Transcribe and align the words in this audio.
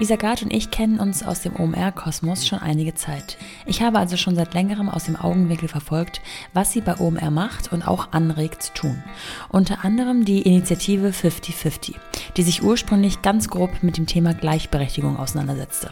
Isagard 0.00 0.44
und 0.44 0.52
ich 0.52 0.70
kennen 0.70 1.00
uns 1.00 1.24
aus 1.24 1.40
dem 1.40 1.56
OMR-Kosmos 1.56 2.46
schon 2.46 2.60
einige 2.60 2.94
Zeit. 2.94 3.36
Ich 3.66 3.82
habe 3.82 3.98
also 3.98 4.16
schon 4.16 4.36
seit 4.36 4.54
längerem 4.54 4.88
aus 4.88 5.06
dem 5.06 5.16
Augenwinkel 5.16 5.68
verfolgt, 5.68 6.20
was 6.54 6.72
sie 6.72 6.80
bei 6.80 6.98
OMR 6.98 7.32
macht 7.32 7.72
und 7.72 7.86
auch 7.86 8.12
anregt 8.12 8.62
zu 8.62 8.74
tun. 8.74 9.02
Unter 9.48 9.84
anderem 9.84 10.24
die 10.24 10.42
Initiative 10.42 11.08
50-50, 11.08 11.96
die 12.36 12.42
sich 12.42 12.62
ursprünglich 12.62 13.22
ganz 13.22 13.48
grob 13.48 13.82
mit 13.82 13.96
dem 13.96 14.06
Thema 14.06 14.34
Gleichberechtigung 14.34 15.16
auseinandersetzte. 15.16 15.90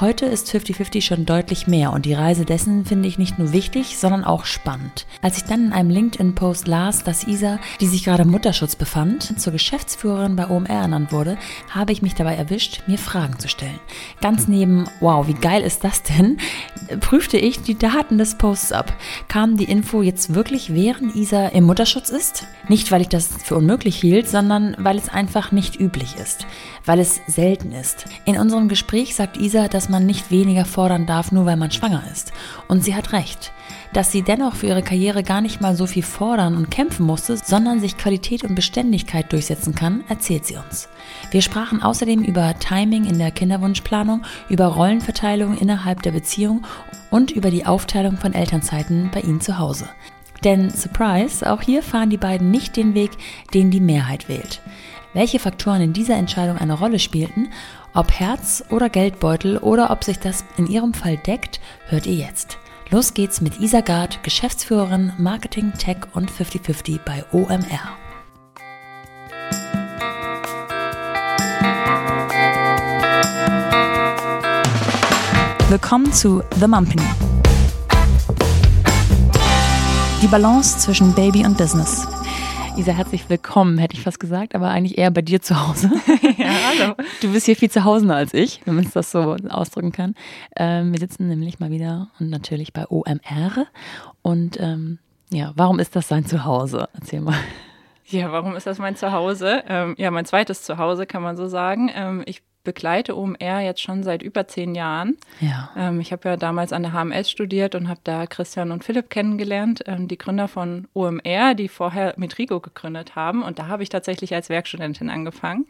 Heute 0.00 0.26
ist 0.26 0.48
50-50 0.48 1.02
schon 1.02 1.26
deutlich 1.26 1.66
mehr 1.66 1.92
und 1.92 2.06
die 2.06 2.14
Reise 2.14 2.44
dessen 2.44 2.84
finde 2.84 3.08
ich 3.08 3.18
nicht 3.18 3.38
nur 3.38 3.52
wichtig, 3.52 3.98
sondern 3.98 4.24
auch 4.24 4.44
spannend. 4.44 5.06
Als 5.22 5.36
ich 5.36 5.44
dann 5.44 5.66
in 5.66 5.72
einem 5.72 5.90
LinkedIn-Post 5.90 6.66
las, 6.66 7.04
dass 7.04 7.26
Isa, 7.26 7.58
die 7.80 7.86
sich 7.86 8.04
gerade 8.04 8.22
im 8.22 8.30
Mutterschutz 8.30 8.76
befand, 8.76 9.40
zur 9.40 9.52
Geschäftsführerin 9.52 10.36
bei 10.36 10.48
OMR 10.48 10.68
ernannt 10.68 11.12
wurde, 11.12 11.38
habe 11.70 11.92
ich 11.92 12.02
mich 12.02 12.14
dabei 12.14 12.34
erwischt, 12.34 12.82
mir 12.86 12.98
Fragen 12.98 13.38
zu 13.38 13.48
stellen. 13.48 13.80
Ganz 14.20 14.48
neben, 14.48 14.88
wow, 15.00 15.26
wie 15.26 15.34
geil 15.34 15.62
ist 15.62 15.84
das 15.84 16.02
denn, 16.02 16.38
prüfte 17.00 17.38
ich 17.38 17.62
die 17.62 17.78
Daten 17.78 18.18
des 18.18 18.36
Posts 18.36 18.72
ab. 18.72 18.92
Kam 19.28 19.56
die 19.56 19.64
Info 19.64 20.02
jetzt 20.02 20.34
wirklich, 20.34 20.74
während 20.74 21.14
Isa 21.16 21.48
im 21.48 21.64
Mutterschutz 21.64 22.10
ist? 22.10 22.46
Nicht, 22.68 22.90
weil 22.90 23.02
ich 23.02 23.08
das 23.08 23.28
für 23.42 23.56
unmöglich 23.56 23.96
hielt, 23.96 24.28
sondern 24.28 24.76
weil 24.78 24.98
es 24.98 25.08
einfach 25.08 25.52
nicht 25.52 25.78
üblich 25.78 26.16
ist, 26.16 26.46
weil 26.84 27.00
es 27.00 27.20
selten 27.26 27.72
ist. 27.72 28.04
In 28.24 28.38
unserem 28.38 28.68
Gespräch 28.68 29.14
sagt 29.14 29.36
Isa, 29.36 29.59
Lisa, 29.60 29.68
dass 29.68 29.88
man 29.88 30.06
nicht 30.06 30.30
weniger 30.30 30.64
fordern 30.64 31.06
darf, 31.06 31.32
nur 31.32 31.44
weil 31.44 31.56
man 31.56 31.70
schwanger 31.70 32.02
ist. 32.10 32.32
Und 32.68 32.82
sie 32.82 32.94
hat 32.94 33.12
recht. 33.12 33.52
Dass 33.92 34.10
sie 34.10 34.22
dennoch 34.22 34.54
für 34.54 34.68
ihre 34.68 34.82
Karriere 34.82 35.22
gar 35.22 35.40
nicht 35.40 35.60
mal 35.60 35.76
so 35.76 35.86
viel 35.86 36.02
fordern 36.02 36.56
und 36.56 36.70
kämpfen 36.70 37.04
musste, 37.04 37.36
sondern 37.36 37.80
sich 37.80 37.98
Qualität 37.98 38.44
und 38.44 38.54
Beständigkeit 38.54 39.32
durchsetzen 39.32 39.74
kann, 39.74 40.04
erzählt 40.08 40.46
sie 40.46 40.56
uns. 40.56 40.88
Wir 41.30 41.42
sprachen 41.42 41.82
außerdem 41.82 42.22
über 42.22 42.54
Timing 42.58 43.04
in 43.04 43.18
der 43.18 43.32
Kinderwunschplanung, 43.32 44.22
über 44.48 44.66
Rollenverteilung 44.66 45.58
innerhalb 45.58 46.02
der 46.02 46.12
Beziehung 46.12 46.66
und 47.10 47.30
über 47.30 47.50
die 47.50 47.66
Aufteilung 47.66 48.16
von 48.16 48.32
Elternzeiten 48.32 49.10
bei 49.12 49.20
ihnen 49.20 49.40
zu 49.40 49.58
Hause. 49.58 49.88
Denn, 50.44 50.70
surprise, 50.70 51.50
auch 51.50 51.60
hier 51.60 51.82
fahren 51.82 52.08
die 52.08 52.16
beiden 52.16 52.50
nicht 52.50 52.76
den 52.76 52.94
Weg, 52.94 53.10
den 53.52 53.70
die 53.70 53.80
Mehrheit 53.80 54.28
wählt. 54.28 54.62
Welche 55.12 55.40
Faktoren 55.40 55.80
in 55.80 55.92
dieser 55.92 56.14
Entscheidung 56.14 56.56
eine 56.56 56.74
Rolle 56.74 57.00
spielten 57.00 57.48
ob 57.94 58.12
Herz 58.12 58.64
oder 58.70 58.88
Geldbeutel 58.88 59.58
oder 59.58 59.90
ob 59.90 60.04
sich 60.04 60.18
das 60.18 60.44
in 60.56 60.66
Ihrem 60.66 60.94
Fall 60.94 61.16
deckt, 61.16 61.60
hört 61.88 62.06
ihr 62.06 62.14
jetzt. 62.14 62.58
Los 62.90 63.14
geht's 63.14 63.40
mit 63.40 63.60
Isa 63.60 63.80
Gard, 63.80 64.22
Geschäftsführerin 64.22 65.12
Marketing, 65.18 65.72
Tech 65.78 65.98
und 66.12 66.30
5050 66.30 67.00
bei 67.04 67.24
OMR. 67.32 67.96
Willkommen 75.68 76.12
zu 76.12 76.42
The 76.58 76.66
Mumpany. 76.66 77.02
Die 80.20 80.26
Balance 80.26 80.78
zwischen 80.78 81.14
Baby 81.14 81.46
und 81.46 81.56
Business. 81.56 82.19
Isa, 82.76 82.92
herzlich 82.92 83.28
willkommen, 83.28 83.78
hätte 83.78 83.94
ich 83.94 84.02
fast 84.02 84.20
gesagt, 84.20 84.54
aber 84.54 84.68
eigentlich 84.70 84.96
eher 84.96 85.10
bei 85.10 85.22
dir 85.22 85.42
zu 85.42 85.68
Hause. 85.68 85.90
ja, 86.38 86.48
hallo. 86.68 86.94
Du 87.20 87.32
bist 87.32 87.46
hier 87.46 87.56
viel 87.56 87.70
zu 87.70 87.84
Hause 87.84 88.14
als 88.14 88.32
ich, 88.32 88.62
wenn 88.64 88.76
man 88.76 88.84
es 88.84 88.92
das 88.92 89.10
so 89.10 89.36
ausdrücken 89.48 89.92
kann. 89.92 90.14
Ähm, 90.56 90.92
wir 90.92 90.98
sitzen 91.00 91.28
nämlich 91.28 91.60
mal 91.60 91.70
wieder 91.70 92.10
und 92.18 92.30
natürlich 92.30 92.72
bei 92.72 92.86
OMR. 92.88 93.66
Und 94.22 94.58
ähm, 94.60 94.98
ja, 95.30 95.52
warum 95.56 95.78
ist 95.78 95.96
das 95.96 96.08
sein 96.08 96.24
Zuhause? 96.24 96.88
Erzähl 96.94 97.20
mal. 97.20 97.36
Ja, 98.06 98.32
warum 98.32 98.56
ist 98.56 98.66
das 98.66 98.78
mein 98.78 98.96
Zuhause? 98.96 99.62
Ähm, 99.68 99.94
ja, 99.98 100.10
mein 100.10 100.24
zweites 100.24 100.62
Zuhause 100.62 101.06
kann 101.06 101.22
man 101.22 101.36
so 101.36 101.48
sagen. 101.48 101.90
Ähm, 101.94 102.22
ich 102.26 102.42
begleite 102.64 103.16
OMR 103.16 103.60
jetzt 103.60 103.80
schon 103.80 104.02
seit 104.02 104.22
über 104.22 104.46
zehn 104.46 104.74
Jahren. 104.74 105.16
Ja. 105.40 105.70
Ähm, 105.76 106.00
ich 106.00 106.12
habe 106.12 106.28
ja 106.28 106.36
damals 106.36 106.72
an 106.72 106.82
der 106.82 106.92
HMS 106.92 107.30
studiert 107.30 107.74
und 107.74 107.88
habe 107.88 108.00
da 108.04 108.26
Christian 108.26 108.70
und 108.70 108.84
Philipp 108.84 109.10
kennengelernt, 109.10 109.82
ähm, 109.86 110.08
die 110.08 110.18
Gründer 110.18 110.48
von 110.48 110.88
OMR, 110.94 111.54
die 111.54 111.68
vorher 111.68 112.14
Metrigo 112.16 112.60
gegründet 112.60 113.16
haben. 113.16 113.42
Und 113.42 113.58
da 113.58 113.68
habe 113.68 113.82
ich 113.82 113.88
tatsächlich 113.88 114.34
als 114.34 114.48
Werkstudentin 114.48 115.10
angefangen. 115.10 115.66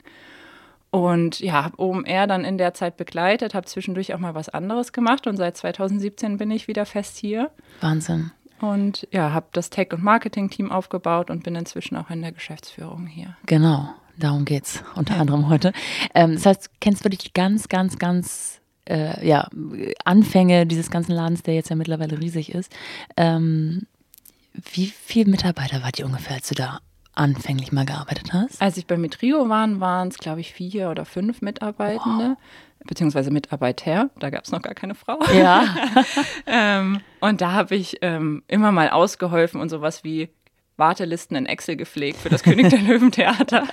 Und 0.91 1.39
ja, 1.39 1.63
habe 1.65 1.81
OMR 1.81 2.27
dann 2.27 2.45
in 2.45 2.59
der 2.59 2.75
Zeit 2.75 2.97
begleitet, 2.97 3.55
habe 3.55 3.67
zwischendurch 3.67 4.13
auch 4.13 4.19
mal 4.19 4.35
was 4.35 4.49
anderes 4.49 4.93
gemacht 4.93 5.29
und 5.29 5.37
seit 5.37 5.57
2017 5.57 6.37
bin 6.37 6.51
ich 6.51 6.67
wieder 6.67 6.85
fest 6.85 7.17
hier. 7.17 7.51
Wahnsinn. 7.81 8.33
Und 8.61 9.07
ja, 9.11 9.33
habe 9.33 9.47
das 9.53 9.71
Tech- 9.71 9.93
und 9.93 10.03
Marketing-Team 10.03 10.71
aufgebaut 10.71 11.31
und 11.31 11.45
bin 11.45 11.55
inzwischen 11.55 11.97
auch 11.97 12.11
in 12.11 12.21
der 12.21 12.33
Geschäftsführung 12.33 13.07
hier. 13.07 13.37
Genau. 13.47 13.95
Darum 14.21 14.45
geht's 14.45 14.83
unter 14.97 15.15
ja. 15.15 15.21
anderem 15.21 15.49
heute. 15.49 15.73
Ähm, 16.15 16.35
das 16.35 16.47
heißt, 16.47 16.67
du 16.67 16.71
kennst 16.81 17.05
wirklich 17.05 17.33
ganz, 17.33 17.69
ganz, 17.69 17.99
ganz 17.99 18.61
äh, 18.89 19.27
ja, 19.27 19.49
Anfänge 20.05 20.67
dieses 20.67 20.91
ganzen 20.91 21.13
Ladens, 21.13 21.43
der 21.43 21.55
jetzt 21.55 21.71
ja 21.71 21.77
mittlerweile 21.77 22.21
riesig 22.21 22.55
ist. 22.55 22.73
Ähm, 23.17 23.87
wie 24.73 24.87
viele 24.87 25.31
Mitarbeiter 25.31 25.83
wart 25.83 25.99
ihr 25.99 26.07
ungefähr, 26.07 26.37
als 26.37 26.49
du 26.49 26.55
da 26.55 26.81
anfänglich 27.15 27.73
mal 27.73 27.87
gearbeitet 27.87 28.33
hast? 28.33 28.61
Als 28.61 28.77
ich 28.77 28.87
bei 28.87 28.97
Metrio 28.97 29.49
war, 29.49 29.81
waren 29.81 30.09
es, 30.09 30.19
glaube 30.19 30.41
ich, 30.41 30.53
vier 30.53 30.91
oder 30.91 31.05
fünf 31.05 31.41
Mitarbeitende. 31.41 32.31
Wow. 32.31 32.37
Beziehungsweise 32.85 33.31
Mitarbeiter, 33.31 34.11
da 34.19 34.31
gab 34.31 34.45
es 34.45 34.53
noch 34.53 34.63
gar 34.63 34.75
keine 34.75 34.95
Frau. 34.95 35.19
Ja. 35.35 35.65
ähm, 36.47 37.01
und 37.21 37.41
da 37.41 37.53
habe 37.53 37.75
ich 37.75 37.99
ähm, 38.01 38.43
immer 38.49 38.73
mal 38.73 38.91
ausgeholfen 38.91 39.61
und 39.61 39.69
sowas 39.69 40.03
wie 40.03 40.31
Wartelisten 40.81 41.37
in 41.37 41.47
Excel 41.47 41.77
gepflegt 41.77 42.19
für 42.19 42.29
das 42.29 42.43
König 42.43 42.71
der 42.71 42.81
Löwen 42.83 43.13
Theater. 43.13 43.69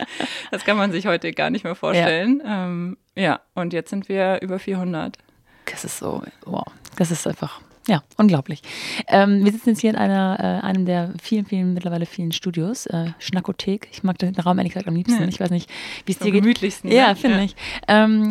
Das 0.52 0.64
kann 0.64 0.78
man 0.78 0.92
sich 0.92 1.08
heute 1.08 1.32
gar 1.32 1.50
nicht 1.50 1.64
mehr 1.64 1.74
vorstellen. 1.74 2.42
Ja, 2.46 2.66
ähm, 2.66 2.98
ja. 3.16 3.40
und 3.56 3.74
jetzt 3.74 3.90
sind 3.90 4.08
wir 4.10 4.40
über 4.42 4.60
400. 4.60 5.18
Das 5.66 5.84
ist 5.84 5.98
so, 5.98 6.22
wow, 6.46 6.66
das 6.98 7.10
ist 7.10 7.26
einfach 7.26 7.60
ja, 7.88 8.04
unglaublich. 8.18 8.62
Ähm, 9.08 9.46
wir 9.46 9.52
sitzen 9.52 9.70
jetzt 9.70 9.80
hier 9.80 9.92
in 9.92 9.96
einer, 9.96 10.38
äh, 10.40 10.66
einem 10.66 10.86
der 10.86 11.14
vielen, 11.22 11.46
vielen, 11.46 11.74
mittlerweile 11.74 12.06
vielen 12.06 12.34
Studios, 12.34 12.86
äh, 12.88 13.12
Schnackothek. 13.20 13.88
Ich 13.92 14.04
mag 14.04 14.18
den 14.18 14.36
Raum 14.36 14.58
ehrlich 14.58 14.74
gesagt 14.74 14.90
am 14.90 14.96
liebsten. 14.96 15.22
Ja. 15.22 15.28
Ich 15.28 15.40
weiß 15.40 15.52
nicht, 15.52 15.70
wie 16.06 16.12
es 16.12 16.20
dir 16.20 16.32
geht. 16.32 16.42
gemütlichsten. 16.42 16.92
Ja, 16.92 17.10
ne? 17.10 17.16
finde 17.16 17.38
ja. 17.38 17.44
ich. 17.44 17.56
Ähm, 17.88 18.28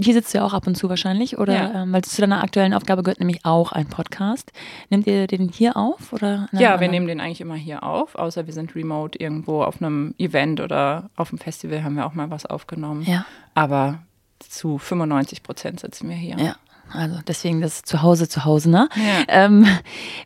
hier 0.00 0.14
sitzt 0.14 0.34
du 0.34 0.38
ja 0.38 0.44
auch 0.44 0.52
ab 0.52 0.66
und 0.66 0.74
zu 0.74 0.88
wahrscheinlich, 0.88 1.38
oder? 1.38 1.54
Ja. 1.54 1.82
Ähm, 1.82 1.92
weil 1.92 2.02
zu 2.02 2.20
deiner 2.20 2.42
aktuellen 2.42 2.74
Aufgabe 2.74 3.04
gehört 3.04 3.20
nämlich 3.20 3.44
auch 3.44 3.70
ein 3.70 3.86
Podcast. 3.86 4.50
Nehmt 4.90 5.06
ihr 5.06 5.28
den 5.28 5.48
hier 5.48 5.76
auf? 5.76 6.12
Oder 6.12 6.48
ja, 6.52 6.72
anderen? 6.72 6.80
wir 6.80 6.88
nehmen 6.88 7.06
den 7.06 7.20
eigentlich 7.20 7.40
immer 7.40 7.54
hier 7.54 7.84
auf, 7.84 8.16
außer 8.16 8.46
wir 8.46 8.52
sind 8.52 8.74
remote 8.74 9.18
irgendwo 9.18 9.62
auf 9.62 9.80
einem 9.80 10.14
Event 10.18 10.60
oder 10.60 11.10
auf 11.14 11.30
einem 11.30 11.38
Festival 11.38 11.84
haben 11.84 11.94
wir 11.94 12.04
auch 12.04 12.14
mal 12.14 12.30
was 12.30 12.46
aufgenommen. 12.46 13.04
Ja. 13.04 13.24
Aber 13.54 14.00
zu 14.40 14.78
95 14.78 15.42
Prozent 15.42 15.80
sitzen 15.80 16.08
wir 16.08 16.16
hier. 16.16 16.36
Ja. 16.38 16.56
Also 16.92 17.20
deswegen 17.26 17.60
das 17.60 17.82
Zuhause 17.82 18.28
zu 18.28 18.44
Hause, 18.44 18.70
ne? 18.70 18.88
Ja. 18.96 19.24
Ähm, 19.28 19.66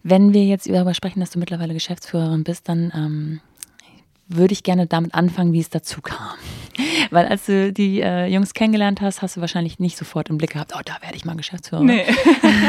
wenn 0.03 0.33
wir 0.33 0.45
jetzt 0.45 0.69
darüber 0.69 0.95
sprechen, 0.95 1.21
dass 1.21 1.31
du 1.31 1.39
mittlerweile 1.39 1.75
Geschäftsführerin 1.75 2.45
bist, 2.45 2.69
dann 2.69 2.93
ähm, 2.95 3.41
würde 4.29 4.53
ich 4.53 4.63
gerne 4.63 4.87
damit 4.87 5.15
anfangen, 5.15 5.53
wie 5.53 5.61
es 5.61 5.71
dazu 5.71 6.01
kam. 6.01 6.37
Weil 7.11 7.27
als 7.27 7.47
du 7.47 7.73
die 7.73 8.01
äh, 8.01 8.27
Jungs 8.27 8.55
kennengelernt 8.55 9.01
hast, 9.01 9.23
hast 9.23 9.37
du 9.37 9.41
wahrscheinlich 9.41 9.79
nicht 9.79 9.99
sofort 9.99 10.31
im 10.31 10.39
Blick 10.39 10.53
gehabt, 10.53 10.73
oh, 10.75 10.81
da 10.85 10.95
werde 11.03 11.17
ich 11.17 11.25
mal 11.25 11.37
Geschäftsführerin. 11.37 11.87
Nee. 11.87 12.07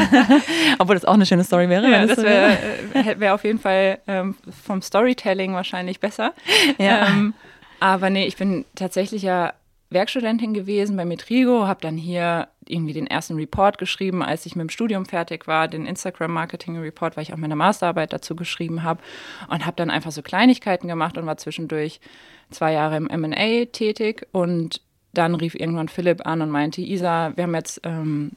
Obwohl 0.78 0.96
das 0.96 1.04
auch 1.04 1.14
eine 1.14 1.24
schöne 1.24 1.44
Story 1.44 1.68
wäre. 1.68 1.90
Ja, 1.90 2.06
das 2.06 2.18
wäre 2.18 2.58
wär, 2.92 3.20
wär 3.20 3.34
auf 3.34 3.44
jeden 3.44 3.58
Fall 3.58 3.98
ähm, 4.06 4.36
vom 4.64 4.82
Storytelling 4.82 5.54
wahrscheinlich 5.54 6.00
besser. 6.00 6.34
Ja. 6.78 7.08
Ähm, 7.08 7.34
aber 7.80 8.10
nee, 8.10 8.26
ich 8.26 8.36
bin 8.36 8.64
tatsächlich 8.74 9.22
ja 9.22 9.54
Werkstudentin 9.90 10.54
gewesen 10.54 10.96
bei 10.96 11.04
Metrigo, 11.04 11.66
habe 11.66 11.80
dann 11.80 11.96
hier 11.96 12.48
irgendwie 12.66 12.92
den 12.92 13.06
ersten 13.06 13.34
Report 13.34 13.78
geschrieben, 13.78 14.22
als 14.22 14.46
ich 14.46 14.56
mit 14.56 14.62
dem 14.62 14.70
Studium 14.70 15.06
fertig 15.06 15.46
war, 15.46 15.68
den 15.68 15.86
Instagram 15.86 16.32
Marketing 16.32 16.78
Report, 16.78 17.16
weil 17.16 17.22
ich 17.22 17.32
auch 17.32 17.38
meine 17.38 17.56
Masterarbeit 17.56 18.12
dazu 18.12 18.34
geschrieben 18.34 18.82
habe 18.82 19.00
und 19.48 19.66
habe 19.66 19.76
dann 19.76 19.90
einfach 19.90 20.12
so 20.12 20.22
Kleinigkeiten 20.22 20.88
gemacht 20.88 21.18
und 21.18 21.26
war 21.26 21.36
zwischendurch 21.36 22.00
zwei 22.50 22.72
Jahre 22.72 22.96
im 22.96 23.08
M&A 23.08 23.66
tätig. 23.66 24.26
Und 24.32 24.80
dann 25.12 25.34
rief 25.34 25.54
irgendwann 25.54 25.88
Philipp 25.88 26.26
an 26.26 26.42
und 26.42 26.50
meinte, 26.50 26.80
Isa, 26.80 27.32
wir 27.36 27.44
haben 27.44 27.54
jetzt 27.54 27.80
ähm, 27.84 28.32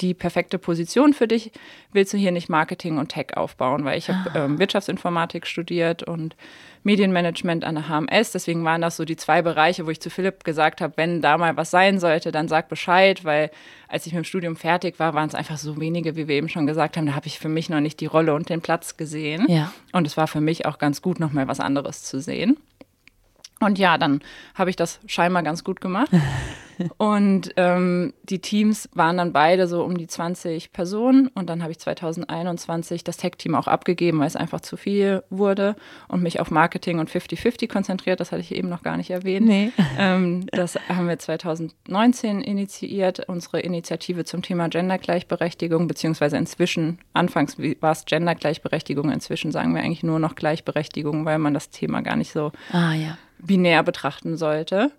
die 0.00 0.14
perfekte 0.14 0.58
Position 0.58 1.12
für 1.12 1.28
dich. 1.28 1.52
Willst 1.92 2.12
du 2.12 2.16
hier 2.16 2.32
nicht 2.32 2.48
Marketing 2.48 2.98
und 2.98 3.08
Tech 3.08 3.36
aufbauen? 3.36 3.84
Weil 3.84 3.98
ich 3.98 4.08
habe 4.08 4.30
ah. 4.32 4.44
ähm, 4.44 4.58
Wirtschaftsinformatik 4.58 5.46
studiert 5.46 6.02
und 6.02 6.36
Medienmanagement 6.82 7.64
an 7.64 7.74
der 7.74 7.88
HMS. 7.88 8.32
Deswegen 8.32 8.64
waren 8.64 8.80
das 8.80 8.96
so 8.96 9.04
die 9.04 9.16
zwei 9.16 9.42
Bereiche, 9.42 9.86
wo 9.86 9.90
ich 9.90 10.00
zu 10.00 10.10
Philipp 10.10 10.44
gesagt 10.44 10.80
habe, 10.80 10.94
wenn 10.96 11.20
da 11.20 11.36
mal 11.38 11.56
was 11.56 11.70
sein 11.70 11.98
sollte, 11.98 12.32
dann 12.32 12.48
sag 12.48 12.68
Bescheid, 12.68 13.24
weil 13.24 13.50
als 13.88 14.06
ich 14.06 14.12
mit 14.12 14.24
dem 14.24 14.24
Studium 14.24 14.56
fertig 14.56 14.98
war, 14.98 15.14
waren 15.14 15.28
es 15.28 15.34
einfach 15.34 15.58
so 15.58 15.80
wenige, 15.80 16.16
wie 16.16 16.28
wir 16.28 16.36
eben 16.36 16.48
schon 16.48 16.66
gesagt 16.66 16.96
haben. 16.96 17.06
Da 17.06 17.14
habe 17.14 17.26
ich 17.26 17.38
für 17.38 17.48
mich 17.48 17.68
noch 17.68 17.80
nicht 17.80 18.00
die 18.00 18.06
Rolle 18.06 18.34
und 18.34 18.48
den 18.48 18.60
Platz 18.60 18.96
gesehen. 18.96 19.46
Ja. 19.48 19.72
Und 19.92 20.06
es 20.06 20.16
war 20.16 20.28
für 20.28 20.40
mich 20.40 20.66
auch 20.66 20.78
ganz 20.78 21.02
gut, 21.02 21.20
noch 21.20 21.32
mal 21.32 21.48
was 21.48 21.60
anderes 21.60 22.04
zu 22.04 22.20
sehen. 22.20 22.56
Und 23.60 23.78
ja, 23.78 23.98
dann 23.98 24.20
habe 24.54 24.70
ich 24.70 24.76
das 24.76 25.00
scheinbar 25.06 25.42
ganz 25.42 25.64
gut 25.64 25.80
gemacht. 25.80 26.10
und 26.96 27.52
ähm, 27.56 28.12
die 28.24 28.40
Teams 28.40 28.88
waren 28.92 29.16
dann 29.16 29.32
beide 29.32 29.66
so 29.66 29.82
um 29.84 29.96
die 29.96 30.06
20 30.06 30.72
Personen. 30.72 31.28
Und 31.28 31.48
dann 31.48 31.62
habe 31.62 31.72
ich 31.72 31.78
2021 31.78 33.04
das 33.04 33.16
Tech-Team 33.16 33.54
auch 33.54 33.66
abgegeben, 33.66 34.20
weil 34.20 34.26
es 34.26 34.36
einfach 34.36 34.60
zu 34.60 34.76
viel 34.76 35.22
wurde 35.30 35.76
und 36.08 36.22
mich 36.22 36.40
auf 36.40 36.50
Marketing 36.50 36.98
und 36.98 37.10
50-50 37.10 37.68
konzentriert. 37.68 38.20
Das 38.20 38.32
hatte 38.32 38.40
ich 38.40 38.54
eben 38.54 38.68
noch 38.68 38.82
gar 38.82 38.96
nicht 38.96 39.10
erwähnt. 39.10 39.46
Nee. 39.46 39.72
Ähm, 39.98 40.46
das 40.52 40.76
haben 40.88 41.08
wir 41.08 41.18
2019 41.18 42.40
initiiert, 42.40 43.28
unsere 43.28 43.60
Initiative 43.60 44.24
zum 44.24 44.42
Thema 44.42 44.68
Gendergleichberechtigung, 44.68 45.88
beziehungsweise 45.88 46.36
inzwischen, 46.36 46.98
anfangs 47.14 47.58
war 47.80 47.92
es 47.92 48.04
Gendergleichberechtigung, 48.04 49.10
inzwischen 49.10 49.50
sagen 49.50 49.74
wir 49.74 49.82
eigentlich 49.82 50.02
nur 50.02 50.18
noch 50.18 50.34
Gleichberechtigung, 50.34 51.24
weil 51.24 51.38
man 51.38 51.54
das 51.54 51.70
Thema 51.70 52.02
gar 52.02 52.16
nicht 52.16 52.32
so 52.32 52.52
ah, 52.72 52.92
ja. 52.92 53.18
binär 53.38 53.82
betrachten 53.82 54.36
sollte. 54.36 54.92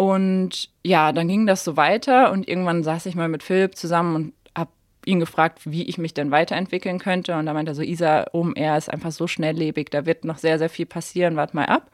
Und 0.00 0.70
ja, 0.82 1.12
dann 1.12 1.28
ging 1.28 1.46
das 1.46 1.62
so 1.62 1.76
weiter 1.76 2.32
und 2.32 2.48
irgendwann 2.48 2.82
saß 2.82 3.04
ich 3.04 3.16
mal 3.16 3.28
mit 3.28 3.42
Philipp 3.42 3.76
zusammen 3.76 4.16
und 4.16 4.32
habe 4.56 4.70
ihn 5.04 5.20
gefragt, 5.20 5.70
wie 5.70 5.82
ich 5.82 5.98
mich 5.98 6.14
denn 6.14 6.30
weiterentwickeln 6.30 6.98
könnte. 6.98 7.36
Und 7.36 7.44
da 7.44 7.52
meinte 7.52 7.72
er 7.72 7.74
so, 7.74 7.82
Isa, 7.82 8.24
OMR 8.32 8.78
ist 8.78 8.90
einfach 8.90 9.12
so 9.12 9.26
schnelllebig, 9.26 9.90
da 9.90 10.06
wird 10.06 10.24
noch 10.24 10.38
sehr, 10.38 10.58
sehr 10.58 10.70
viel 10.70 10.86
passieren, 10.86 11.36
wart 11.36 11.52
mal 11.52 11.66
ab. 11.66 11.90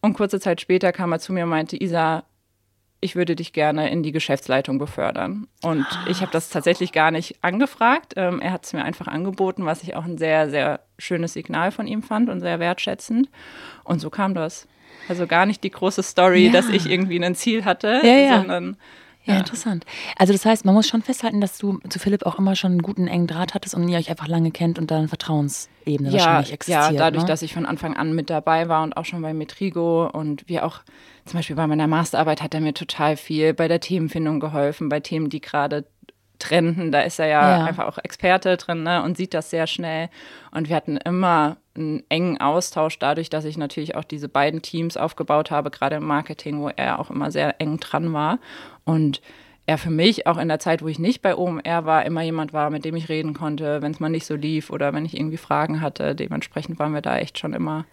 Und 0.00 0.14
kurze 0.14 0.38
Zeit 0.38 0.60
später 0.60 0.92
kam 0.92 1.10
er 1.10 1.18
zu 1.18 1.32
mir 1.32 1.42
und 1.42 1.50
meinte, 1.50 1.76
Isa, 1.76 2.22
ich 3.00 3.16
würde 3.16 3.34
dich 3.34 3.52
gerne 3.52 3.90
in 3.90 4.04
die 4.04 4.12
Geschäftsleitung 4.12 4.78
befördern. 4.78 5.48
Und 5.60 5.86
ah, 5.90 6.04
ich 6.08 6.20
habe 6.20 6.30
das 6.30 6.50
tatsächlich 6.50 6.92
gar 6.92 7.10
nicht 7.10 7.42
angefragt. 7.42 8.14
Ähm, 8.14 8.40
er 8.40 8.52
hat 8.52 8.64
es 8.64 8.72
mir 8.74 8.84
einfach 8.84 9.08
angeboten, 9.08 9.66
was 9.66 9.82
ich 9.82 9.96
auch 9.96 10.04
ein 10.04 10.18
sehr, 10.18 10.50
sehr 10.50 10.82
schönes 11.00 11.32
Signal 11.32 11.72
von 11.72 11.88
ihm 11.88 12.04
fand 12.04 12.28
und 12.28 12.38
sehr 12.38 12.60
wertschätzend. 12.60 13.28
Und 13.82 13.98
so 13.98 14.08
kam 14.08 14.34
das. 14.34 14.68
Also 15.08 15.26
gar 15.26 15.46
nicht 15.46 15.62
die 15.64 15.70
große 15.70 16.02
Story, 16.02 16.46
ja. 16.46 16.52
dass 16.52 16.68
ich 16.68 16.88
irgendwie 16.88 17.22
ein 17.22 17.34
Ziel 17.34 17.64
hatte, 17.64 18.00
ja, 18.02 18.16
ja. 18.16 18.38
sondern 18.38 18.76
ja, 19.26 19.38
interessant. 19.38 19.86
Also 20.16 20.34
das 20.34 20.44
heißt, 20.44 20.66
man 20.66 20.74
muss 20.74 20.86
schon 20.86 21.00
festhalten, 21.00 21.40
dass 21.40 21.56
du 21.56 21.78
zu 21.88 21.98
Philipp 21.98 22.26
auch 22.26 22.38
immer 22.38 22.56
schon 22.56 22.72
einen 22.72 22.82
guten 22.82 23.06
engen 23.06 23.26
Draht 23.26 23.54
hattest 23.54 23.74
und 23.74 23.88
ihr 23.88 23.96
euch 23.96 24.10
einfach 24.10 24.28
lange 24.28 24.50
kennt 24.50 24.78
und 24.78 24.90
da 24.90 24.98
eine 24.98 25.08
Vertrauensebene 25.08 26.10
ja, 26.10 26.12
wahrscheinlich 26.12 26.52
existiert. 26.52 26.92
Ja, 26.92 26.98
dadurch, 26.98 27.24
ne? 27.24 27.28
dass 27.28 27.40
ich 27.40 27.54
von 27.54 27.64
Anfang 27.64 27.96
an 27.96 28.14
mit 28.14 28.28
dabei 28.28 28.68
war 28.68 28.82
und 28.82 28.96
auch 28.98 29.06
schon 29.06 29.22
bei 29.22 29.32
Metrigo 29.32 30.10
und 30.10 30.46
wir 30.46 30.66
auch, 30.66 30.80
zum 31.24 31.38
Beispiel 31.38 31.56
bei 31.56 31.66
meiner 31.66 31.86
Masterarbeit 31.86 32.42
hat 32.42 32.52
er 32.52 32.60
mir 32.60 32.74
total 32.74 33.16
viel 33.16 33.54
bei 33.54 33.66
der 33.66 33.80
Themenfindung 33.80 34.40
geholfen, 34.40 34.90
bei 34.90 35.00
Themen, 35.00 35.30
die 35.30 35.40
gerade 35.40 35.86
trenden. 36.38 36.92
Da 36.92 37.00
ist 37.00 37.18
er 37.18 37.26
ja, 37.26 37.58
ja, 37.58 37.64
einfach 37.64 37.86
auch 37.86 37.98
Experte 37.98 38.56
drin 38.56 38.82
ne, 38.82 39.02
und 39.02 39.16
sieht 39.16 39.34
das 39.34 39.50
sehr 39.50 39.66
schnell. 39.66 40.08
Und 40.50 40.68
wir 40.68 40.76
hatten 40.76 40.96
immer 40.96 41.56
einen 41.76 42.02
engen 42.08 42.40
Austausch 42.40 42.98
dadurch, 42.98 43.30
dass 43.30 43.44
ich 43.44 43.56
natürlich 43.56 43.96
auch 43.96 44.04
diese 44.04 44.28
beiden 44.28 44.62
Teams 44.62 44.96
aufgebaut 44.96 45.50
habe, 45.50 45.70
gerade 45.70 45.96
im 45.96 46.06
Marketing, 46.06 46.60
wo 46.60 46.68
er 46.68 46.98
auch 46.98 47.10
immer 47.10 47.30
sehr 47.30 47.60
eng 47.60 47.78
dran 47.78 48.12
war. 48.12 48.38
Und 48.84 49.20
er 49.66 49.78
für 49.78 49.90
mich 49.90 50.26
auch 50.26 50.36
in 50.36 50.48
der 50.48 50.58
Zeit, 50.58 50.82
wo 50.82 50.88
ich 50.88 50.98
nicht 50.98 51.22
bei 51.22 51.36
OMR 51.36 51.86
war, 51.86 52.04
immer 52.04 52.22
jemand 52.22 52.52
war, 52.52 52.70
mit 52.70 52.84
dem 52.84 52.96
ich 52.96 53.08
reden 53.08 53.32
konnte, 53.32 53.80
wenn 53.80 53.92
es 53.92 54.00
mal 54.00 54.10
nicht 54.10 54.26
so 54.26 54.34
lief 54.34 54.70
oder 54.70 54.92
wenn 54.92 55.06
ich 55.06 55.16
irgendwie 55.16 55.38
Fragen 55.38 55.80
hatte. 55.80 56.14
Dementsprechend 56.14 56.78
waren 56.78 56.92
wir 56.92 57.00
da 57.00 57.16
echt 57.16 57.38
schon 57.38 57.54
immer 57.54 57.86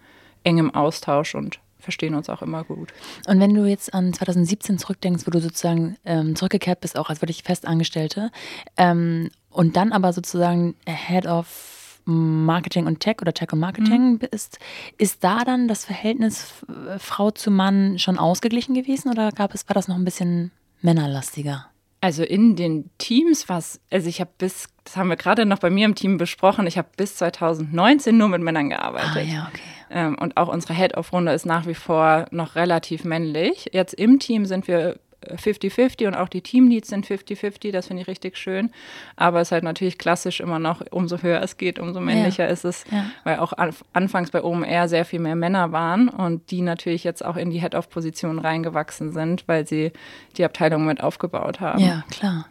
eng 0.44 0.58
im 0.58 0.74
Austausch 0.74 1.34
und 1.34 1.60
verstehen 1.82 2.14
uns 2.14 2.30
auch 2.30 2.42
immer 2.42 2.64
gut. 2.64 2.92
Und 3.26 3.40
wenn 3.40 3.54
du 3.54 3.66
jetzt 3.66 3.92
an 3.92 4.12
2017 4.12 4.78
zurückdenkst, 4.78 5.26
wo 5.26 5.30
du 5.30 5.40
sozusagen 5.40 5.96
ähm, 6.04 6.36
zurückgekehrt 6.36 6.80
bist, 6.80 6.96
auch 6.96 7.10
als 7.10 7.20
wirklich 7.20 7.42
Festangestellte, 7.42 8.30
ähm, 8.76 9.30
und 9.50 9.76
dann 9.76 9.92
aber 9.92 10.12
sozusagen 10.12 10.74
Head 10.86 11.26
of 11.26 12.00
Marketing 12.04 12.86
und 12.86 13.00
Tech 13.00 13.16
oder 13.20 13.32
Tech 13.32 13.52
und 13.52 13.60
Marketing 13.60 14.12
mhm. 14.12 14.18
bist, 14.18 14.58
ist 14.98 15.22
da 15.22 15.44
dann 15.44 15.68
das 15.68 15.84
Verhältnis 15.84 16.52
äh, 16.68 16.98
Frau 16.98 17.30
zu 17.30 17.50
Mann 17.50 17.98
schon 17.98 18.18
ausgeglichen 18.18 18.74
gewesen 18.74 19.10
oder 19.10 19.30
gab 19.30 19.54
es, 19.54 19.68
war 19.68 19.74
das 19.74 19.88
noch 19.88 19.96
ein 19.96 20.04
bisschen 20.04 20.50
männerlastiger? 20.80 21.66
Also 22.00 22.24
in 22.24 22.56
den 22.56 22.90
Teams 22.98 23.48
was, 23.48 23.80
also 23.88 24.08
ich 24.08 24.20
habe 24.20 24.30
bis, 24.36 24.68
das 24.82 24.96
haben 24.96 25.08
wir 25.08 25.16
gerade 25.16 25.46
noch 25.46 25.60
bei 25.60 25.70
mir 25.70 25.84
im 25.84 25.94
Team 25.94 26.16
besprochen, 26.16 26.66
ich 26.66 26.76
habe 26.76 26.88
bis 26.96 27.14
2019 27.16 28.16
nur 28.16 28.28
mit 28.28 28.42
Männern 28.42 28.70
gearbeitet. 28.70 29.16
Ah, 29.16 29.20
ja, 29.20 29.48
okay. 29.48 29.62
Ähm, 29.92 30.16
und 30.18 30.36
auch 30.36 30.48
unsere 30.48 30.74
Head-Off-Runde 30.74 31.32
ist 31.32 31.46
nach 31.46 31.66
wie 31.66 31.74
vor 31.74 32.26
noch 32.30 32.56
relativ 32.56 33.04
männlich. 33.04 33.70
Jetzt 33.72 33.94
im 33.94 34.18
Team 34.18 34.46
sind 34.46 34.66
wir 34.66 34.96
50-50 35.28 36.06
und 36.08 36.14
auch 36.14 36.28
die 36.28 36.40
Teamleads 36.40 36.88
sind 36.88 37.06
50-50, 37.06 37.72
das 37.72 37.86
finde 37.86 38.02
ich 38.02 38.08
richtig 38.08 38.36
schön. 38.36 38.70
Aber 39.16 39.40
es 39.40 39.48
ist 39.48 39.52
halt 39.52 39.64
natürlich 39.64 39.98
klassisch 39.98 40.40
immer 40.40 40.58
noch, 40.58 40.82
umso 40.90 41.18
höher 41.18 41.40
es 41.42 41.56
geht, 41.56 41.78
umso 41.78 42.00
männlicher 42.00 42.46
ja. 42.46 42.50
ist 42.50 42.64
es, 42.64 42.84
ja. 42.90 43.06
weil 43.24 43.38
auch 43.38 43.52
anfangs 43.92 44.30
bei 44.30 44.42
OMR 44.42 44.88
sehr 44.88 45.04
viel 45.04 45.20
mehr 45.20 45.36
Männer 45.36 45.72
waren 45.72 46.08
und 46.08 46.50
die 46.50 46.62
natürlich 46.62 47.04
jetzt 47.04 47.24
auch 47.24 47.36
in 47.36 47.50
die 47.50 47.60
Head-Off-Position 47.60 48.38
reingewachsen 48.38 49.12
sind, 49.12 49.44
weil 49.46 49.66
sie 49.66 49.92
die 50.36 50.44
Abteilung 50.44 50.86
mit 50.86 51.02
aufgebaut 51.02 51.60
haben. 51.60 51.80
Ja, 51.80 52.04
klar. 52.10 52.46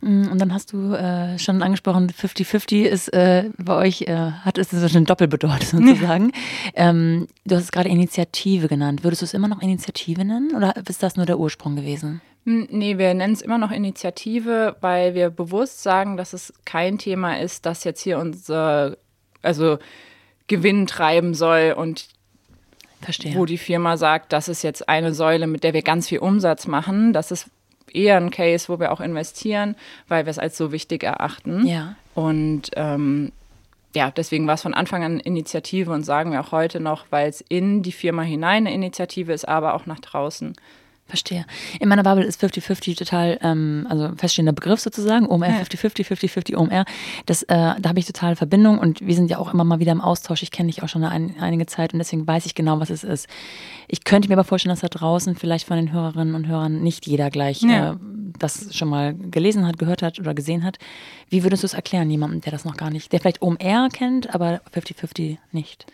Mm, 0.00 0.28
und 0.28 0.40
dann 0.40 0.52
hast 0.52 0.72
du 0.72 0.92
äh, 0.94 1.38
schon 1.38 1.62
angesprochen, 1.62 2.08
50-50 2.08 2.82
ist 2.82 3.12
äh, 3.12 3.50
bei 3.58 3.76
euch, 3.76 4.02
äh, 4.02 4.14
hat 4.14 4.58
es 4.58 4.70
so 4.70 4.76
eine 4.76 5.04
Doppelbedeutung 5.06 5.58
sozusagen. 5.86 6.32
ähm, 6.74 7.26
du 7.44 7.56
hast 7.56 7.64
es 7.64 7.72
gerade 7.72 7.88
Initiative 7.88 8.68
genannt. 8.68 9.04
Würdest 9.04 9.22
du 9.22 9.26
es 9.26 9.34
immer 9.34 9.48
noch 9.48 9.62
Initiative 9.62 10.24
nennen 10.24 10.54
oder 10.54 10.74
ist 10.88 11.02
das 11.02 11.16
nur 11.16 11.26
der 11.26 11.38
Ursprung 11.38 11.76
gewesen? 11.76 12.20
Nee, 12.48 12.96
wir 12.96 13.12
nennen 13.12 13.34
es 13.34 13.42
immer 13.42 13.58
noch 13.58 13.72
Initiative, 13.72 14.76
weil 14.80 15.14
wir 15.14 15.30
bewusst 15.30 15.82
sagen, 15.82 16.16
dass 16.16 16.32
es 16.32 16.52
kein 16.64 16.96
Thema 16.96 17.40
ist, 17.40 17.66
das 17.66 17.82
jetzt 17.82 18.00
hier 18.02 18.18
unser, 18.20 18.96
also 19.42 19.78
Gewinn 20.46 20.86
treiben 20.86 21.34
soll 21.34 21.74
und 21.76 22.06
Verstehe. 23.00 23.34
wo 23.34 23.46
die 23.46 23.58
Firma 23.58 23.96
sagt, 23.96 24.32
das 24.32 24.46
ist 24.46 24.62
jetzt 24.62 24.88
eine 24.88 25.12
Säule, 25.12 25.48
mit 25.48 25.64
der 25.64 25.74
wir 25.74 25.82
ganz 25.82 26.08
viel 26.08 26.20
Umsatz 26.20 26.68
machen. 26.68 27.12
Das 27.12 27.32
ist 27.32 27.50
eher 27.92 28.16
ein 28.16 28.30
Case, 28.30 28.68
wo 28.68 28.78
wir 28.80 28.92
auch 28.92 29.00
investieren, 29.00 29.76
weil 30.08 30.26
wir 30.26 30.30
es 30.30 30.38
als 30.38 30.56
so 30.56 30.72
wichtig 30.72 31.02
erachten. 31.02 31.66
Ja. 31.66 31.96
Und 32.14 32.70
ähm, 32.76 33.32
ja, 33.94 34.10
deswegen 34.10 34.46
war 34.46 34.54
es 34.54 34.62
von 34.62 34.74
Anfang 34.74 35.04
an 35.04 35.20
Initiative 35.20 35.90
und 35.90 36.04
sagen 36.04 36.32
wir 36.32 36.40
auch 36.40 36.52
heute 36.52 36.80
noch, 36.80 37.06
weil 37.10 37.28
es 37.28 37.40
in 37.40 37.82
die 37.82 37.92
Firma 37.92 38.22
hinein 38.22 38.66
eine 38.66 38.74
Initiative 38.74 39.32
ist, 39.32 39.48
aber 39.48 39.74
auch 39.74 39.86
nach 39.86 40.00
draußen. 40.00 40.54
Verstehe. 41.08 41.46
In 41.78 41.88
meiner 41.88 42.02
Bubble 42.02 42.24
ist 42.24 42.42
50-50 42.42 42.96
total, 42.96 43.38
ähm, 43.40 43.86
also 43.88 44.10
feststehender 44.16 44.52
Begriff 44.52 44.80
sozusagen, 44.80 45.26
OMR 45.26 45.62
50-50, 45.62 46.04
50-50 46.04 46.56
OMR. 46.56 46.84
Das, 47.26 47.44
äh, 47.44 47.46
da 47.78 47.88
habe 47.88 48.00
ich 48.00 48.06
total 48.06 48.34
Verbindung 48.34 48.78
und 48.78 49.06
wir 49.06 49.14
sind 49.14 49.30
ja 49.30 49.38
auch 49.38 49.54
immer 49.54 49.62
mal 49.62 49.78
wieder 49.78 49.92
im 49.92 50.00
Austausch. 50.00 50.42
Ich 50.42 50.50
kenne 50.50 50.66
dich 50.66 50.82
auch 50.82 50.88
schon 50.88 51.04
eine, 51.04 51.32
einige 51.38 51.66
Zeit 51.66 51.92
und 51.92 52.00
deswegen 52.00 52.26
weiß 52.26 52.44
ich 52.46 52.56
genau, 52.56 52.80
was 52.80 52.90
es 52.90 53.04
ist. 53.04 53.28
Ich 53.86 54.02
könnte 54.02 54.28
mir 54.28 54.34
aber 54.34 54.42
vorstellen, 54.42 54.72
dass 54.72 54.80
da 54.80 54.88
draußen 54.88 55.36
vielleicht 55.36 55.68
von 55.68 55.76
den 55.76 55.92
Hörerinnen 55.92 56.34
und 56.34 56.48
Hörern 56.48 56.82
nicht 56.82 57.06
jeder 57.06 57.30
gleich 57.30 57.62
ja. 57.62 57.92
äh, 57.92 57.96
das 58.40 58.74
schon 58.74 58.88
mal 58.88 59.14
gelesen 59.14 59.64
hat, 59.64 59.78
gehört 59.78 60.02
hat 60.02 60.18
oder 60.18 60.34
gesehen 60.34 60.64
hat. 60.64 60.78
Wie 61.30 61.44
würdest 61.44 61.62
du 61.62 61.66
es 61.66 61.74
erklären, 61.74 62.10
jemandem, 62.10 62.40
der 62.40 62.50
das 62.50 62.64
noch 62.64 62.76
gar 62.76 62.90
nicht, 62.90 63.12
der 63.12 63.20
vielleicht 63.20 63.42
OMR 63.42 63.90
kennt, 63.92 64.34
aber 64.34 64.60
50-50 64.74 65.38
nicht? 65.52 65.86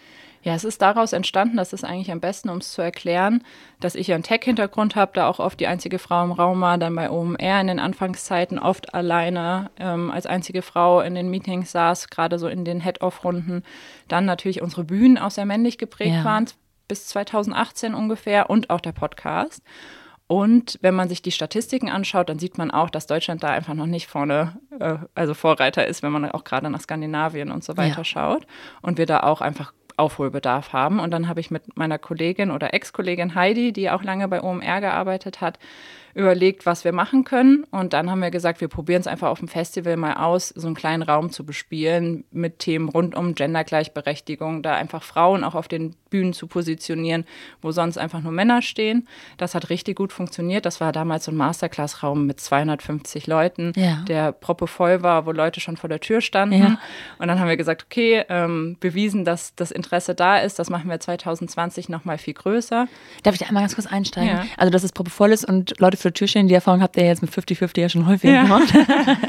Ja, 0.43 0.55
es 0.55 0.65
ist 0.65 0.83
daraus 0.83 1.13
entstanden, 1.13 1.57
das 1.57 1.73
ist 1.73 1.85
eigentlich 1.85 2.11
am 2.11 2.21
besten, 2.21 2.49
um 2.49 2.59
es 2.59 2.73
zu 2.73 2.83
erklären, 2.83 3.45
dass 3.79 3.95
ich 3.95 4.13
einen 4.13 4.25
Tech-Hintergrund 4.25 4.97
habe, 4.97 5.13
da 5.15 5.29
auch 5.29 5.39
oft 5.39 5.61
die 5.61 5.69
einzige 5.69 6.01
Frau 6.01 6.25
im 6.25 6.33
Raum 6.33 6.61
war, 6.61 6.79
dann 6.79 6.97
bei 6.97 7.11
OMR 7.11 7.61
in 7.61 7.69
den 7.69 7.79
Anfangszeiten 7.79 8.59
oft 8.59 8.93
alleine 8.93 9.71
ähm, 9.79 10.11
als 10.11 10.27
einzige 10.27 10.63
Frau 10.63 11.01
in 11.01 11.15
den 11.15 11.31
Meetings 11.31 11.71
saß, 11.71 12.09
gerade 12.09 12.41
so 12.41 12.49
in 12.49 12.65
den 12.65 12.81
Head-Off-Runden. 12.81 13.63
Dann 14.09 14.25
natürlich 14.25 14.63
unsere 14.63 14.85
Bühnen 14.85 15.17
auch 15.17 15.31
sehr 15.31 15.47
männlich 15.47 15.79
geprägt 15.79 16.17
ja. 16.17 16.25
waren, 16.25 16.47
bis 16.89 17.07
2018 17.07 17.95
ungefähr 17.95 18.51
und 18.51 18.69
auch 18.71 18.81
der 18.81 18.93
Podcast. 18.93 19.63
Und 20.27 20.79
wenn 20.81 20.95
man 20.95 21.11
sich 21.11 21.21
die 21.21 21.31
Statistiken 21.31 21.91
anschaut, 21.91 22.31
dann 22.31 22.39
sieht 22.39 22.57
man 22.57 22.71
auch, 22.71 22.89
dass 22.89 23.07
Deutschland 23.07 23.43
da 23.43 23.49
einfach 23.49 23.75
noch 23.75 23.87
nicht 23.87 24.07
vorne, 24.07 24.59
äh, 24.81 24.97
also 25.15 25.35
Vorreiter 25.35 25.87
ist, 25.87 26.03
wenn 26.03 26.11
man 26.11 26.31
auch 26.31 26.45
gerade 26.45 26.71
nach 26.71 26.81
Skandinavien 26.81 27.51
und 27.51 27.63
so 27.63 27.77
weiter 27.77 27.99
ja. 27.99 28.05
schaut. 28.05 28.47
Und 28.81 28.97
wir 28.97 29.05
da 29.05 29.25
auch 29.25 29.43
einfach 29.43 29.75
Aufholbedarf 29.97 30.73
haben. 30.73 31.01
Und 31.01 31.11
dann 31.11 31.29
habe 31.29 31.41
ich 31.41 31.51
mit 31.51 31.77
meiner 31.77 31.99
Kollegin 31.99 32.51
oder 32.51 32.75
Ex-Kollegin 32.75 33.35
Heidi, 33.35 33.73
die 33.73 33.91
auch 33.91 34.03
lange 34.03 34.29
bei 34.29 34.43
OMR 34.43 34.81
gearbeitet 34.81 35.41
hat, 35.41 35.59
überlegt, 36.15 36.67
was 36.67 36.85
wir 36.85 36.93
machen 36.93 37.25
können. 37.25 37.65
Und 37.71 37.93
dann 37.93 38.11
haben 38.11 38.21
wir 38.21 38.31
gesagt, 38.31 38.61
wir 38.61 38.69
probieren 38.69 39.01
es 39.01 39.07
einfach 39.07 39.29
auf 39.29 39.39
dem 39.39 39.49
Festival 39.49 39.97
mal 39.97 40.15
aus, 40.15 40.49
so 40.49 40.67
einen 40.67 40.77
kleinen 40.77 41.03
Raum 41.03 41.31
zu 41.31 41.45
bespielen 41.45 42.25
mit 42.31 42.59
Themen 42.59 42.89
rund 42.89 43.15
um 43.15 43.35
Gendergleichberechtigung, 43.35 44.63
da 44.63 44.75
einfach 44.75 45.03
Frauen 45.03 45.45
auch 45.45 45.55
auf 45.55 45.69
den 45.69 45.97
Bühnen 46.11 46.35
zu 46.35 46.47
positionieren, 46.47 47.25
wo 47.63 47.73
sonst 47.73 47.97
einfach 47.97 48.21
nur 48.21 48.33
Männer 48.33 48.63
stehen. 48.63 49.09
Das 49.39 49.55
hat 49.55 49.71
richtig 49.71 49.97
gut 49.97 50.13
funktioniert. 50.13 50.67
Das 50.67 50.81
war 50.81 50.93
damals 50.93 51.25
so 51.25 51.33
ein 51.33 51.37
Masterclass-Raum 51.37 52.27
mit 52.27 52.39
250 52.39 53.27
Leuten, 53.27 53.73
ja. 53.77 54.05
der 54.07 54.33
proppevoll 54.33 55.03
war, 55.03 55.25
wo 55.27 55.33
Leute 55.33 55.61
schon 55.61 55.79
vor 55.79 55.89
der 55.89 56.01
Tür 56.01 56.21
standen. 56.21 56.59
Ja. 56.59 56.79
Und 57.19 57.29
dann 57.29 57.41
haben 57.41 57.49
wir 57.49 57.57
gesagt, 57.57 57.87
okay, 57.87 58.25
ähm, 58.29 58.77
bewiesen, 58.79 59.25
dass 59.25 59.55
das 59.55 59.71
Interesse 59.71 60.15
da 60.15 60.39
ist. 60.39 60.59
Das 60.59 60.69
machen 60.69 60.91
wir 60.91 61.01
2020 61.01 61.89
nochmal 61.89 62.19
viel 62.19 62.35
größer. 62.35 62.87
Darf 63.23 63.35
ich 63.35 63.41
da 63.41 63.47
einmal 63.47 63.63
ganz 63.63 63.75
kurz 63.75 63.87
einsteigen? 63.87 64.37
Ja. 64.37 64.45
Also, 64.59 64.71
dass 64.71 64.85
es 64.85 64.93
proppevoll 64.93 65.33
ist 65.33 65.47
und 65.47 65.81
Leute 65.81 65.97
für 66.03 66.13
Tür 66.13 66.27
stehen, 66.27 66.49
die 66.49 66.55
Erfahrung 66.55 66.83
habt 66.83 66.97
ihr 66.97 67.05
jetzt 67.05 67.23
mit 67.23 67.31
50-50 67.31 67.81
ja 67.81 67.89
schon 67.89 68.07
häufig 68.07 68.31
ja. 68.31 68.43
gemacht. 68.43 68.73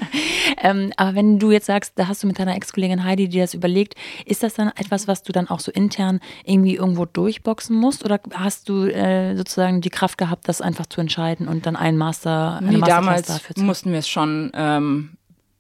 ähm, 0.62 0.92
aber 0.98 1.16
wenn 1.16 1.40
du 1.40 1.52
jetzt 1.52 1.68
sagst, 1.68 1.94
da 1.96 2.08
hast 2.08 2.24
du 2.24 2.28
mit 2.28 2.40
deiner 2.40 2.56
Ex-Kollegin 2.56 3.04
Heidi 3.04 3.30
dir 3.30 3.44
das 3.44 3.54
überlegt, 3.54 3.96
ist 4.26 4.44
das 4.44 4.56
dann 4.56 4.72
etwas, 4.76 5.08
was 5.08 5.24
du 5.24 5.32
dann 5.32 5.48
auch 5.50 5.60
so 5.60 5.72
intern 5.72 6.20
irgendwie 6.44 6.76
irgendwo 6.76 7.06
durchboxen 7.06 7.76
musst? 7.76 8.04
Oder 8.04 8.20
hast 8.34 8.70
du 8.70 8.86
äh, 8.86 9.36
sozusagen 9.36 9.82
die 9.82 9.90
Kraft 9.90 10.18
gehabt, 10.18 10.48
das 10.50 10.62
einfach 10.62 10.88
zu 10.88 11.00
entscheiden 11.00 11.48
und 11.48 11.66
dann 11.66 11.76
einen 11.76 11.98
Master, 11.98 12.58
eine 12.58 12.72
nee, 12.72 12.80
damals 12.80 13.28
dafür 13.28 13.56
zu 13.56 13.64
mussten 13.64 13.92
wir 13.92 14.00
es 14.00 14.10
schon 14.10 14.52
ähm, 14.56 15.18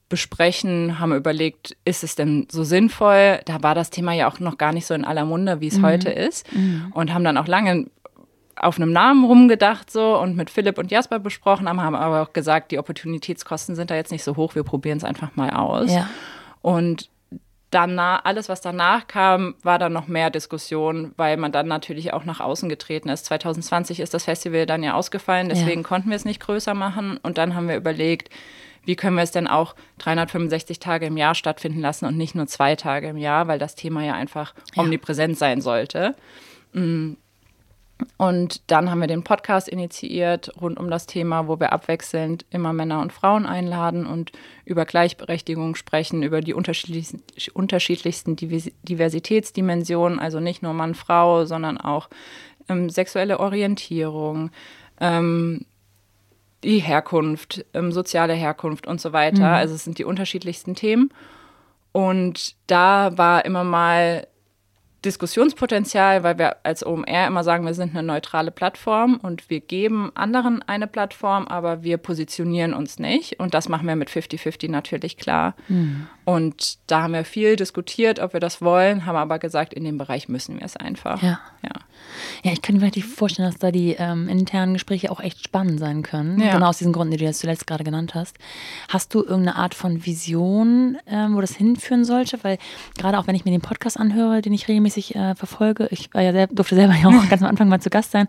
besprechen, 0.09 0.99
haben 0.99 1.15
überlegt, 1.15 1.75
ist 1.85 2.03
es 2.03 2.15
denn 2.15 2.47
so 2.51 2.63
sinnvoll? 2.63 3.39
Da 3.45 3.63
war 3.63 3.73
das 3.73 3.89
Thema 3.89 4.13
ja 4.13 4.29
auch 4.29 4.39
noch 4.39 4.57
gar 4.57 4.71
nicht 4.71 4.85
so 4.85 4.93
in 4.93 5.05
aller 5.05 5.25
Munde, 5.25 5.59
wie 5.59 5.67
es 5.67 5.79
mhm. 5.79 5.85
heute 5.85 6.09
ist. 6.09 6.51
Mhm. 6.53 6.91
Und 6.93 7.13
haben 7.13 7.23
dann 7.23 7.37
auch 7.37 7.47
lange 7.47 7.87
auf 8.55 8.77
einem 8.77 8.91
Namen 8.91 9.25
rumgedacht 9.25 9.91
so 9.91 10.17
und 10.19 10.35
mit 10.35 10.49
Philipp 10.49 10.77
und 10.77 10.91
Jasper 10.91 11.19
besprochen, 11.19 11.67
haben, 11.67 11.81
haben 11.81 11.95
aber 11.95 12.21
auch 12.21 12.33
gesagt, 12.33 12.71
die 12.71 12.79
Opportunitätskosten 12.79 13.75
sind 13.75 13.89
da 13.89 13.95
jetzt 13.95 14.11
nicht 14.11 14.23
so 14.23 14.35
hoch, 14.35 14.55
wir 14.55 14.63
probieren 14.63 14.97
es 14.97 15.03
einfach 15.03 15.35
mal 15.35 15.49
aus. 15.51 15.91
Ja. 15.91 16.09
Und 16.61 17.09
danach, 17.73 18.23
alles, 18.25 18.49
was 18.49 18.61
danach 18.61 19.07
kam, 19.07 19.55
war 19.63 19.79
dann 19.79 19.93
noch 19.93 20.07
mehr 20.07 20.29
Diskussion, 20.29 21.13
weil 21.17 21.37
man 21.37 21.51
dann 21.51 21.67
natürlich 21.67 22.13
auch 22.13 22.25
nach 22.25 22.39
außen 22.39 22.69
getreten 22.69 23.09
ist. 23.09 23.25
2020 23.25 23.99
ist 23.99 24.13
das 24.13 24.25
Festival 24.25 24.65
dann 24.65 24.83
ja 24.83 24.93
ausgefallen, 24.93 25.49
deswegen 25.49 25.81
ja. 25.81 25.87
konnten 25.87 26.09
wir 26.09 26.15
es 26.15 26.25
nicht 26.25 26.39
größer 26.39 26.73
machen. 26.73 27.19
Und 27.23 27.37
dann 27.37 27.55
haben 27.55 27.67
wir 27.67 27.75
überlegt, 27.75 28.29
wie 28.85 28.95
können 28.95 29.15
wir 29.15 29.23
es 29.23 29.31
denn 29.31 29.47
auch 29.47 29.75
365 29.99 30.79
Tage 30.79 31.05
im 31.05 31.17
Jahr 31.17 31.35
stattfinden 31.35 31.79
lassen 31.79 32.05
und 32.05 32.17
nicht 32.17 32.35
nur 32.35 32.47
zwei 32.47 32.75
Tage 32.75 33.07
im 33.07 33.17
Jahr, 33.17 33.47
weil 33.47 33.59
das 33.59 33.75
Thema 33.75 34.03
ja 34.03 34.13
einfach 34.13 34.53
ja. 34.75 34.83
omnipräsent 34.83 35.37
sein 35.37 35.61
sollte. 35.61 36.15
Mm. 36.73 37.13
Und 38.17 38.71
dann 38.71 38.89
haben 38.89 38.99
wir 38.99 39.07
den 39.07 39.23
Podcast 39.23 39.67
initiiert 39.67 40.51
rund 40.59 40.79
um 40.79 40.89
das 40.89 41.05
Thema, 41.05 41.47
wo 41.47 41.59
wir 41.59 41.71
abwechselnd 41.73 42.45
immer 42.49 42.73
Männer 42.73 43.01
und 43.01 43.13
Frauen 43.13 43.45
einladen 43.45 44.05
und 44.05 44.31
über 44.65 44.85
Gleichberechtigung 44.85 45.75
sprechen, 45.75 46.23
über 46.23 46.41
die 46.41 46.53
unterschiedlichsten, 46.53 47.21
unterschiedlichsten 47.53 48.35
Diversitätsdimensionen, 48.35 50.19
also 50.19 50.39
nicht 50.39 50.63
nur 50.63 50.73
Mann, 50.73 50.95
Frau, 50.95 51.45
sondern 51.45 51.77
auch 51.77 52.09
ähm, 52.67 52.89
sexuelle 52.89 53.39
Orientierung, 53.39 54.51
ähm, 54.99 55.65
die 56.63 56.79
Herkunft, 56.79 57.65
ähm, 57.73 57.91
soziale 57.91 58.33
Herkunft 58.33 58.87
und 58.87 59.01
so 59.01 59.13
weiter. 59.13 59.47
Mhm. 59.49 59.53
Also 59.53 59.75
es 59.75 59.83
sind 59.83 59.97
die 59.97 60.05
unterschiedlichsten 60.05 60.75
Themen. 60.75 61.11
Und 61.91 62.55
da 62.67 63.17
war 63.17 63.45
immer 63.45 63.63
mal 63.63 64.27
Diskussionspotenzial, 65.05 66.23
weil 66.23 66.37
wir 66.37 66.57
als 66.65 66.85
OMR 66.85 67.27
immer 67.27 67.43
sagen, 67.43 67.65
wir 67.65 67.73
sind 67.73 67.95
eine 67.95 68.03
neutrale 68.03 68.51
Plattform 68.51 69.19
und 69.21 69.49
wir 69.49 69.59
geben 69.59 70.11
anderen 70.15 70.61
eine 70.63 70.87
Plattform, 70.87 71.47
aber 71.47 71.83
wir 71.83 71.97
positionieren 71.97 72.73
uns 72.73 72.99
nicht. 72.99 73.39
Und 73.39 73.53
das 73.53 73.69
machen 73.69 73.87
wir 73.87 73.95
mit 73.95 74.09
50-50 74.09 74.69
natürlich 74.71 75.17
klar. 75.17 75.55
Mhm. 75.67 76.07
Und 76.25 76.77
da 76.87 77.03
haben 77.03 77.13
wir 77.13 77.25
viel 77.25 77.55
diskutiert, 77.55 78.19
ob 78.19 78.33
wir 78.33 78.39
das 78.39 78.61
wollen, 78.61 79.05
haben 79.05 79.17
aber 79.17 79.39
gesagt, 79.39 79.73
in 79.73 79.83
dem 79.83 79.97
Bereich 79.97 80.29
müssen 80.29 80.57
wir 80.57 80.65
es 80.65 80.77
einfach. 80.77 81.21
Ja. 81.21 81.39
ja. 81.63 81.71
Ja, 82.43 82.51
ich 82.51 82.61
kann 82.61 82.75
mir 82.75 82.81
wirklich 82.81 83.05
vorstellen, 83.05 83.49
dass 83.49 83.59
da 83.59 83.71
die 83.71 83.95
ähm, 83.97 84.27
internen 84.27 84.73
Gespräche 84.73 85.11
auch 85.11 85.19
echt 85.19 85.43
spannend 85.43 85.79
sein 85.79 86.03
können. 86.03 86.39
Ja. 86.39 86.53
Genau 86.53 86.67
aus 86.67 86.77
diesen 86.77 86.93
Gründen, 86.93 87.11
die 87.11 87.17
du 87.17 87.23
jetzt 87.23 87.39
zuletzt 87.39 87.67
gerade 87.67 87.83
genannt 87.83 88.15
hast. 88.15 88.37
Hast 88.89 89.13
du 89.13 89.19
irgendeine 89.21 89.55
Art 89.55 89.73
von 89.73 90.05
Vision, 90.05 90.97
ähm, 91.07 91.35
wo 91.35 91.41
das 91.41 91.55
hinführen 91.55 92.05
sollte? 92.05 92.43
Weil 92.43 92.57
gerade 92.97 93.17
auch 93.17 93.27
wenn 93.27 93.35
ich 93.35 93.45
mir 93.45 93.51
den 93.51 93.61
Podcast 93.61 93.97
anhöre, 93.97 94.41
den 94.41 94.53
ich 94.53 94.67
regelmäßig 94.67 94.92
äh, 94.97 95.35
verfolge, 95.35 95.87
ich 95.91 96.13
war 96.13 96.21
ja 96.21 96.31
sehr, 96.31 96.47
durfte 96.47 96.75
selber 96.75 96.93
ja 96.95 97.07
auch 97.07 97.29
ganz 97.29 97.41
am 97.41 97.49
Anfang 97.49 97.69
mal 97.69 97.81
zu 97.81 97.89
Gast 97.89 98.11
sein, 98.11 98.27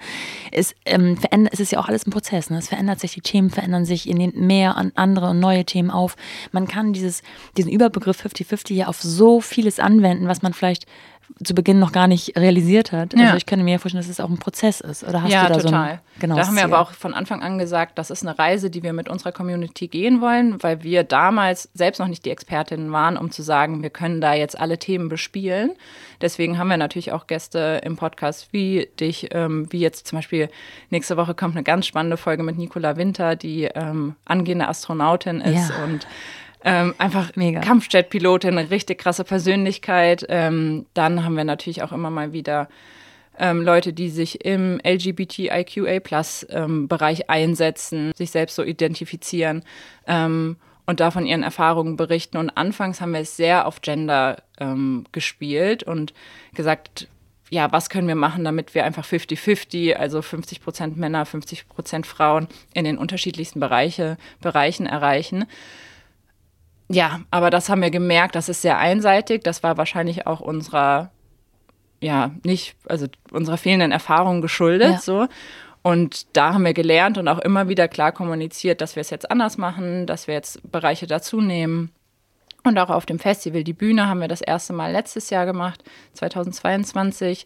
ist, 0.50 0.74
ähm, 0.84 1.18
es 1.52 1.60
ist 1.60 1.72
ja 1.72 1.78
auch 1.78 1.88
alles 1.88 2.06
ein 2.06 2.10
Prozess. 2.10 2.50
Ne? 2.50 2.58
Es 2.58 2.68
verändert 2.68 3.00
sich, 3.00 3.12
die 3.12 3.20
Themen 3.20 3.50
verändern 3.50 3.84
sich, 3.84 4.08
ihr 4.08 4.14
nehmt 4.14 4.36
mehr 4.36 4.76
an 4.76 4.92
andere 4.94 5.30
und 5.30 5.40
neue 5.40 5.64
Themen 5.64 5.90
auf. 5.90 6.16
Man 6.52 6.66
kann 6.66 6.92
dieses, 6.92 7.22
diesen 7.56 7.70
Überbegriff 7.70 8.24
50-50 8.24 8.74
ja 8.74 8.86
auf 8.88 9.00
so 9.02 9.40
vieles 9.40 9.78
anwenden, 9.78 10.28
was 10.28 10.42
man 10.42 10.52
vielleicht 10.52 10.86
zu 11.42 11.54
Beginn 11.54 11.78
noch 11.78 11.92
gar 11.92 12.06
nicht 12.06 12.36
realisiert 12.36 12.92
hat. 12.92 13.14
Also 13.16 13.36
ich 13.36 13.46
könnte 13.46 13.64
mir 13.64 13.78
vorstellen, 13.78 14.02
dass 14.02 14.10
es 14.10 14.20
auch 14.20 14.30
ein 14.30 14.38
Prozess 14.38 14.80
ist. 14.80 15.02
Oder 15.04 15.22
hast 15.22 15.32
ja, 15.32 15.46
du 15.46 15.54
da 15.54 15.60
total. 15.60 15.70
so 15.70 15.76
ein 15.76 15.98
genau 16.20 16.36
Da 16.36 16.46
haben 16.46 16.56
wir 16.56 16.64
aber 16.64 16.80
auch 16.80 16.92
von 16.92 17.14
Anfang 17.14 17.42
an 17.42 17.58
gesagt, 17.58 17.98
das 17.98 18.10
ist 18.10 18.22
eine 18.22 18.38
Reise, 18.38 18.70
die 18.70 18.82
wir 18.82 18.92
mit 18.92 19.08
unserer 19.08 19.32
Community 19.32 19.88
gehen 19.88 20.20
wollen, 20.20 20.62
weil 20.62 20.82
wir 20.82 21.02
damals 21.02 21.68
selbst 21.74 21.98
noch 21.98 22.08
nicht 22.08 22.24
die 22.24 22.30
Expertinnen 22.30 22.92
waren, 22.92 23.16
um 23.16 23.30
zu 23.30 23.42
sagen, 23.42 23.82
wir 23.82 23.90
können 23.90 24.20
da 24.20 24.34
jetzt 24.34 24.58
alle 24.58 24.78
Themen 24.78 25.08
bespielen. 25.08 25.72
Deswegen 26.20 26.58
haben 26.58 26.68
wir 26.68 26.76
natürlich 26.76 27.12
auch 27.12 27.26
Gäste 27.26 27.80
im 27.84 27.96
Podcast 27.96 28.48
wie 28.52 28.88
dich, 29.00 29.28
ähm, 29.32 29.66
wie 29.70 29.80
jetzt 29.80 30.06
zum 30.06 30.18
Beispiel 30.18 30.48
nächste 30.90 31.16
Woche 31.16 31.34
kommt 31.34 31.56
eine 31.56 31.64
ganz 31.64 31.86
spannende 31.86 32.16
Folge 32.16 32.42
mit 32.42 32.56
Nicola 32.58 32.96
Winter, 32.96 33.36
die 33.36 33.64
ähm, 33.64 34.14
angehende 34.24 34.68
Astronautin 34.68 35.40
ist 35.40 35.70
ja. 35.70 35.84
und 35.84 36.06
ähm, 36.64 36.94
einfach 36.98 37.36
Mega. 37.36 37.60
Kampfjetpilotin, 37.60 38.58
eine 38.58 38.70
richtig 38.70 38.98
krasse 38.98 39.22
Persönlichkeit. 39.24 40.26
Ähm, 40.28 40.86
dann 40.94 41.24
haben 41.24 41.36
wir 41.36 41.44
natürlich 41.44 41.82
auch 41.82 41.92
immer 41.92 42.10
mal 42.10 42.32
wieder 42.32 42.68
ähm, 43.38 43.62
Leute, 43.62 43.92
die 43.92 44.10
sich 44.10 44.44
im 44.44 44.80
LGBTIQA-Plus-Bereich 44.84 47.20
ähm, 47.20 47.26
einsetzen, 47.28 48.12
sich 48.14 48.30
selbst 48.30 48.56
so 48.56 48.62
identifizieren 48.62 49.62
ähm, 50.06 50.56
und 50.86 51.00
da 51.00 51.10
von 51.10 51.26
ihren 51.26 51.42
Erfahrungen 51.42 51.96
berichten. 51.96 52.38
Und 52.38 52.50
anfangs 52.50 53.00
haben 53.00 53.12
wir 53.12 53.20
es 53.20 53.36
sehr 53.36 53.66
auf 53.66 53.82
Gender 53.82 54.42
ähm, 54.58 55.04
gespielt 55.12 55.82
und 55.82 56.14
gesagt, 56.54 57.08
ja, 57.50 57.70
was 57.72 57.90
können 57.90 58.08
wir 58.08 58.14
machen, 58.14 58.44
damit 58.44 58.74
wir 58.74 58.84
einfach 58.84 59.04
50-50, 59.04 59.92
also 59.94 60.22
50 60.22 60.62
Prozent 60.62 60.96
Männer, 60.96 61.26
50 61.26 61.68
Prozent 61.68 62.06
Frauen 62.06 62.48
in 62.72 62.84
den 62.84 62.96
unterschiedlichsten 62.98 63.58
Bereiche, 63.60 64.16
Bereichen 64.40 64.86
erreichen. 64.86 65.44
Ja, 66.88 67.20
aber 67.30 67.50
das 67.50 67.68
haben 67.68 67.82
wir 67.82 67.90
gemerkt, 67.90 68.34
das 68.34 68.48
ist 68.48 68.62
sehr 68.62 68.78
einseitig. 68.78 69.42
Das 69.42 69.62
war 69.62 69.76
wahrscheinlich 69.76 70.26
auch 70.26 70.40
unserer, 70.40 71.10
ja, 72.00 72.30
nicht, 72.44 72.76
also 72.86 73.06
unserer 73.30 73.56
fehlenden 73.56 73.92
Erfahrung 73.92 74.40
geschuldet. 74.40 74.92
Ja. 74.92 74.98
So. 74.98 75.26
Und 75.82 76.36
da 76.36 76.54
haben 76.54 76.64
wir 76.64 76.74
gelernt 76.74 77.18
und 77.18 77.28
auch 77.28 77.38
immer 77.38 77.68
wieder 77.68 77.88
klar 77.88 78.12
kommuniziert, 78.12 78.80
dass 78.80 78.96
wir 78.96 79.00
es 79.00 79.10
jetzt 79.10 79.30
anders 79.30 79.58
machen, 79.58 80.06
dass 80.06 80.26
wir 80.26 80.34
jetzt 80.34 80.60
Bereiche 80.70 81.06
dazu 81.06 81.40
nehmen. 81.40 81.90
Und 82.64 82.78
auch 82.78 82.88
auf 82.88 83.04
dem 83.04 83.18
Festival, 83.18 83.64
die 83.64 83.74
Bühne 83.74 84.08
haben 84.08 84.20
wir 84.20 84.28
das 84.28 84.40
erste 84.40 84.72
Mal 84.72 84.92
letztes 84.92 85.28
Jahr 85.28 85.44
gemacht, 85.44 85.84
2022 86.14 87.44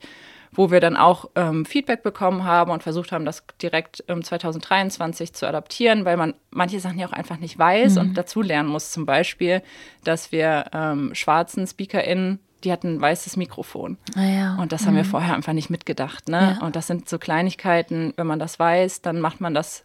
wo 0.52 0.70
wir 0.70 0.80
dann 0.80 0.96
auch 0.96 1.30
ähm, 1.34 1.64
Feedback 1.64 2.02
bekommen 2.02 2.44
haben 2.44 2.70
und 2.70 2.82
versucht 2.82 3.12
haben, 3.12 3.24
das 3.24 3.44
direkt 3.60 4.04
ähm, 4.08 4.24
2023 4.24 5.32
zu 5.32 5.46
adaptieren, 5.46 6.04
weil 6.04 6.16
man 6.16 6.34
manche 6.50 6.80
Sachen 6.80 6.98
ja 6.98 7.06
auch 7.06 7.12
einfach 7.12 7.38
nicht 7.38 7.58
weiß 7.58 7.94
mhm. 7.94 8.00
und 8.00 8.14
dazulernen 8.14 8.70
muss. 8.70 8.90
Zum 8.90 9.06
Beispiel, 9.06 9.62
dass 10.04 10.32
wir 10.32 10.66
ähm, 10.72 11.14
schwarzen 11.14 11.66
SpeakerInnen 11.66 12.40
die 12.64 12.72
hatten 12.72 12.96
ein 12.96 13.00
weißes 13.00 13.36
Mikrofon. 13.36 13.98
Ah, 14.16 14.22
ja. 14.22 14.54
Und 14.56 14.72
das 14.72 14.86
haben 14.86 14.96
wir 14.96 15.04
mhm. 15.04 15.08
vorher 15.08 15.34
einfach 15.34 15.52
nicht 15.52 15.70
mitgedacht. 15.70 16.28
Ne? 16.28 16.56
Ja. 16.58 16.66
Und 16.66 16.74
das 16.74 16.86
sind 16.88 17.08
so 17.08 17.18
Kleinigkeiten, 17.18 18.12
wenn 18.16 18.26
man 18.26 18.38
das 18.38 18.58
weiß, 18.58 19.02
dann 19.02 19.20
macht 19.20 19.40
man 19.40 19.54
das 19.54 19.84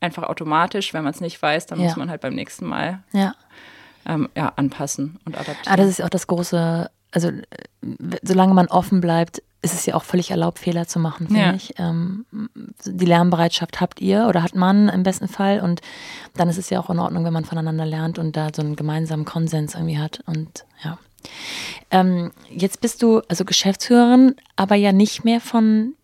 einfach 0.00 0.24
automatisch. 0.24 0.94
Wenn 0.94 1.04
man 1.04 1.12
es 1.12 1.20
nicht 1.20 1.40
weiß, 1.40 1.66
dann 1.66 1.80
ja. 1.80 1.86
muss 1.86 1.96
man 1.96 2.10
halt 2.10 2.20
beim 2.20 2.34
nächsten 2.34 2.66
Mal. 2.66 3.02
Ähm, 4.06 4.28
ja, 4.36 4.52
anpassen 4.56 5.18
und 5.24 5.34
adaptieren. 5.34 5.66
Ah, 5.66 5.76
das 5.76 5.88
ist 5.88 6.02
auch 6.02 6.08
das 6.08 6.26
große, 6.26 6.90
also 7.12 7.30
solange 8.22 8.54
man 8.54 8.66
offen 8.66 9.00
bleibt, 9.00 9.42
ist 9.62 9.74
es 9.74 9.86
ja 9.86 9.94
auch 9.94 10.02
völlig 10.02 10.30
erlaubt, 10.32 10.58
Fehler 10.58 10.86
zu 10.86 10.98
machen, 10.98 11.28
finde 11.28 11.40
ja. 11.40 11.54
ich. 11.54 11.74
Ähm, 11.78 12.26
die 12.84 13.06
Lernbereitschaft 13.06 13.80
habt 13.80 14.00
ihr 14.00 14.26
oder 14.28 14.42
hat 14.42 14.54
man 14.54 14.88
im 14.88 15.04
besten 15.04 15.28
Fall 15.28 15.60
und 15.60 15.80
dann 16.34 16.48
ist 16.48 16.58
es 16.58 16.68
ja 16.68 16.80
auch 16.80 16.90
in 16.90 16.98
Ordnung, 16.98 17.24
wenn 17.24 17.32
man 17.32 17.44
voneinander 17.44 17.86
lernt 17.86 18.18
und 18.18 18.36
da 18.36 18.48
so 18.54 18.60
einen 18.60 18.76
gemeinsamen 18.76 19.24
Konsens 19.24 19.74
irgendwie 19.74 19.98
hat 19.98 20.22
und 20.26 20.66
ja. 20.84 20.98
Ähm, 21.92 22.32
jetzt 22.50 22.80
bist 22.80 23.02
du 23.02 23.20
also 23.28 23.44
Geschäftsführerin, 23.44 24.34
aber 24.56 24.74
ja 24.74 24.92
nicht 24.92 25.24
mehr 25.24 25.40
von 25.40 25.94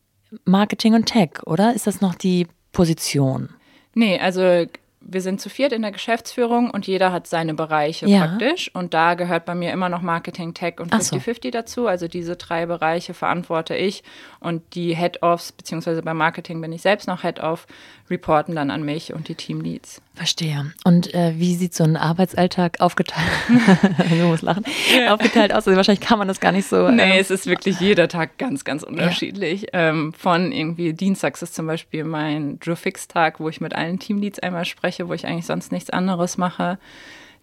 Marketing 0.44 0.94
und 0.94 1.06
Tech, 1.06 1.30
oder? 1.44 1.74
Ist 1.74 1.86
das 1.88 2.00
noch 2.00 2.14
die 2.14 2.46
Position? 2.72 3.48
Nee, 3.94 4.20
also 4.20 4.66
wir 5.10 5.22
sind 5.22 5.40
zu 5.40 5.48
viert 5.48 5.72
in 5.72 5.80
der 5.80 5.90
Geschäftsführung 5.90 6.70
und 6.70 6.86
jeder 6.86 7.12
hat 7.12 7.26
seine 7.26 7.54
Bereiche 7.54 8.06
ja. 8.06 8.26
praktisch. 8.26 8.70
Und 8.74 8.92
da 8.92 9.14
gehört 9.14 9.46
bei 9.46 9.54
mir 9.54 9.72
immer 9.72 9.88
noch 9.88 10.02
Marketing, 10.02 10.52
Tech 10.52 10.80
und 10.80 10.92
50-50 10.92 11.44
so. 11.44 11.50
dazu. 11.50 11.86
Also 11.86 12.08
diese 12.08 12.36
drei 12.36 12.66
Bereiche 12.66 13.14
verantworte 13.14 13.74
ich. 13.74 14.04
Und 14.38 14.74
die 14.74 14.94
Head-Offs, 14.94 15.52
beziehungsweise 15.52 16.02
beim 16.02 16.18
Marketing 16.18 16.60
bin 16.60 16.72
ich 16.72 16.82
selbst 16.82 17.08
noch 17.08 17.22
Head-Off, 17.22 17.66
reporten 18.10 18.54
dann 18.54 18.70
an 18.70 18.82
mich 18.82 19.12
und 19.12 19.28
die 19.28 19.34
Teamleads. 19.34 20.00
Verstehe. 20.14 20.72
Und 20.84 21.14
äh, 21.14 21.34
wie 21.36 21.54
sieht 21.54 21.74
so 21.74 21.84
ein 21.84 21.96
Arbeitsalltag 21.96 22.80
aufgeteilt, 22.80 23.28
du 24.10 24.26
musst 24.26 24.42
lachen, 24.42 24.64
ja. 24.96 25.14
aufgeteilt 25.14 25.52
aus? 25.52 25.66
Also 25.68 25.76
wahrscheinlich 25.76 26.06
kann 26.06 26.18
man 26.18 26.28
das 26.28 26.40
gar 26.40 26.52
nicht 26.52 26.66
so. 26.68 26.90
Nee, 26.90 27.02
ähm, 27.02 27.20
es 27.20 27.30
ist 27.30 27.46
wirklich 27.46 27.78
jeder 27.80 28.08
Tag 28.08 28.38
ganz, 28.38 28.64
ganz 28.64 28.82
unterschiedlich. 28.82 29.62
Ja. 29.72 29.90
Ähm, 29.90 30.12
von 30.12 30.50
irgendwie 30.52 30.92
Dienstags 30.92 31.42
ist 31.42 31.54
zum 31.54 31.66
Beispiel 31.66 32.04
mein 32.04 32.58
Drew 32.58 32.74
Fix 32.74 33.06
Tag, 33.08 33.40
wo 33.40 33.48
ich 33.48 33.60
mit 33.60 33.74
allen 33.74 33.98
Teamleads 33.98 34.40
einmal 34.40 34.64
spreche, 34.64 35.08
wo 35.08 35.14
ich 35.14 35.26
eigentlich 35.26 35.46
sonst 35.46 35.72
nichts 35.72 35.90
anderes 35.90 36.36
mache. 36.36 36.78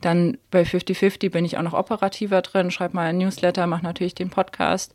Dann 0.02 0.38
bei 0.52 0.64
50-50 0.64 1.32
bin 1.32 1.46
ich 1.46 1.58
auch 1.58 1.64
noch 1.64 1.74
operativer 1.74 2.42
drin, 2.42 2.72
schreibe 2.72 2.96
mal 2.96 3.08
ein 3.08 3.18
Newsletter, 3.18 3.66
mache 3.68 3.84
natürlich 3.84 4.16
den 4.16 4.30
Podcast. 4.30 4.94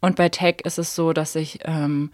Und 0.00 0.16
bei 0.16 0.28
Tech 0.28 0.56
ist 0.64 0.78
es 0.78 0.96
so, 0.96 1.12
dass 1.12 1.36
ich 1.36 1.60
ähm, 1.64 2.10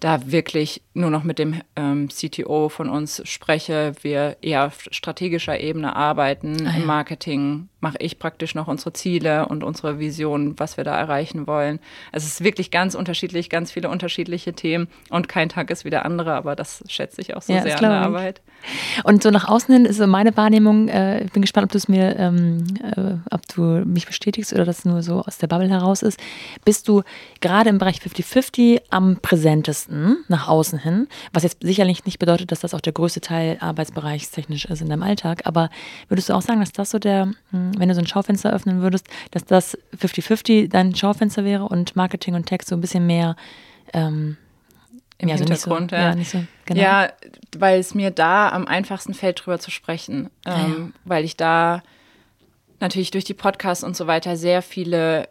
da 0.00 0.30
wirklich 0.30 0.82
nur 0.92 1.10
noch 1.10 1.24
mit 1.24 1.38
dem 1.38 1.60
ähm, 1.76 2.08
CTO 2.08 2.68
von 2.68 2.88
uns 2.88 3.22
spreche, 3.24 3.92
wir 4.02 4.36
eher 4.42 4.66
auf 4.66 4.86
strategischer 4.90 5.58
Ebene 5.58 5.96
arbeiten. 5.96 6.66
Ah, 6.66 6.70
ja. 6.70 6.76
Im 6.76 6.86
Marketing 6.86 7.68
mache 7.80 7.96
ich 7.98 8.18
praktisch 8.18 8.54
noch 8.54 8.66
unsere 8.66 8.92
Ziele 8.92 9.46
und 9.46 9.62
unsere 9.62 9.98
Vision, 9.98 10.58
was 10.58 10.76
wir 10.76 10.84
da 10.84 10.96
erreichen 10.96 11.46
wollen. 11.46 11.80
Es 12.12 12.24
ist 12.24 12.42
wirklich 12.42 12.70
ganz 12.70 12.94
unterschiedlich, 12.94 13.50
ganz 13.50 13.72
viele 13.72 13.90
unterschiedliche 13.90 14.54
Themen 14.54 14.88
und 15.10 15.28
kein 15.28 15.48
Tag 15.48 15.70
ist 15.70 15.84
wie 15.84 15.90
der 15.90 16.04
andere, 16.06 16.34
aber 16.34 16.56
das 16.56 16.82
schätze 16.88 17.20
ich 17.20 17.36
auch 17.36 17.42
so 17.42 17.52
ja, 17.52 17.62
sehr 17.62 17.76
an 17.76 17.82
der 17.82 18.00
Arbeit. 18.00 18.40
Und 19.04 19.22
so 19.22 19.30
nach 19.30 19.46
außen 19.46 19.74
hin 19.74 19.84
ist 19.84 19.98
so 19.98 20.06
meine 20.06 20.34
Wahrnehmung, 20.36 20.88
äh, 20.88 21.24
ich 21.24 21.32
bin 21.32 21.42
gespannt, 21.42 21.64
ob 21.66 21.72
du 21.72 21.78
es 21.78 21.88
mir, 21.88 22.16
ähm, 22.18 22.64
äh, 22.82 23.14
ob 23.30 23.46
du 23.48 23.62
mich 23.84 24.06
bestätigst 24.06 24.54
oder 24.54 24.64
das 24.64 24.86
nur 24.86 25.02
so 25.02 25.20
aus 25.20 25.36
der 25.36 25.48
Bubble 25.48 25.68
heraus 25.68 26.02
ist. 26.02 26.18
Bist 26.64 26.88
du 26.88 27.02
gerade 27.40 27.68
im 27.68 27.76
Bereich 27.76 27.98
50-50 27.98 28.80
am 28.88 29.18
präsentesten 29.20 29.83
nach 29.88 30.48
außen 30.48 30.78
hin, 30.78 31.08
was 31.32 31.42
jetzt 31.42 31.58
sicherlich 31.62 32.04
nicht 32.04 32.18
bedeutet, 32.18 32.52
dass 32.52 32.60
das 32.60 32.74
auch 32.74 32.80
der 32.80 32.92
größte 32.92 33.20
Teil 33.20 33.58
arbeitsbereichstechnisch 33.60 34.64
ist 34.66 34.80
in 34.80 34.88
deinem 34.88 35.02
Alltag, 35.02 35.42
aber 35.44 35.70
würdest 36.08 36.28
du 36.28 36.34
auch 36.34 36.42
sagen, 36.42 36.60
dass 36.60 36.72
das 36.72 36.90
so 36.90 36.98
der, 36.98 37.32
hm, 37.50 37.72
wenn 37.78 37.88
du 37.88 37.94
so 37.94 38.00
ein 38.00 38.06
Schaufenster 38.06 38.52
öffnen 38.52 38.80
würdest, 38.80 39.06
dass 39.30 39.44
das 39.44 39.78
50-50 39.96 40.68
dein 40.70 40.94
Schaufenster 40.94 41.44
wäre 41.44 41.64
und 41.64 41.96
Marketing 41.96 42.34
und 42.34 42.46
Text 42.46 42.68
so 42.68 42.76
ein 42.76 42.80
bisschen 42.80 43.06
mehr 43.06 43.36
ähm, 43.92 44.36
im 45.18 45.28
ja, 45.28 45.36
Hintergrund, 45.36 45.90
so, 45.90 45.96
ja. 45.96 46.14
Ja, 46.14 46.24
so, 46.24 46.44
genau. 46.64 46.80
ja, 46.80 47.08
weil 47.56 47.78
es 47.78 47.94
mir 47.94 48.10
da 48.10 48.48
am 48.48 48.66
einfachsten 48.66 49.14
fällt, 49.14 49.44
drüber 49.44 49.58
zu 49.58 49.70
sprechen. 49.70 50.28
Ah, 50.44 50.64
ähm. 50.66 50.92
Weil 51.04 51.24
ich 51.24 51.36
da 51.36 51.82
natürlich 52.80 53.10
durch 53.10 53.24
die 53.24 53.34
Podcasts 53.34 53.84
und 53.84 53.96
so 53.96 54.06
weiter 54.06 54.36
sehr 54.36 54.60
viele 54.60 55.28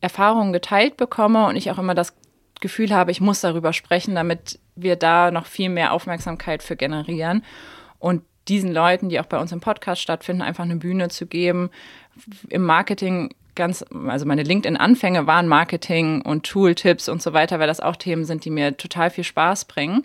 Erfahrungen 0.00 0.52
geteilt 0.52 0.96
bekomme 0.96 1.46
und 1.46 1.56
ich 1.56 1.70
auch 1.70 1.78
immer 1.78 1.94
das 1.94 2.14
Gefühl 2.60 2.94
habe, 2.94 3.10
ich 3.10 3.20
muss 3.20 3.40
darüber 3.40 3.72
sprechen, 3.72 4.14
damit 4.14 4.58
wir 4.74 4.96
da 4.96 5.30
noch 5.30 5.46
viel 5.46 5.68
mehr 5.68 5.92
Aufmerksamkeit 5.92 6.62
für 6.62 6.76
generieren. 6.76 7.44
Und 7.98 8.22
diesen 8.48 8.72
Leuten, 8.72 9.08
die 9.08 9.20
auch 9.20 9.26
bei 9.26 9.38
uns 9.38 9.52
im 9.52 9.60
Podcast 9.60 10.02
stattfinden, 10.02 10.42
einfach 10.42 10.64
eine 10.64 10.76
Bühne 10.76 11.08
zu 11.08 11.26
geben. 11.26 11.70
Im 12.48 12.62
Marketing 12.62 13.34
ganz, 13.54 13.84
also 14.08 14.26
meine 14.26 14.42
LinkedIn-Anfänge 14.42 15.26
waren 15.26 15.48
Marketing 15.48 16.22
und 16.22 16.44
Tool-Tipps 16.44 17.08
und 17.08 17.22
so 17.22 17.32
weiter, 17.32 17.58
weil 17.58 17.66
das 17.66 17.80
auch 17.80 17.96
Themen 17.96 18.24
sind, 18.24 18.44
die 18.44 18.50
mir 18.50 18.76
total 18.76 19.10
viel 19.10 19.24
Spaß 19.24 19.66
bringen. 19.66 20.04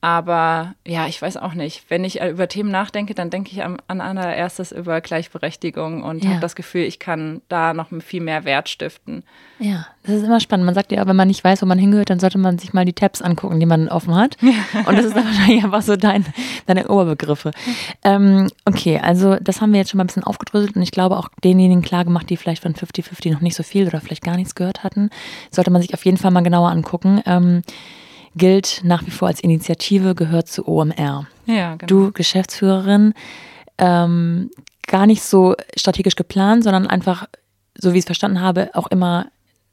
Aber 0.00 0.74
ja, 0.86 1.08
ich 1.08 1.20
weiß 1.20 1.38
auch 1.38 1.54
nicht. 1.54 1.84
Wenn 1.88 2.04
ich 2.04 2.20
über 2.20 2.46
Themen 2.46 2.70
nachdenke, 2.70 3.14
dann 3.14 3.30
denke 3.30 3.50
ich 3.50 3.64
an, 3.64 3.78
an 3.88 4.00
allererstes 4.00 4.70
über 4.70 5.00
Gleichberechtigung 5.00 6.04
und 6.04 6.22
ja. 6.22 6.30
habe 6.30 6.40
das 6.40 6.54
Gefühl, 6.54 6.82
ich 6.82 7.00
kann 7.00 7.42
da 7.48 7.74
noch 7.74 7.88
viel 8.04 8.20
mehr 8.20 8.44
Wert 8.44 8.68
stiften. 8.68 9.24
Ja, 9.58 9.88
das 10.04 10.16
ist 10.16 10.24
immer 10.24 10.38
spannend. 10.38 10.66
Man 10.66 10.76
sagt 10.76 10.92
ja, 10.92 11.04
wenn 11.08 11.16
man 11.16 11.26
nicht 11.26 11.42
weiß, 11.42 11.62
wo 11.62 11.66
man 11.66 11.80
hingehört, 11.80 12.10
dann 12.10 12.20
sollte 12.20 12.38
man 12.38 12.58
sich 12.58 12.72
mal 12.72 12.84
die 12.84 12.92
Tabs 12.92 13.22
angucken, 13.22 13.58
die 13.58 13.66
man 13.66 13.88
offen 13.88 14.14
hat. 14.14 14.36
Und 14.86 14.96
das 14.96 15.06
ist 15.06 15.16
dann 15.16 15.24
wahrscheinlich 15.24 15.64
einfach 15.64 15.82
so 15.82 15.96
dein, 15.96 16.24
deine 16.66 16.86
Oberbegriffe. 16.86 17.50
Ähm, 18.04 18.48
okay, 18.66 19.00
also 19.02 19.34
das 19.40 19.60
haben 19.60 19.72
wir 19.72 19.80
jetzt 19.80 19.90
schon 19.90 19.98
mal 19.98 20.04
ein 20.04 20.08
bisschen 20.08 20.22
aufgedröselt 20.22 20.76
und 20.76 20.82
ich 20.82 20.92
glaube 20.92 21.16
auch 21.16 21.28
denjenigen 21.42 21.82
klar 21.82 22.04
gemacht, 22.04 22.30
die 22.30 22.36
vielleicht 22.36 22.62
von 22.62 22.74
50-50 22.74 23.32
noch 23.32 23.40
nicht 23.40 23.56
so 23.56 23.64
viel 23.64 23.86
oder 23.88 24.00
vielleicht 24.00 24.22
gar 24.22 24.36
nichts 24.36 24.54
gehört 24.54 24.84
hatten, 24.84 25.10
sollte 25.50 25.70
man 25.70 25.82
sich 25.82 25.92
auf 25.94 26.04
jeden 26.04 26.18
Fall 26.18 26.30
mal 26.30 26.42
genauer 26.42 26.70
angucken. 26.70 27.20
Ähm, 27.26 27.62
gilt 28.36 28.80
nach 28.84 29.06
wie 29.06 29.10
vor 29.10 29.28
als 29.28 29.40
Initiative, 29.40 30.14
gehört 30.14 30.48
zu 30.48 30.66
OMR. 30.66 31.26
Ja, 31.46 31.76
genau. 31.76 31.86
Du, 31.86 32.12
Geschäftsführerin, 32.12 33.14
ähm, 33.78 34.50
gar 34.86 35.06
nicht 35.06 35.22
so 35.22 35.54
strategisch 35.76 36.16
geplant, 36.16 36.64
sondern 36.64 36.86
einfach, 36.86 37.26
so 37.76 37.92
wie 37.92 37.98
ich 37.98 38.02
es 38.02 38.06
verstanden 38.06 38.40
habe, 38.40 38.70
auch 38.74 38.88
immer 38.88 39.26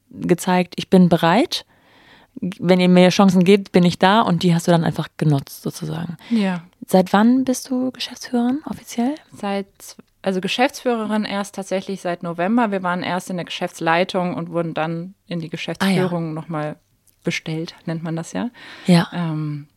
gezeigt, 0.09 0.75
ich 0.77 0.89
bin 0.89 1.09
bereit. 1.09 1.65
Wenn 2.35 2.79
ihr 2.79 2.89
mir 2.89 3.09
Chancen 3.09 3.43
gebt, 3.43 3.71
bin 3.71 3.83
ich 3.83 3.97
da 3.97 4.21
und 4.21 4.43
die 4.43 4.53
hast 4.53 4.67
du 4.67 4.71
dann 4.71 4.83
einfach 4.83 5.07
genutzt, 5.17 5.63
sozusagen. 5.63 6.17
Ja. 6.29 6.63
Seit 6.85 7.13
wann 7.13 7.45
bist 7.45 7.69
du 7.69 7.91
Geschäftsführerin 7.91 8.59
offiziell? 8.65 9.15
Seit 9.33 9.67
also 10.21 10.41
Geschäftsführerin 10.41 11.23
erst 11.23 11.53
tatsächlich 11.53 12.01
seit 12.01 12.23
November. 12.23 12.71
Wir 12.71 12.81
waren 12.81 13.03
erst 13.03 13.29
in 13.29 13.37
der 13.37 13.45
Geschäftsleitung 13.45 14.33
und 14.33 14.49
wurden 14.49 14.73
dann 14.73 15.13
in 15.27 15.39
die 15.39 15.49
Geschäftsführung 15.49 16.23
ah, 16.23 16.27
ja. 16.27 16.33
nochmal 16.33 16.75
bestellt, 17.25 17.75
nennt 17.85 18.03
man 18.03 18.15
das 18.15 18.31
ja. 18.31 18.49
Ja. 18.85 19.09
Ähm, 19.13 19.67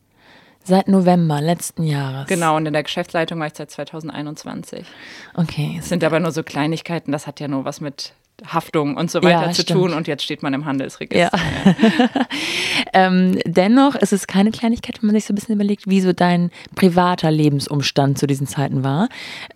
seit 0.63 0.87
November 0.87 1.41
letzten 1.41 1.83
Jahres. 1.83 2.29
Genau, 2.29 2.57
und 2.57 2.67
in 2.67 2.73
der 2.73 2.85
Geschäftsleitung 2.85 3.41
war 3.41 3.49
ich 3.49 3.55
seit 3.57 3.71
2021. 3.71 4.87
Okay. 5.35 5.77
Es 5.81 5.89
sind 5.89 6.05
aber 6.05 6.21
nur 6.21 6.31
so 6.31 6.45
Kleinigkeiten, 6.45 7.11
das 7.11 7.27
hat 7.27 7.41
ja 7.41 7.49
nur 7.49 7.65
was 7.65 7.81
mit 7.81 8.13
Haftung 8.47 8.97
und 8.97 9.11
so 9.11 9.23
weiter 9.23 9.47
ja, 9.47 9.51
zu 9.51 9.63
stimmt. 9.63 9.81
tun 9.81 9.95
und 9.95 10.07
jetzt 10.07 10.23
steht 10.23 10.43
man 10.43 10.55
im 10.55 10.65
Handelsregister. 10.65 11.31
Ja. 11.37 12.27
ähm, 12.93 13.39
dennoch 13.45 13.95
ist 13.97 14.13
es 14.13 14.27
keine 14.27 14.51
Kleinigkeit, 14.51 15.03
wenn 15.03 15.09
man 15.09 15.17
sich 15.17 15.25
so 15.25 15.33
ein 15.33 15.35
bisschen 15.35 15.55
überlegt, 15.55 15.89
wie 15.89 16.01
so 16.01 16.13
dein 16.13 16.51
privater 16.75 17.31
Lebensumstand 17.31 18.19
zu 18.19 18.27
diesen 18.27 18.47
Zeiten 18.47 18.85
war. 18.85 19.09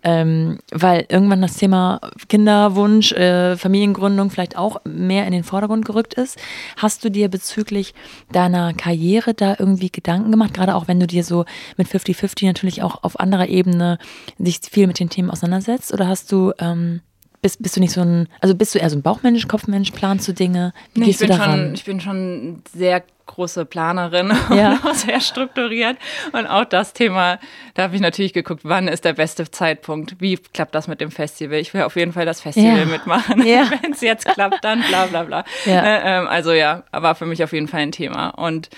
Ähm, 0.03 0.59
weil 0.71 1.05
irgendwann 1.09 1.41
das 1.41 1.55
Thema 1.55 2.01
Kinderwunsch, 2.27 3.13
äh, 3.13 3.55
Familiengründung 3.55 4.29
vielleicht 4.29 4.57
auch 4.57 4.81
mehr 4.83 5.25
in 5.25 5.31
den 5.31 5.43
Vordergrund 5.43 5.85
gerückt 5.85 6.15
ist. 6.15 6.37
Hast 6.77 7.05
du 7.05 7.09
dir 7.09 7.29
bezüglich 7.29 7.93
deiner 8.31 8.73
Karriere 8.73 9.33
da 9.33 9.55
irgendwie 9.57 9.91
Gedanken 9.91 10.31
gemacht, 10.31 10.53
gerade 10.53 10.75
auch 10.75 10.87
wenn 10.87 10.99
du 10.99 11.07
dir 11.07 11.23
so 11.23 11.45
mit 11.77 11.87
50-50 11.87 12.45
natürlich 12.45 12.83
auch 12.83 13.03
auf 13.03 13.19
anderer 13.19 13.47
Ebene 13.47 13.97
sich 14.37 14.59
viel 14.69 14.87
mit 14.87 14.99
den 14.99 15.09
Themen 15.09 15.29
auseinandersetzt? 15.29 15.93
Oder 15.93 16.07
hast 16.07 16.31
du 16.31 16.51
ähm, 16.59 17.01
bist, 17.43 17.61
bist 17.61 17.75
du 17.75 17.81
nicht 17.81 17.91
so 17.91 18.01
ein, 18.01 18.27
also 18.39 18.55
bist 18.55 18.73
du 18.73 18.79
eher 18.79 18.89
so 18.89 18.97
ein 18.97 19.03
Bauchmensch, 19.03 19.47
Kopfmensch, 19.47 19.91
planst 19.91 20.27
du 20.27 20.33
Dinge? 20.33 20.73
Wie 20.93 21.01
nee, 21.01 21.05
gehst 21.07 21.21
ich, 21.21 21.27
bin 21.27 21.37
du 21.37 21.43
daran? 21.43 21.59
Schon, 21.59 21.73
ich 21.75 21.83
bin 21.85 22.01
schon 22.01 22.63
sehr 22.73 23.03
große 23.25 23.65
Planerin 23.65 24.31
ja. 24.49 24.71
und 24.71 24.85
auch 24.85 24.93
sehr 24.95 25.19
strukturiert. 25.19 25.97
Und 26.31 26.47
auch 26.47 26.65
das 26.65 26.93
Thema, 26.93 27.39
da 27.73 27.83
habe 27.83 27.95
ich 27.95 28.01
natürlich 28.01 28.33
geguckt, 28.33 28.61
wann 28.63 28.87
ist 28.87 29.05
der 29.05 29.13
beste 29.13 29.51
Zeitpunkt? 29.51 30.15
Wie 30.19 30.37
klappt 30.37 30.73
das 30.73 30.87
mit 30.87 31.01
dem 31.01 31.11
Festival? 31.11 31.59
Ich 31.59 31.73
will 31.73 31.83
auf 31.83 31.95
jeden 31.95 32.13
Fall 32.13 32.25
das 32.25 32.41
Festival 32.41 32.79
ja. 32.79 32.85
mitmachen. 32.85 33.45
Ja. 33.45 33.69
Wenn 33.81 33.91
es 33.91 34.01
jetzt 34.01 34.25
klappt, 34.25 34.63
dann 34.63 34.81
bla 34.87 35.05
bla 35.05 35.23
bla. 35.23 35.43
Ja. 35.65 35.83
Äh, 35.83 36.19
ähm, 36.19 36.27
also 36.27 36.53
ja, 36.53 36.83
war 36.91 37.13
für 37.13 37.25
mich 37.25 37.43
auf 37.43 37.51
jeden 37.51 37.67
Fall 37.67 37.81
ein 37.81 37.91
Thema. 37.91 38.29
Und 38.29 38.69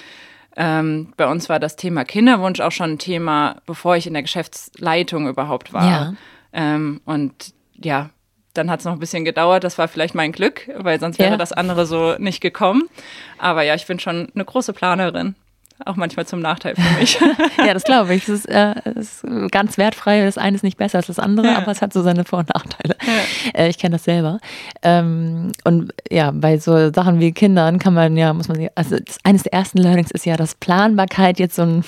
ähm, 0.58 1.14
bei 1.18 1.28
uns 1.28 1.50
war 1.50 1.60
das 1.60 1.76
Thema 1.76 2.04
Kinderwunsch 2.04 2.62
auch 2.62 2.72
schon 2.72 2.94
ein 2.94 3.00
Thema, 3.00 3.58
bevor 3.68 3.96
ich 3.96 4.08
in 4.08 4.14
der 4.14 4.24
Geschäftsleitung 4.24 5.28
überhaupt 5.28 5.72
war. 5.72 6.16
Ähm, 6.52 7.02
und 7.06 7.54
ja, 7.76 8.10
dann 8.58 8.70
hat 8.70 8.80
es 8.80 8.86
noch 8.86 8.94
ein 8.94 9.00
bisschen 9.00 9.26
gedauert. 9.26 9.64
Das 9.64 9.78
war 9.78 9.88
vielleicht 9.88 10.16
mein 10.16 10.32
Glück, 10.32 10.70
weil 10.78 11.00
sonst 11.00 11.20
wäre 11.20 11.32
ja. 11.32 11.38
das 11.38 11.54
andere 11.54 11.86
so 11.86 12.16
nicht 12.18 12.42
gekommen. 12.42 12.90
Aber 13.38 13.64
ja, 13.64 13.76
ich 13.76 13.86
bin 13.86 14.00
schon 14.00 14.30
eine 14.34 14.46
große 14.46 14.74
Planerin 14.74 15.36
auch 15.84 15.98
manchmal 15.98 16.26
zum 16.26 16.40
Nachteil 16.40 16.76
für 16.76 17.00
mich. 17.00 17.20
ja, 17.58 17.74
das 17.74 17.84
glaube 17.84 18.16
ich. 18.16 18.24
Es 18.24 18.30
ist, 18.30 18.46
äh, 18.46 18.76
ist, 18.96 19.26
ganz 19.52 19.78
wertfrei. 19.78 20.24
Das 20.24 20.38
eine 20.38 20.56
ist 20.56 20.64
nicht 20.64 20.78
besser 20.78 21.00
als 21.00 21.08
das 21.08 21.20
andere, 21.20 21.48
ja. 21.48 21.58
aber 21.58 21.72
es 21.72 21.82
hat 21.82 21.92
so 21.92 22.02
seine 22.02 22.24
Vor- 22.24 22.40
und 22.40 22.54
Nachteile. 22.54 22.96
Ja. 23.06 23.60
Äh, 23.62 23.70
ich 23.70 23.78
kenne 23.78 23.96
das 23.96 24.06
selber. 24.06 24.40
Ähm, 24.82 25.52
und 25.66 25.94
ja, 26.10 26.32
bei 26.32 26.58
so 26.58 26.92
Sachen 26.94 27.20
wie 27.20 27.34
Kindern 27.34 27.78
kann 27.80 27.94
man 27.94 28.16
ja, 28.16 28.34
muss 28.34 28.48
man, 28.48 28.70
also 28.76 28.96
eines 29.24 29.44
der 29.44 29.54
ersten 29.54 29.80
Learnings 29.80 30.12
ist 30.12 30.26
ja, 30.26 30.38
dass 30.38 30.56
Planbarkeit 30.56 31.40
jetzt 31.40 31.56
so 31.56 31.64
eine 31.64 31.82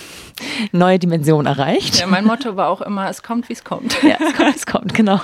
neue 0.73 0.99
Dimension 0.99 1.45
erreicht. 1.45 1.99
Ja, 1.99 2.07
mein 2.07 2.25
Motto 2.25 2.57
war 2.57 2.69
auch 2.69 2.81
immer, 2.81 3.09
es 3.09 3.23
kommt, 3.23 3.47
wie 3.47 3.53
es 3.53 3.63
kommt. 3.63 3.97
ja, 4.03 4.17
es 4.19 4.35
kommt, 4.35 4.53
wie 4.53 4.57
es 4.57 4.65
kommt, 4.65 4.93
genau. 4.93 5.21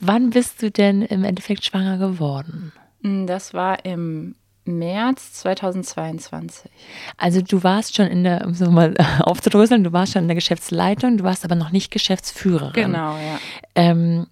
Wann 0.00 0.30
bist 0.30 0.62
du 0.62 0.70
denn 0.70 1.02
im 1.02 1.22
Endeffekt 1.22 1.64
schwanger 1.64 1.98
geworden? 1.98 2.72
Das 3.02 3.54
war 3.54 3.84
im 3.84 4.34
März 4.64 5.34
2022. 5.34 6.70
Also 7.16 7.42
du 7.42 7.62
warst 7.62 7.96
schon 7.96 8.06
in 8.06 8.24
der, 8.24 8.46
um 8.46 8.54
so 8.54 8.70
mal 8.70 8.94
aufzudröseln, 9.20 9.84
du 9.84 9.92
warst 9.92 10.12
schon 10.12 10.22
in 10.22 10.28
der 10.28 10.34
Geschäftsleitung, 10.34 11.18
du 11.18 11.24
warst 11.24 11.44
aber 11.44 11.54
noch 11.54 11.70
nicht 11.70 11.90
Geschäftsführerin. 11.90 12.72
Genau, 12.72 13.16
ja. 13.16 13.38
Ähm, 13.74 14.26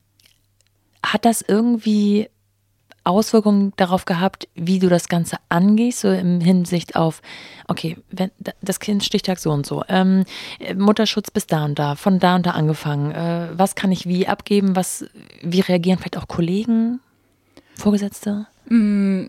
hat 1.04 1.24
das 1.24 1.42
irgendwie 1.42 2.28
Auswirkungen 3.04 3.72
darauf 3.76 4.04
gehabt, 4.04 4.48
wie 4.54 4.78
du 4.78 4.88
das 4.88 5.08
Ganze 5.08 5.36
angehst, 5.48 6.00
so 6.00 6.10
im 6.10 6.40
Hinsicht 6.40 6.94
auf, 6.94 7.20
okay, 7.66 7.96
wenn 8.10 8.30
das 8.60 8.78
Kind 8.78 9.02
Stichtag 9.02 9.40
so 9.40 9.50
und 9.50 9.66
so, 9.66 9.82
ähm, 9.88 10.24
Mutterschutz 10.76 11.30
bis 11.32 11.48
da 11.48 11.64
und 11.64 11.78
da, 11.78 11.96
von 11.96 12.20
da 12.20 12.36
und 12.36 12.46
da 12.46 12.52
angefangen, 12.52 13.10
äh, 13.10 13.48
was 13.54 13.74
kann 13.74 13.90
ich 13.90 14.06
wie 14.06 14.28
abgeben, 14.28 14.76
was, 14.76 15.04
wie 15.42 15.60
reagieren 15.60 15.98
vielleicht 15.98 16.16
auch 16.16 16.28
Kollegen, 16.28 17.00
Vorgesetzte? 17.74 18.46
Mm 18.68 19.26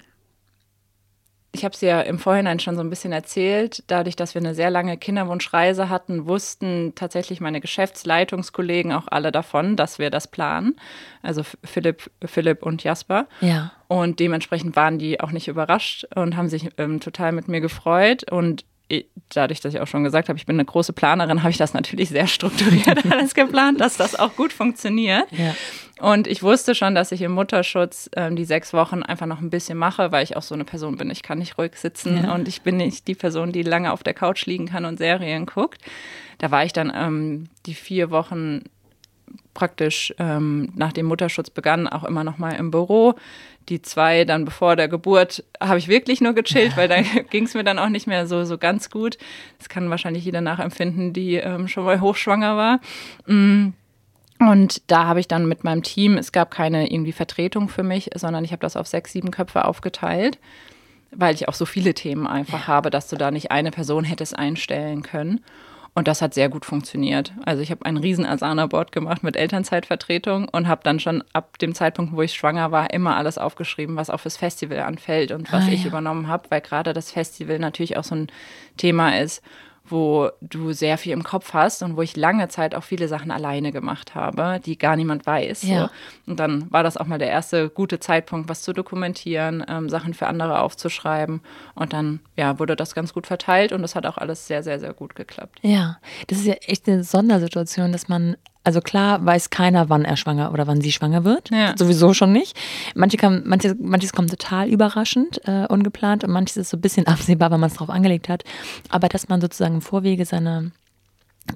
ich 1.56 1.63
habe 1.63 1.74
es 1.74 1.82
ja 1.82 2.02
im 2.02 2.18
Vorhinein 2.18 2.60
schon 2.60 2.76
so 2.76 2.82
ein 2.82 2.89
bisschen 2.89 3.13
erzählt, 3.13 3.84
dadurch, 3.86 4.16
dass 4.16 4.34
wir 4.34 4.42
eine 4.42 4.56
sehr 4.56 4.72
lange 4.72 4.98
Kinderwunschreise 4.98 5.88
hatten, 5.88 6.26
wussten 6.26 6.94
tatsächlich 6.96 7.42
meine 7.42 7.62
Geschäftsleitungskollegen 7.62 8.92
auch 8.92 9.08
alle 9.08 9.32
davon, 9.32 9.76
dass 9.76 10.00
wir 10.00 10.10
das 10.10 10.28
planen. 10.28 10.76
Also 11.22 11.44
Philipp, 11.63 12.10
Philipp 12.26 12.63
und 12.63 12.84
Jasper. 12.84 13.28
Ja. 13.39 13.72
Und 13.88 14.20
dementsprechend 14.20 14.76
waren 14.76 14.98
die 14.98 15.22
auch 15.22 15.32
nicht 15.32 15.48
überrascht 15.48 16.06
und 16.16 16.36
haben 16.36 16.50
sich 16.50 16.72
ähm, 16.80 17.00
total 17.00 17.32
mit 17.32 17.48
mir 17.48 17.62
gefreut. 17.62 18.32
Und 18.32 18.66
dadurch, 19.30 19.62
dass 19.62 19.74
ich 19.74 19.80
auch 19.80 19.88
schon 19.88 20.04
gesagt 20.04 20.30
habe, 20.30 20.38
ich 20.38 20.46
bin 20.46 20.56
eine 20.56 20.65
große 20.65 20.93
Planerin, 20.93 21.39
habe 21.43 21.52
ich 21.52 21.58
das 21.58 21.74
natürlich 21.74 22.10
sehr 22.10 22.28
strukturiert 22.28 23.06
alles 23.12 23.34
geplant, 23.34 23.82
dass 23.82 23.98
das 23.98 24.17
auch 24.17 24.36
gut 24.36 24.54
funktioniert. 24.54 25.26
Ja. 25.32 25.56
Und 26.00 26.28
ich 26.28 26.43
wusste 26.43 26.76
schon, 26.76 26.96
dass 26.96 27.12
ich 27.12 27.22
im 27.22 27.32
Mutterschutz 27.32 28.10
ähm, 28.15 28.36
die 28.36 28.46
sechs 28.46 28.74
Wochen 28.74 29.04
einfach 29.04 29.26
noch 29.26 29.39
ein 29.39 29.50
bisschen 29.50 29.78
mache, 29.78 30.12
weil 30.12 30.24
ich 30.24 30.36
auch 30.36 30.41
so 30.41 30.56
eine 30.56 30.65
Person 30.65 30.98
bin. 30.98 31.10
Ich 31.10 31.24
kann 31.24 31.39
nicht 31.39 31.58
ruhig 31.58 31.76
sitzen 31.76 32.24
ja. 32.24 32.34
und 32.34 32.48
ich 32.48 32.62
bin 32.62 32.78
nicht 32.78 33.08
die 33.08 33.15
Person, 33.15 33.52
die 33.52 33.63
lange 33.63 33.91
auf 33.91 34.04
der 34.04 34.13
Couch 34.13 34.46
liegen 34.46 34.65
kann 34.67 34.86
und 34.86 34.98
Serien 34.98 35.46
guckt. 35.46 35.82
Da 36.39 36.52
war 36.52 36.65
ich 36.65 36.74
dann 36.74 36.91
ähm, 36.93 37.48
die 37.65 37.74
vier 37.74 38.10
Wochen 38.10 38.63
praktisch 39.54 40.13
ähm, 40.20 40.72
nach 40.76 40.94
dem 40.94 41.06
Mutterschutz 41.06 41.50
begann, 41.50 41.88
auch 41.88 42.04
immer 42.04 42.24
noch 42.24 42.38
mal 42.38 42.54
im 42.54 42.72
Büro. 42.72 43.16
Die 43.70 43.82
zwei 43.82 44.26
dann 44.26 44.46
bevor 44.46 44.76
der 44.76 44.88
Geburt 44.88 45.44
habe 45.62 45.80
ich 45.80 45.88
wirklich 45.88 46.22
nur 46.22 46.34
gechillt, 46.34 46.76
weil 46.76 46.88
da 46.88 47.02
ging 47.30 47.46
es 47.46 47.54
mir 47.54 47.63
dann 47.63 47.80
auch 47.80 47.89
nicht 47.89 48.08
mehr 48.08 48.28
so, 48.28 48.44
so 48.44 48.58
ganz 48.58 48.89
gut. 48.89 49.18
Das 49.58 49.70
kann 49.70 49.89
wahrscheinlich 49.89 50.26
jeder 50.26 50.42
nachempfinden, 50.42 51.13
die 51.13 51.36
ähm, 51.36 51.68
schon 51.68 51.86
mal 51.86 52.02
hochschwanger 52.02 52.58
war. 52.58 52.80
Mm. 53.26 53.74
Und 54.39 54.82
da 54.88 55.06
habe 55.06 55.22
ich 55.22 55.30
dann 55.30 55.46
mit 55.46 55.63
meinem 55.63 55.84
Team, 55.84 56.18
es 56.18 56.34
gab 56.34 56.52
keine 56.52 56.92
irgendwie 56.92 57.13
Vertretung 57.13 57.70
für 57.70 57.84
mich, 57.84 58.10
sondern 58.16 58.44
ich 58.44 58.52
habe 58.52 58.60
das 58.60 58.76
auf 58.76 58.88
sechs, 58.88 59.13
sieben 59.13 59.32
Köpfe 59.32 59.63
aufgeteilt, 59.63 60.38
weil 61.12 61.34
ich 61.34 61.48
auch 61.48 61.54
so 61.54 61.66
viele 61.66 61.94
Themen 61.94 62.28
einfach 62.28 62.62
ja. 62.62 62.68
habe, 62.68 62.89
dass 62.89 63.08
du 63.08 63.16
da 63.16 63.32
nicht 63.32 63.52
eine 63.52 63.72
Person 63.72 64.04
hättest 64.04 64.38
einstellen 64.38 65.02
können. 65.02 65.39
Und 65.95 66.08
das 66.08 66.23
hat 66.23 66.34
sehr 66.34 66.49
gut 66.49 66.65
funktioniert. 66.65 67.34
Also 67.45 67.62
ich 67.62 67.69
habe 67.69 67.86
ein 67.86 67.97
riesen 67.97 68.25
Asana-Board 68.25 68.91
gemacht 68.91 69.21
mit 69.21 69.36
Elternzeitvertretung 69.36 70.49
und 70.49 70.67
habe 70.67 70.82
dann 70.84 70.99
schon 70.99 71.23
ab 71.34 71.60
dem 71.60 71.75
Zeitpunkt, 71.75 72.15
wo 72.15 72.21
ich 72.23 72.34
schwanger 72.34 72.71
war, 72.71 72.91
immer 72.91 73.15
alles 73.15 73.38
aufgeschrieben, 73.38 73.95
was 73.95 74.10
auch 74.10 74.19
fürs 74.19 74.38
Festival 74.38 74.79
anfällt 74.79 75.32
und 75.32 75.53
was 75.53 75.65
ah, 75.65 75.71
ich 75.71 75.84
ja. 75.84 75.89
übernommen 75.89 76.27
habe, 76.27 76.49
weil 76.49 76.62
gerade 76.62 76.93
das 76.93 77.12
Festival 77.12 77.60
natürlich 77.60 77.95
auch 77.97 78.03
so 78.03 78.15
ein 78.15 78.27
Thema 78.77 79.19
ist, 79.19 79.43
wo 79.86 80.30
du 80.39 80.72
sehr 80.72 80.98
viel 80.98 81.12
im 81.12 81.24
Kopf 81.24 81.54
hast 81.54 81.84
und 81.84 81.98
wo 81.98 82.02
ich 82.02 82.15
lange 82.15 82.48
Zeit 82.48 82.74
auch 82.74 82.84
viele 82.84 83.08
Sachen 83.08 83.32
alleine 83.32 83.72
gemacht 83.72 84.15
habe, 84.15 84.60
die 84.65 84.78
gar 84.78 84.96
niemand 84.96 85.26
weiß. 85.26 85.63
Ja. 85.63 85.82
So. 86.26 86.32
Und 86.32 86.39
dann 86.39 86.72
war 86.72 86.84
das 86.84 86.96
auch 86.96 87.06
mal 87.06 87.19
der 87.19 87.30
erste 87.30 87.69
gute 87.69 88.00
Zeitpunkt, 88.00 88.48
was 88.48 88.62
zu 88.62 88.72
dokumentieren, 88.72 89.63
ähm, 89.67 89.89
Sachen 89.89 90.13
für 90.13 90.28
andere 90.28 90.60
aufzuschreiben. 90.60 91.41
Und 91.76 91.91
dann 91.91 92.22
ja, 92.38 92.60
wurde 92.60 92.76
das 92.76 92.96
ganz 92.96 93.13
gut 93.13 93.28
verteilt 93.28 93.74
und 93.74 93.82
das 93.82 93.96
hat 93.96 94.06
auch 94.06 94.17
alles 94.17 94.48
sehr, 94.48 94.63
sehr, 94.63 94.80
sehr 94.80 94.93
gut 94.93 95.15
geklappt. 95.15 95.60
Ja, 95.62 95.98
das 96.28 96.39
ist 96.39 96.46
ja 96.46 96.54
echt 96.54 96.88
eine 96.88 97.04
Sondersituation, 97.04 97.91
dass 97.91 98.08
man 98.08 98.38
also 98.63 98.80
klar 98.80 99.26
weiß 99.26 99.49
keiner, 99.49 99.89
wann 99.89 100.06
er 100.06 100.17
schwanger 100.17 100.52
oder 100.54 100.67
wann 100.67 100.82
sie 100.82 100.91
schwanger 100.91 101.23
wird. 101.23 101.49
Ja. 101.52 101.76
Sowieso 101.78 102.13
schon 102.13 102.32
nicht. 102.32 102.58
Manche 102.95 103.17
kann, 103.17 103.43
manches, 103.45 103.76
manches 103.80 104.13
kommt 104.13 104.30
total 104.30 104.69
überraschend, 104.69 105.41
äh, 105.45 105.65
ungeplant 105.67 106.23
und 106.23 106.32
manches 106.32 106.58
ist 106.58 106.69
so 106.69 106.78
ein 106.78 106.82
bisschen 106.82 107.08
absehbar, 107.08 107.52
weil 107.52 107.58
man 107.58 107.69
es 107.69 107.76
drauf 107.76 107.89
angelegt 107.89 108.30
hat. 108.30 108.43
Aber 108.89 109.10
dass 109.10 109.28
man 109.28 109.41
sozusagen 109.41 109.76
im 109.76 109.82
Vorwege 109.82 110.26
seine 110.26 110.71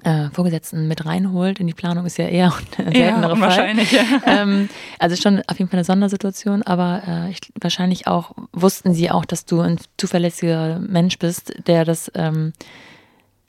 äh, 0.04 0.28
Vorgesetzten 0.30 0.86
mit 0.86 1.06
reinholt 1.06 1.60
in 1.60 1.66
die 1.66 1.72
Planung 1.72 2.04
ist 2.04 2.18
ja 2.18 2.26
eher 2.26 2.52
ein 2.78 2.92
seltenerer 2.92 3.38
ja, 3.38 3.50
Fall. 3.50 3.76
Ja. 3.90 4.42
Ähm, 4.42 4.68
also 4.98 5.16
schon 5.16 5.42
auf 5.46 5.58
jeden 5.58 5.70
Fall 5.70 5.78
eine 5.78 5.84
Sondersituation, 5.84 6.62
aber 6.62 7.02
äh, 7.06 7.30
ich, 7.30 7.40
wahrscheinlich 7.60 8.06
auch 8.06 8.32
wussten 8.52 8.92
sie 8.92 9.10
auch, 9.10 9.24
dass 9.24 9.46
du 9.46 9.60
ein 9.60 9.78
zuverlässiger 9.96 10.78
Mensch 10.78 11.18
bist, 11.18 11.54
der 11.66 11.84
das 11.86 12.12
ähm, 12.14 12.52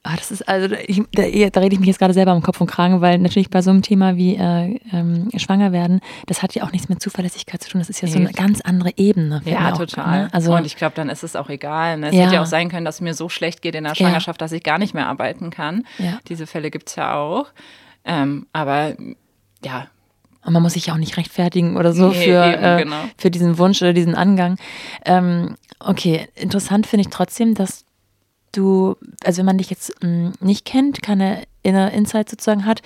Ah, 0.10 0.16
das 0.16 0.32
ist 0.32 0.48
also, 0.50 0.76
ich, 0.88 1.04
da, 1.12 1.22
da, 1.22 1.60
rede 1.60 1.74
ich 1.74 1.80
mich 1.80 1.88
jetzt 1.88 2.00
gerade 2.00 2.16
selber 2.16 2.32
am 2.32 2.42
Kopf 2.42 2.60
und 2.60 2.68
Kragen, 2.68 3.00
weil 3.00 3.20
natürlich 3.20 3.52
bei 3.52 3.62
so 3.62 3.70
einem 3.70 3.84
Thema 3.84 4.18
wie 4.18 4.36
äh, 4.36 4.80
ähm, 4.92 5.30
schwanger 5.38 5.72
werden, 5.72 6.02
das 6.26 6.42
hat 6.42 6.56
ja 6.56 6.64
auch 6.64 6.72
nichts 6.72 6.90
mit 6.90 7.00
Zuverlässigkeit 7.00 7.62
zu 7.62 7.70
tun. 7.70 7.80
Das 7.80 7.90
ist 7.90 8.02
ja 8.02 8.08
so 8.08 8.18
eine 8.18 8.32
ganz 8.32 8.60
andere 8.62 8.92
Ebene. 8.98 9.42
Ja, 9.46 9.72
total. 9.72 10.04
Auch, 10.04 10.12
ne? 10.12 10.30
also, 10.32 10.56
und 10.56 10.66
ich 10.66 10.78
glaube, 10.78 10.96
dann 10.96 11.10
ist 11.10 11.24
es 11.24 11.36
auch 11.36 11.50
egal. 11.50 11.98
Ne? 11.98 12.08
Es 12.08 12.16
ja. 12.16 12.24
hätte 12.24 12.36
ja 12.36 12.42
auch 12.42 12.48
sein 12.48 12.70
können, 12.70 12.86
dass 12.86 12.96
es 12.96 13.02
mir 13.02 13.14
so 13.14 13.30
schlecht 13.30 13.62
geht 13.62 13.76
in 13.76 13.84
der 13.84 13.94
Schwangerschaft, 13.94 14.42
ja. 14.42 14.46
dass 14.46 14.52
ich 14.52 14.64
gar 14.64 14.80
nicht 14.80 14.96
mehr 14.96 15.06
arbeiten 15.06 15.52
kann. 15.52 15.86
Ja. 16.00 16.20
Diese 16.28 16.48
Fälle 16.48 16.72
gibt 16.72 16.90
es 16.90 16.96
ja 16.96 17.16
auch. 17.16 17.46
Ähm, 18.04 18.48
aber 18.52 18.96
ja, 19.64 19.88
und 20.44 20.54
man 20.54 20.64
muss 20.64 20.74
sich 20.74 20.88
ja 20.88 20.94
auch 20.94 20.98
nicht 20.98 21.18
rechtfertigen 21.18 21.78
oder 21.78 21.94
so 21.94 22.08
nee, 22.08 22.16
für, 22.16 22.46
eben, 22.46 22.64
äh, 22.64 22.84
genau. 22.84 23.04
für 23.18 23.30
diesen 23.30 23.60
Wunsch 23.60 23.80
oder 23.84 23.94
diesen 23.94 24.16
Angang. 24.16 24.58
Ähm, 25.06 25.56
okay, 25.80 26.28
interessant 26.34 26.88
finde 26.88 27.02
ich 27.02 27.10
trotzdem, 27.10 27.54
dass 27.54 27.86
du, 28.52 28.96
also 29.24 29.40
wenn 29.40 29.46
man 29.46 29.58
dich 29.58 29.70
jetzt 29.70 30.04
mh, 30.04 30.10
mm, 30.10 30.34
nicht 30.42 30.66
kennt, 30.66 31.02
keine 31.02 31.44
Inner 31.64 31.92
Insight 31.92 32.30
sozusagen 32.30 32.66
hat, 32.66 32.82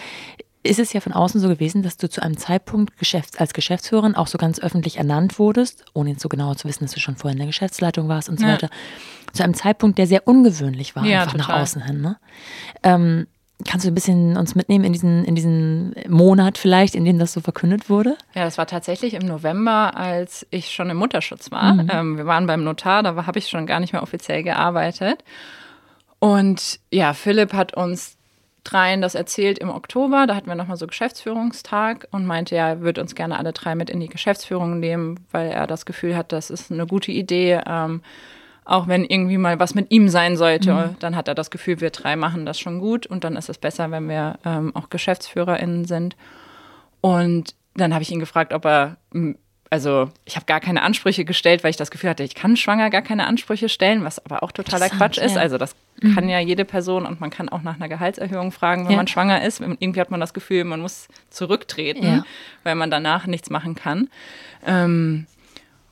ist 0.63 0.79
es 0.79 0.93
ja 0.93 1.01
von 1.01 1.11
außen 1.11 1.41
so 1.41 1.49
gewesen, 1.49 1.83
dass 1.83 1.97
du 1.97 2.09
zu 2.09 2.23
einem 2.23 2.37
Zeitpunkt 2.37 2.97
Geschäfts-, 2.97 3.37
als 3.37 3.53
Geschäftsführerin 3.53 4.15
auch 4.15 4.27
so 4.27 4.37
ganz 4.37 4.59
öffentlich 4.59 4.97
ernannt 4.97 5.37
wurdest, 5.37 5.83
ohne 5.93 6.11
jetzt 6.11 6.21
so 6.21 6.29
genau 6.29 6.53
zu 6.55 6.67
wissen, 6.67 6.85
dass 6.85 6.93
du 6.93 7.01
schon 7.01 7.17
vorher 7.17 7.33
in 7.33 7.39
der 7.39 7.47
Geschäftsleitung 7.47 8.07
warst 8.07 8.29
und 8.29 8.39
so 8.39 8.45
ja. 8.45 8.53
weiter. 8.53 8.69
Zu 9.33 9.43
einem 9.43 9.55
Zeitpunkt, 9.55 9.97
der 9.97 10.07
sehr 10.07 10.25
ungewöhnlich 10.25 10.95
war, 10.95 11.05
ja, 11.05 11.23
einfach 11.23 11.33
total. 11.33 11.55
nach 11.55 11.61
außen 11.61 11.83
hin. 11.83 12.01
Ne? 12.01 12.17
Ähm, 12.81 13.27
Kannst 13.65 13.85
du 13.85 13.91
ein 13.91 13.95
bisschen 13.95 14.37
uns 14.37 14.55
mitnehmen 14.55 14.83
in 14.83 14.93
diesen, 14.93 15.25
in 15.25 15.35
diesen 15.35 15.95
Monat 16.07 16.57
vielleicht, 16.57 16.95
in 16.95 17.05
dem 17.05 17.19
das 17.19 17.33
so 17.33 17.41
verkündet 17.41 17.89
wurde? 17.89 18.17
Ja, 18.33 18.45
das 18.45 18.57
war 18.57 18.67
tatsächlich 18.67 19.13
im 19.13 19.25
November, 19.25 19.95
als 19.95 20.45
ich 20.49 20.71
schon 20.71 20.89
im 20.89 20.97
Mutterschutz 20.97 21.51
war. 21.51 21.73
Mhm. 21.73 21.89
Ähm, 21.91 22.17
wir 22.17 22.25
waren 22.25 22.47
beim 22.47 22.63
Notar, 22.63 23.03
da 23.03 23.25
habe 23.25 23.39
ich 23.39 23.47
schon 23.47 23.65
gar 23.65 23.79
nicht 23.79 23.93
mehr 23.93 24.03
offiziell 24.03 24.43
gearbeitet. 24.43 25.23
Und 26.19 26.79
ja, 26.91 27.13
Philipp 27.13 27.53
hat 27.53 27.73
uns 27.75 28.17
dreien 28.63 29.01
das 29.01 29.15
erzählt 29.15 29.59
im 29.59 29.69
Oktober. 29.69 30.25
Da 30.25 30.35
hatten 30.35 30.47
wir 30.47 30.55
nochmal 30.55 30.77
so 30.77 30.87
Geschäftsführungstag 30.87 32.07
und 32.11 32.25
meinte, 32.25 32.55
ja, 32.55 32.69
er 32.69 32.81
würde 32.81 33.01
uns 33.01 33.15
gerne 33.15 33.37
alle 33.37 33.53
drei 33.53 33.75
mit 33.75 33.89
in 33.89 33.99
die 33.99 34.07
Geschäftsführung 34.07 34.79
nehmen, 34.79 35.19
weil 35.31 35.49
er 35.49 35.67
das 35.67 35.85
Gefühl 35.85 36.15
hat, 36.15 36.31
das 36.31 36.49
ist 36.49 36.71
eine 36.71 36.87
gute 36.87 37.11
Idee. 37.11 37.59
Ähm, 37.67 38.01
auch 38.65 38.87
wenn 38.87 39.03
irgendwie 39.03 39.37
mal 39.37 39.59
was 39.59 39.75
mit 39.75 39.91
ihm 39.91 40.09
sein 40.09 40.37
sollte, 40.37 40.73
mhm. 40.73 40.95
dann 40.99 41.15
hat 41.15 41.27
er 41.27 41.35
das 41.35 41.51
Gefühl, 41.51 41.81
wir 41.81 41.89
drei 41.89 42.15
machen 42.15 42.45
das 42.45 42.59
schon 42.59 42.79
gut 42.79 43.05
und 43.05 43.23
dann 43.23 43.35
ist 43.35 43.49
es 43.49 43.57
besser, 43.57 43.91
wenn 43.91 44.07
wir 44.07 44.39
ähm, 44.45 44.75
auch 44.75 44.89
GeschäftsführerInnen 44.89 45.85
sind. 45.85 46.15
Und 47.01 47.55
dann 47.75 47.93
habe 47.93 48.03
ich 48.03 48.11
ihn 48.11 48.19
gefragt, 48.19 48.53
ob 48.53 48.65
er, 48.65 48.97
also 49.69 50.09
ich 50.23 50.35
habe 50.35 50.45
gar 50.45 50.61
keine 50.61 50.83
Ansprüche 50.83 51.25
gestellt, 51.25 51.63
weil 51.63 51.71
ich 51.71 51.77
das 51.77 51.91
Gefühl 51.91 52.09
hatte, 52.09 52.23
ich 52.23 52.35
kann 52.35 52.55
schwanger 52.55 52.89
gar 52.89 53.01
keine 53.01 53.27
Ansprüche 53.27 53.67
stellen, 53.67 54.03
was 54.05 54.23
aber 54.23 54.43
auch 54.43 54.51
totaler 54.51 54.89
Quatsch 54.89 55.17
ist. 55.17 55.35
Ja. 55.35 55.41
Also 55.41 55.57
das 55.57 55.75
mhm. 56.01 56.15
kann 56.15 56.29
ja 56.29 56.39
jede 56.39 56.63
Person 56.63 57.05
und 57.05 57.19
man 57.19 57.31
kann 57.31 57.49
auch 57.49 57.63
nach 57.63 57.75
einer 57.75 57.89
Gehaltserhöhung 57.89 58.53
fragen, 58.53 58.85
wenn 58.85 58.91
ja. 58.91 58.97
man 58.97 59.07
schwanger 59.07 59.43
ist. 59.43 59.59
Irgendwie 59.59 59.99
hat 59.99 60.11
man 60.11 60.21
das 60.21 60.33
Gefühl, 60.33 60.63
man 60.63 60.79
muss 60.79 61.09
zurücktreten, 61.29 62.05
ja. 62.05 62.25
weil 62.63 62.75
man 62.75 62.89
danach 62.89 63.27
nichts 63.27 63.49
machen 63.49 63.75
kann. 63.75 64.09
Ähm, 64.65 65.25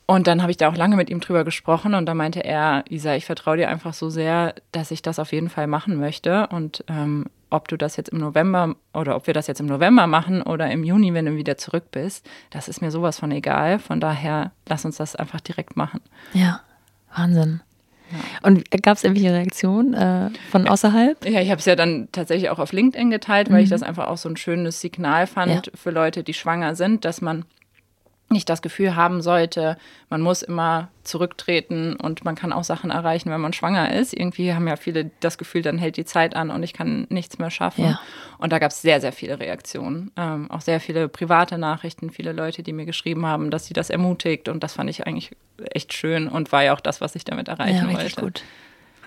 und 0.06 0.26
dann 0.26 0.42
habe 0.42 0.50
ich 0.50 0.56
da 0.56 0.68
auch 0.68 0.76
lange 0.76 0.96
mit 0.96 1.10
ihm 1.10 1.20
drüber 1.20 1.44
gesprochen 1.44 1.94
und 1.94 2.06
da 2.06 2.14
meinte 2.14 2.44
er, 2.44 2.84
Isa, 2.88 3.14
ich 3.14 3.24
vertraue 3.24 3.56
dir 3.56 3.68
einfach 3.68 3.94
so 3.94 4.10
sehr, 4.10 4.54
dass 4.72 4.90
ich 4.90 5.02
das 5.02 5.18
auf 5.18 5.32
jeden 5.32 5.48
Fall 5.48 5.66
machen 5.66 5.96
möchte. 5.96 6.48
Und 6.48 6.84
ähm, 6.88 7.26
ob 7.50 7.68
du 7.68 7.76
das 7.76 7.96
jetzt 7.96 8.08
im 8.08 8.18
November 8.18 8.74
oder 8.92 9.14
ob 9.14 9.26
wir 9.26 9.34
das 9.34 9.46
jetzt 9.46 9.60
im 9.60 9.66
November 9.66 10.06
machen 10.06 10.42
oder 10.42 10.70
im 10.70 10.84
Juni, 10.84 11.14
wenn 11.14 11.26
du 11.26 11.36
wieder 11.36 11.56
zurück 11.56 11.84
bist, 11.92 12.28
das 12.50 12.68
ist 12.68 12.80
mir 12.82 12.90
sowas 12.90 13.18
von 13.18 13.30
egal. 13.30 13.78
Von 13.78 14.00
daher 14.00 14.52
lass 14.68 14.84
uns 14.84 14.96
das 14.96 15.14
einfach 15.14 15.40
direkt 15.40 15.76
machen. 15.76 16.00
Ja, 16.32 16.60
Wahnsinn. 17.14 17.60
Ja. 18.10 18.18
Und 18.42 18.70
gab 18.82 18.96
es 18.96 19.04
irgendwelche 19.04 19.32
Reaktionen 19.32 19.94
äh, 19.94 20.30
von 20.50 20.68
außerhalb? 20.68 21.24
Ja, 21.24 21.40
ich 21.40 21.50
habe 21.50 21.60
es 21.60 21.64
ja 21.64 21.76
dann 21.76 22.08
tatsächlich 22.12 22.50
auch 22.50 22.58
auf 22.58 22.72
LinkedIn 22.72 23.10
geteilt, 23.10 23.48
weil 23.48 23.58
mhm. 23.58 23.64
ich 23.64 23.70
das 23.70 23.82
einfach 23.82 24.08
auch 24.08 24.18
so 24.18 24.28
ein 24.28 24.36
schönes 24.36 24.80
Signal 24.80 25.26
fand 25.26 25.66
ja. 25.66 25.72
für 25.74 25.90
Leute, 25.90 26.22
die 26.22 26.34
schwanger 26.34 26.74
sind, 26.74 27.04
dass 27.04 27.22
man 27.22 27.44
nicht 28.32 28.48
das 28.48 28.62
Gefühl 28.62 28.96
haben 28.96 29.22
sollte, 29.22 29.76
man 30.10 30.20
muss 30.20 30.42
immer 30.42 30.88
zurücktreten 31.04 31.96
und 31.96 32.24
man 32.24 32.34
kann 32.34 32.52
auch 32.52 32.64
Sachen 32.64 32.90
erreichen, 32.90 33.30
wenn 33.30 33.40
man 33.40 33.52
schwanger 33.52 33.92
ist. 33.94 34.12
Irgendwie 34.12 34.54
haben 34.54 34.66
ja 34.66 34.76
viele 34.76 35.10
das 35.20 35.38
Gefühl, 35.38 35.62
dann 35.62 35.78
hält 35.78 35.96
die 35.96 36.04
Zeit 36.04 36.34
an 36.34 36.50
und 36.50 36.62
ich 36.62 36.72
kann 36.72 37.06
nichts 37.10 37.38
mehr 37.38 37.50
schaffen. 37.50 37.84
Ja. 37.84 38.00
Und 38.38 38.52
da 38.52 38.58
gab 38.58 38.70
es 38.70 38.82
sehr, 38.82 39.00
sehr 39.00 39.12
viele 39.12 39.38
Reaktionen. 39.38 40.10
Ähm, 40.16 40.50
auch 40.50 40.60
sehr 40.60 40.80
viele 40.80 41.08
private 41.08 41.58
Nachrichten, 41.58 42.10
viele 42.10 42.32
Leute, 42.32 42.62
die 42.62 42.72
mir 42.72 42.86
geschrieben 42.86 43.26
haben, 43.26 43.50
dass 43.50 43.66
sie 43.66 43.74
das 43.74 43.90
ermutigt. 43.90 44.48
Und 44.48 44.62
das 44.62 44.74
fand 44.74 44.90
ich 44.90 45.06
eigentlich 45.06 45.32
echt 45.70 45.92
schön 45.92 46.28
und 46.28 46.52
war 46.52 46.64
ja 46.64 46.74
auch 46.74 46.80
das, 46.80 47.00
was 47.00 47.14
ich 47.14 47.24
damit 47.24 47.48
erreichen 47.48 47.90
ja, 47.90 47.96
wollte. 47.96 48.20
Gut. 48.20 48.42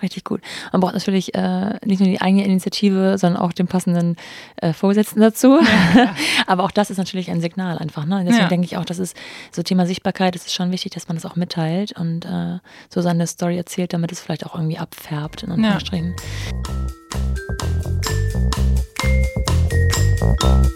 Richtig 0.02 0.24
gut. 0.24 0.40
Man 0.72 0.80
braucht 0.80 0.94
natürlich 0.94 1.34
äh, 1.34 1.78
nicht 1.84 2.00
nur 2.00 2.08
die 2.08 2.20
eigene 2.20 2.44
Initiative, 2.44 3.16
sondern 3.18 3.40
auch 3.40 3.52
den 3.52 3.66
passenden 3.66 4.16
äh, 4.56 4.72
Vorgesetzten 4.72 5.20
dazu. 5.20 5.58
Ja, 5.94 6.14
Aber 6.46 6.64
auch 6.64 6.70
das 6.70 6.90
ist 6.90 6.98
natürlich 6.98 7.30
ein 7.30 7.40
Signal 7.40 7.78
einfach. 7.78 8.04
Ne? 8.04 8.22
deswegen 8.24 8.42
ja. 8.42 8.48
denke 8.48 8.66
ich 8.66 8.76
auch, 8.76 8.84
das 8.84 8.98
ist 8.98 9.16
so 9.52 9.62
Thema 9.62 9.86
Sichtbarkeit, 9.86 10.36
es 10.36 10.46
ist 10.46 10.54
schon 10.54 10.70
wichtig, 10.70 10.92
dass 10.92 11.08
man 11.08 11.16
das 11.16 11.24
auch 11.24 11.36
mitteilt 11.36 11.92
und 11.98 12.26
äh, 12.26 12.58
so 12.90 13.00
seine 13.00 13.26
Story 13.26 13.56
erzählt, 13.56 13.92
damit 13.92 14.12
es 14.12 14.20
vielleicht 14.20 14.44
auch 14.44 14.54
irgendwie 14.54 14.78
abfärbt, 14.78 15.42
in 15.42 15.52
Anführungsstrichen. 15.52 16.14
Ja. 16.16 17.06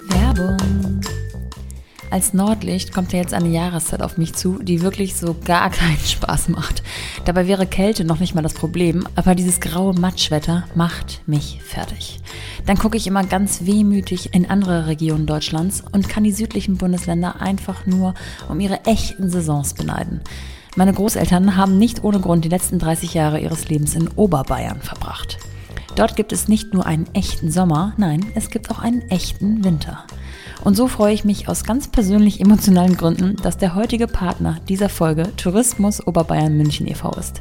Werbung. 0.08 0.89
Als 2.10 2.34
Nordlicht 2.34 2.92
kommt 2.92 3.12
ja 3.12 3.20
jetzt 3.20 3.32
eine 3.32 3.48
Jahreszeit 3.48 4.02
auf 4.02 4.18
mich 4.18 4.34
zu, 4.34 4.58
die 4.60 4.82
wirklich 4.82 5.14
so 5.14 5.36
gar 5.44 5.70
keinen 5.70 5.96
Spaß 5.98 6.48
macht. 6.48 6.82
Dabei 7.24 7.46
wäre 7.46 7.66
Kälte 7.66 8.04
noch 8.04 8.18
nicht 8.18 8.34
mal 8.34 8.42
das 8.42 8.54
Problem, 8.54 9.06
aber 9.14 9.36
dieses 9.36 9.60
graue 9.60 9.94
Matschwetter 9.94 10.64
macht 10.74 11.22
mich 11.26 11.60
fertig. 11.62 12.20
Dann 12.66 12.78
gucke 12.78 12.96
ich 12.96 13.06
immer 13.06 13.22
ganz 13.22 13.64
wehmütig 13.64 14.34
in 14.34 14.50
andere 14.50 14.88
Regionen 14.88 15.26
Deutschlands 15.26 15.84
und 15.92 16.08
kann 16.08 16.24
die 16.24 16.32
südlichen 16.32 16.78
Bundesländer 16.78 17.40
einfach 17.40 17.86
nur 17.86 18.14
um 18.48 18.58
ihre 18.58 18.84
echten 18.86 19.30
Saisons 19.30 19.74
beneiden. 19.74 20.20
Meine 20.74 20.92
Großeltern 20.92 21.56
haben 21.56 21.78
nicht 21.78 22.02
ohne 22.02 22.18
Grund 22.18 22.44
die 22.44 22.48
letzten 22.48 22.80
30 22.80 23.14
Jahre 23.14 23.40
ihres 23.40 23.68
Lebens 23.68 23.94
in 23.94 24.08
Oberbayern 24.08 24.80
verbracht. 24.80 25.38
Dort 25.94 26.16
gibt 26.16 26.32
es 26.32 26.48
nicht 26.48 26.74
nur 26.74 26.86
einen 26.86 27.12
echten 27.14 27.50
Sommer, 27.50 27.92
nein, 27.96 28.24
es 28.34 28.50
gibt 28.50 28.70
auch 28.70 28.78
einen 28.80 29.02
echten 29.10 29.64
Winter. 29.64 30.04
Und 30.62 30.76
so 30.76 30.88
freue 30.88 31.14
ich 31.14 31.24
mich 31.24 31.48
aus 31.48 31.64
ganz 31.64 31.88
persönlich 31.88 32.40
emotionalen 32.40 32.96
Gründen, 32.96 33.36
dass 33.36 33.56
der 33.56 33.74
heutige 33.74 34.06
Partner 34.06 34.58
dieser 34.68 34.88
Folge 34.88 35.34
Tourismus 35.36 36.06
Oberbayern 36.06 36.56
München 36.56 36.86
e.V. 36.86 37.10
ist. 37.12 37.40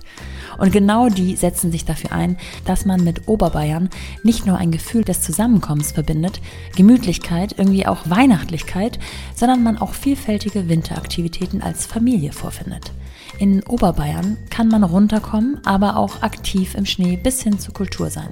Und 0.58 0.72
genau 0.72 1.10
die 1.10 1.36
setzen 1.36 1.72
sich 1.72 1.86
dafür 1.86 2.12
ein, 2.12 2.38
dass 2.66 2.86
man 2.86 3.04
mit 3.04 3.28
Oberbayern 3.28 3.90
nicht 4.24 4.46
nur 4.46 4.58
ein 4.58 4.72
Gefühl 4.72 5.04
des 5.04 5.22
Zusammenkommens 5.22 5.92
verbindet, 5.92 6.42
Gemütlichkeit, 6.76 7.56
irgendwie 7.58 7.88
auch 7.88 8.10
Weihnachtlichkeit, 8.10 9.00
sondern 9.36 9.64
man 9.64 9.78
auch 9.78 9.94
vielfältige 9.94 10.68
Winteraktivitäten 10.68 11.62
als 11.62 11.86
Familie 11.86 12.34
vorfindet. 12.34 12.92
In 13.39 13.63
Oberbayern 13.63 14.36
kann 14.49 14.67
man 14.67 14.84
runterkommen, 14.84 15.62
aber 15.63 15.95
auch 15.95 16.23
aktiv 16.23 16.75
im 16.75 16.86
Schnee 16.86 17.15
bis 17.15 17.41
hin 17.41 17.58
zur 17.58 17.73
Kultur 17.73 18.10
sein. 18.10 18.28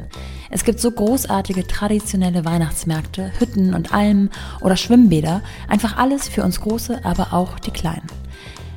Es 0.49 0.65
gibt 0.65 0.81
so 0.81 0.91
großartige 0.91 1.65
traditionelle 1.65 2.43
Weihnachtsmärkte, 2.43 3.31
Hütten 3.39 3.73
und 3.73 3.93
Almen 3.93 4.29
oder 4.59 4.75
Schwimmbäder, 4.75 5.43
einfach 5.69 5.95
alles 5.95 6.27
für 6.27 6.43
uns 6.43 6.59
Große, 6.59 7.05
aber 7.05 7.31
auch 7.31 7.57
die 7.57 7.71
Kleinen. 7.71 8.07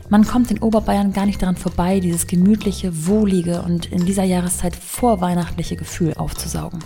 Man 0.08 0.24
kommt 0.24 0.52
in 0.52 0.60
Oberbayern 0.60 1.12
gar 1.12 1.26
nicht 1.26 1.42
daran 1.42 1.56
vorbei, 1.56 1.98
dieses 1.98 2.28
gemütliche, 2.28 3.08
wohlige 3.08 3.62
und 3.62 3.86
in 3.86 4.06
dieser 4.06 4.24
Jahreszeit 4.24 4.76
vorweihnachtliche 4.76 5.74
Gefühl 5.74 6.14
aufzusaugen. 6.14 6.78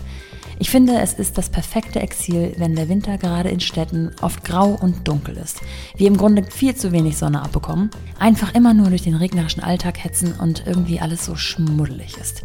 Ich 0.58 0.70
finde, 0.70 1.00
es 1.00 1.14
ist 1.14 1.36
das 1.36 1.50
perfekte 1.50 2.00
Exil, 2.00 2.54
wenn 2.58 2.76
der 2.76 2.88
Winter 2.88 3.18
gerade 3.18 3.48
in 3.48 3.60
Städten 3.60 4.10
oft 4.22 4.44
grau 4.44 4.78
und 4.80 5.08
dunkel 5.08 5.36
ist. 5.36 5.60
Wir 5.96 6.06
im 6.06 6.16
Grunde 6.16 6.44
viel 6.44 6.74
zu 6.74 6.92
wenig 6.92 7.16
Sonne 7.16 7.42
abbekommen, 7.42 7.90
einfach 8.18 8.54
immer 8.54 8.74
nur 8.74 8.88
durch 8.88 9.02
den 9.02 9.16
regnerischen 9.16 9.62
Alltag 9.62 10.02
hetzen 10.02 10.34
und 10.38 10.64
irgendwie 10.66 11.00
alles 11.00 11.24
so 11.24 11.34
schmuddelig 11.36 12.16
ist. 12.18 12.42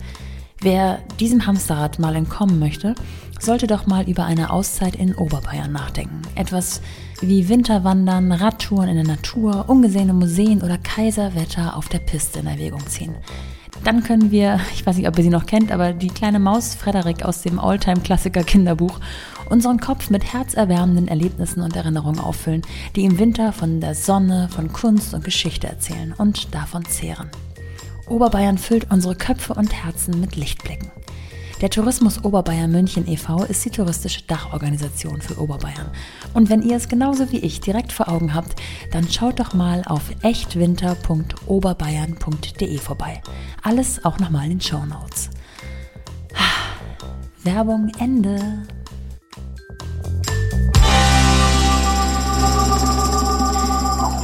Wer 0.62 1.00
diesem 1.20 1.46
Hamsterrad 1.46 2.00
mal 2.00 2.16
entkommen 2.16 2.60
möchte, 2.60 2.96
sollte 3.40 3.68
doch 3.68 3.88
mal 3.88 4.10
über 4.10 4.26
eine 4.26 4.52
Auszeit 4.52 4.96
in 4.96 5.16
Oberbayern 5.16 5.72
nachdenken. 5.72 6.22
Etwas 6.36 6.82
wie 7.22 7.48
Winterwandern, 7.48 8.32
Radtouren 8.32 8.90
in 8.90 8.96
der 8.96 9.06
Natur, 9.06 9.66
ungesehene 9.70 10.14
Museen 10.14 10.62
oder 10.62 10.78
Kaiserwetter 10.78 11.78
auf 11.78 11.88
der 11.88 12.00
Piste 12.00 12.40
in 12.40 12.48
Erwägung 12.48 12.86
ziehen. 12.88 13.16
Dann 13.84 14.04
können 14.04 14.32
wir, 14.32 14.60
ich 14.74 14.86
weiß 14.86 14.98
nicht, 14.98 15.08
ob 15.08 15.18
ihr 15.18 15.24
sie 15.24 15.30
noch 15.30 15.46
kennt, 15.46 15.72
aber 15.72 15.94
die 15.94 16.10
kleine 16.10 16.40
Maus 16.40 16.76
Frederik 16.76 17.24
aus 17.24 17.42
dem 17.42 17.60
Alltime-Klassiker 17.60 18.44
Kinderbuch 18.44 19.00
unseren 19.50 19.80
Kopf 19.80 20.10
mit 20.10 20.32
herzerwärmenden 20.32 21.08
Erlebnissen 21.08 21.62
und 21.62 21.76
Erinnerungen 21.76 22.20
auffüllen, 22.20 22.62
die 22.96 23.06
im 23.06 23.18
Winter 23.18 23.52
von 23.52 23.82
der 23.82 23.96
Sonne, 23.96 24.48
von 24.52 24.72
Kunst 24.72 25.14
und 25.14 25.24
Geschichte 25.24 25.68
erzählen 25.68 26.14
und 26.18 26.54
davon 26.54 26.86
zehren. 26.86 27.30
Oberbayern 28.08 28.58
füllt 28.58 28.92
unsere 28.92 29.16
Köpfe 29.16 29.54
und 29.54 29.74
Herzen 29.74 30.20
mit 30.20 30.36
Lichtblicken. 30.36 30.92
Der 31.62 31.70
Tourismus 31.70 32.24
Oberbayern 32.24 32.72
München 32.72 33.06
e.V. 33.06 33.44
ist 33.44 33.66
die 33.66 33.70
touristische 33.70 34.24
Dachorganisation 34.24 35.22
für 35.22 35.38
Oberbayern. 35.42 35.92
Und 36.34 36.50
wenn 36.50 36.62
ihr 36.62 36.78
es 36.78 36.88
genauso 36.88 37.34
wie 37.34 37.40
ich 37.40 37.60
direkt 37.60 37.92
vor 37.92 38.08
Augen 38.08 38.34
habt, 38.34 38.56
dann 38.92 39.10
schaut 39.10 39.42
doch 39.42 39.54
mal 39.54 39.84
auf 39.86 40.04
echtwinter.oberbayern.de 40.22 42.78
vorbei. 42.78 43.22
Alles 43.62 44.06
auch 44.06 44.20
nochmal 44.20 44.46
in 44.46 44.52
den 44.52 44.62
Show 44.62 44.86
Notes. 44.86 45.32
Werbung 47.44 47.92
Ende. 48.00 48.40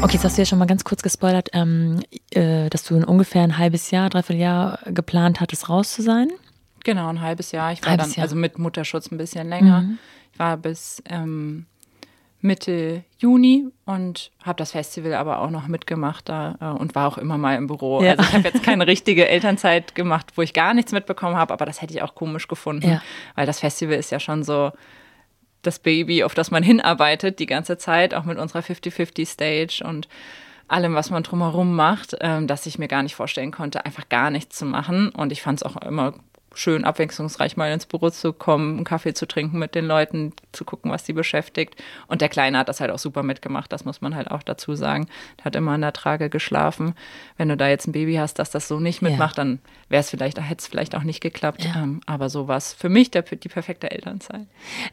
Okay, 0.02 0.14
jetzt 0.14 0.24
hast 0.24 0.38
du 0.38 0.42
ja 0.42 0.46
schon 0.46 0.60
mal 0.60 0.68
ganz 0.68 0.86
kurz 0.86 1.02
gespoilert, 1.02 1.50
ähm, 1.52 2.00
äh, 2.30 2.70
dass 2.70 2.84
du 2.84 2.96
in 2.96 3.04
ungefähr 3.04 3.42
ein 3.42 3.58
halbes 3.58 3.92
Jahr, 3.92 4.10
dreiviertel 4.10 4.42
Jahr 4.42 4.80
geplant 4.86 5.42
hattest, 5.42 5.68
raus 5.68 5.92
zu 5.92 6.02
sein. 6.02 6.30
Genau, 6.86 7.08
ein 7.10 7.20
halbes 7.20 7.52
Jahr. 7.52 7.74
Ich 7.74 7.82
war 7.82 7.90
halbes 7.90 8.10
dann, 8.10 8.16
Jahr. 8.16 8.24
also 8.24 8.36
mit 8.36 8.58
Mutterschutz 8.60 9.12
ein 9.12 9.18
bisschen 9.18 9.50
länger. 9.50 9.82
Mhm. 9.82 9.98
Ich 10.32 10.40
war 10.40 10.56
bis 10.56 11.04
ähm, 11.10 11.66
Mitte 12.42 13.04
Juni 13.18 13.68
und 13.86 14.32
habe 14.44 14.58
das 14.58 14.72
Festival 14.72 15.16
aber 15.16 15.40
auch 15.40 15.50
noch 15.50 15.68
mitgemacht 15.68 16.30
da 16.30 16.56
äh, 16.62 16.66
und 16.80 16.94
war 16.94 17.08
auch 17.08 17.18
immer 17.18 17.40
mal 17.40 17.56
im 17.56 17.66
Büro. 17.66 18.04
Ja. 18.04 18.12
Also 18.12 18.24
ich 18.24 18.34
habe 18.34 18.48
jetzt 18.48 18.64
keine 18.64 18.86
richtige 18.86 19.28
Elternzeit 19.28 19.96
gemacht, 19.96 20.28
wo 20.36 20.44
ich 20.44 20.54
gar 20.54 20.76
nichts 20.76 20.92
mitbekommen 20.92 21.36
habe, 21.36 21.52
aber 21.52 21.66
das 21.66 21.82
hätte 21.82 21.94
ich 21.94 22.04
auch 22.04 22.14
komisch 22.14 22.48
gefunden, 22.48 22.88
ja. 22.88 23.02
weil 23.34 23.48
das 23.48 23.62
Festival 23.62 23.96
ist 23.96 24.12
ja 24.12 24.20
schon 24.20 24.44
so 24.44 24.72
das 25.64 25.80
Baby, 25.80 26.24
auf 26.24 26.36
das 26.36 26.52
man 26.52 26.62
hinarbeitet 26.62 27.40
die 27.40 27.48
ganze 27.48 27.80
Zeit, 27.80 28.14
auch 28.14 28.26
mit 28.26 28.38
unserer 28.38 28.60
50-50 28.60 29.26
Stage 29.26 29.84
und 29.84 30.08
allem, 30.68 30.94
was 30.94 31.10
man 31.10 31.24
drumherum 31.24 31.76
macht, 31.76 32.16
ähm, 32.22 32.46
dass 32.46 32.68
ich 32.68 32.78
mir 32.78 32.88
gar 32.88 33.02
nicht 33.02 33.16
vorstellen 33.16 33.52
konnte, 33.52 33.86
einfach 33.86 34.08
gar 34.08 34.30
nichts 34.30 34.58
zu 34.58 34.66
machen. 34.66 35.10
Und 35.10 35.32
ich 35.32 35.42
fand 35.42 35.60
es 35.60 35.64
auch 35.64 35.78
immer 35.78 36.14
schön 36.56 36.86
abwechslungsreich 36.86 37.58
mal 37.58 37.72
ins 37.72 37.86
Büro 37.86 38.10
zu 38.10 38.34
kommen, 38.34 38.78
einen 38.78 38.86
Kaffee 38.86 39.14
zu 39.14 39.28
trinken 39.28 39.60
mit 39.60 39.76
den 39.76 39.86
Leuten, 39.86 40.34
zu 40.52 40.66
gucken, 40.66 40.92
was 40.92 41.06
sie 41.06 41.14
beschäftigt. 41.14 41.76
Und 42.08 42.22
der 42.22 42.30
Kleine 42.30 42.58
hat 42.58 42.70
das 42.70 42.80
halt 42.80 42.92
auch 42.92 43.00
super 43.00 43.24
mitgemacht, 43.24 43.72
das 43.72 43.86
muss 43.86 44.02
man 44.02 44.16
halt 44.16 44.32
auch 44.32 44.44
dazu 44.44 44.76
sagen. 44.76 45.08
Der 45.40 45.46
hat 45.46 45.56
immer 45.56 45.76
in 45.76 45.82
der 45.82 45.94
Trage 45.94 46.30
geschlafen. 46.30 46.96
Wenn 47.38 47.50
du 47.50 47.58
da 47.58 47.68
jetzt 47.68 47.88
ein 47.88 47.92
Baby 47.92 48.16
hast, 48.16 48.40
das 48.40 48.52
das 48.52 48.68
so 48.68 48.80
nicht 48.80 49.02
mitmacht, 49.02 49.38
ja. 49.38 49.44
dann 49.44 49.60
wäre 49.90 50.00
es 50.00 50.10
vielleicht, 50.10 50.40
hätte 50.40 50.60
es 50.60 50.68
vielleicht 50.68 50.96
auch 50.96 51.04
nicht 51.04 51.22
geklappt. 51.22 51.64
Ja. 51.64 51.84
Ähm, 51.84 52.02
aber 52.06 52.30
so 52.30 52.48
war 52.48 52.58
es 52.58 52.74
für 52.74 52.90
mich 52.90 53.12
der, 53.12 53.22
die 53.22 53.50
perfekte 53.50 53.92
Elternzeit. 53.92 54.48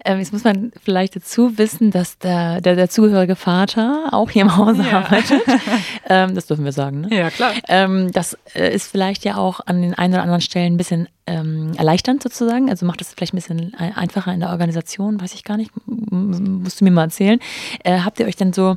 Ähm, 0.05 0.18
jetzt 0.18 0.33
muss 0.33 0.44
man 0.44 0.72
vielleicht 0.83 1.16
dazu 1.16 1.59
wissen, 1.59 1.90
dass 1.90 2.18
der, 2.18 2.61
der, 2.61 2.77
der 2.77 2.90
zugehörige 2.90 3.37
Vater 3.37 4.09
auch 4.12 4.31
hier 4.31 4.42
im 4.42 4.57
Hause 4.57 4.83
ja. 4.83 4.98
arbeitet. 4.98 5.42
ähm, 6.09 6.35
das 6.35 6.46
dürfen 6.46 6.64
wir 6.64 6.72
sagen, 6.72 7.03
ne? 7.03 7.16
Ja, 7.16 7.31
klar. 7.31 7.53
Ähm, 7.68 8.12
das 8.12 8.37
äh, 8.55 8.75
ist 8.75 8.90
vielleicht 8.90 9.25
ja 9.25 9.37
auch 9.37 9.61
an 9.64 9.81
den 9.81 9.94
einen 9.94 10.14
oder 10.14 10.22
anderen 10.22 10.40
Stellen 10.40 10.75
ein 10.75 10.77
bisschen 10.77 11.09
ähm, 11.26 11.72
erleichternd 11.76 12.22
sozusagen. 12.22 12.70
Also 12.70 12.87
macht 12.87 13.00
das 13.00 13.12
vielleicht 13.14 13.35
ein 13.35 13.37
bisschen 13.37 13.74
einfacher 13.74 14.32
in 14.32 14.40
der 14.40 14.50
Organisation, 14.50 15.20
weiß 15.20 15.35
ich 15.35 15.44
gar 15.44 15.56
nicht, 15.56 15.70
musst 15.87 16.80
du 16.80 16.85
mir 16.85 16.90
mal 16.90 17.04
erzählen. 17.04 17.38
Äh, 17.85 18.00
habt 18.00 18.20
ihr 18.20 18.26
euch 18.26 18.37
denn 18.37 18.52
so, 18.52 18.76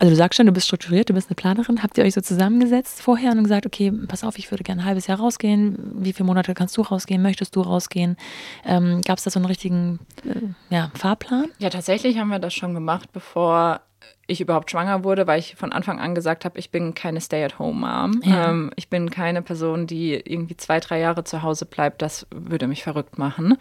also 0.00 0.10
du 0.10 0.16
sagst 0.16 0.38
schon, 0.38 0.46
du 0.46 0.52
bist 0.52 0.66
strukturiert, 0.66 1.10
du 1.10 1.14
bist 1.14 1.28
eine 1.28 1.34
Planerin, 1.34 1.82
habt 1.82 1.98
ihr 1.98 2.04
euch 2.04 2.14
so 2.14 2.22
zusammengesetzt 2.22 3.02
vorher 3.02 3.32
und 3.32 3.42
gesagt, 3.42 3.66
okay, 3.66 3.92
pass 4.08 4.24
auf, 4.24 4.38
ich 4.38 4.50
würde 4.50 4.64
gerne 4.64 4.82
ein 4.82 4.86
halbes 4.86 5.06
Jahr 5.06 5.20
rausgehen, 5.20 5.76
wie 5.94 6.14
viele 6.14 6.26
Monate 6.26 6.54
kannst 6.54 6.76
du 6.78 6.82
rausgehen, 6.82 7.20
möchtest 7.20 7.54
du 7.54 7.60
rausgehen? 7.60 8.16
Ähm, 8.64 9.02
Gab 9.02 9.18
es 9.18 9.24
da 9.24 9.30
so 9.30 9.38
einen 9.38 9.46
richtigen 9.46 10.00
äh, 10.24 10.74
ja, 10.74 10.90
Fahrplan? 10.94 11.50
Ja, 11.58 11.68
tatsächlich 11.68 12.18
haben 12.18 12.30
wir 12.30 12.38
das 12.38 12.54
schon 12.54 12.72
gemacht, 12.72 13.12
bevor 13.12 13.82
ich 14.26 14.40
überhaupt 14.40 14.70
schwanger 14.70 15.04
wurde, 15.04 15.26
weil 15.26 15.38
ich 15.38 15.56
von 15.56 15.72
Anfang 15.72 15.98
an 15.98 16.14
gesagt 16.14 16.44
habe, 16.44 16.58
ich 16.58 16.70
bin 16.70 16.94
keine 16.94 17.20
Stay-at-home-Mom. 17.20 18.22
Ja. 18.24 18.50
Ähm, 18.50 18.70
ich 18.76 18.88
bin 18.88 19.10
keine 19.10 19.42
Person, 19.42 19.86
die 19.86 20.14
irgendwie 20.14 20.56
zwei, 20.56 20.80
drei 20.80 21.00
Jahre 21.00 21.24
zu 21.24 21.42
Hause 21.42 21.66
bleibt. 21.66 22.00
Das 22.02 22.26
würde 22.30 22.66
mich 22.66 22.82
verrückt 22.82 23.18
machen. 23.18 23.58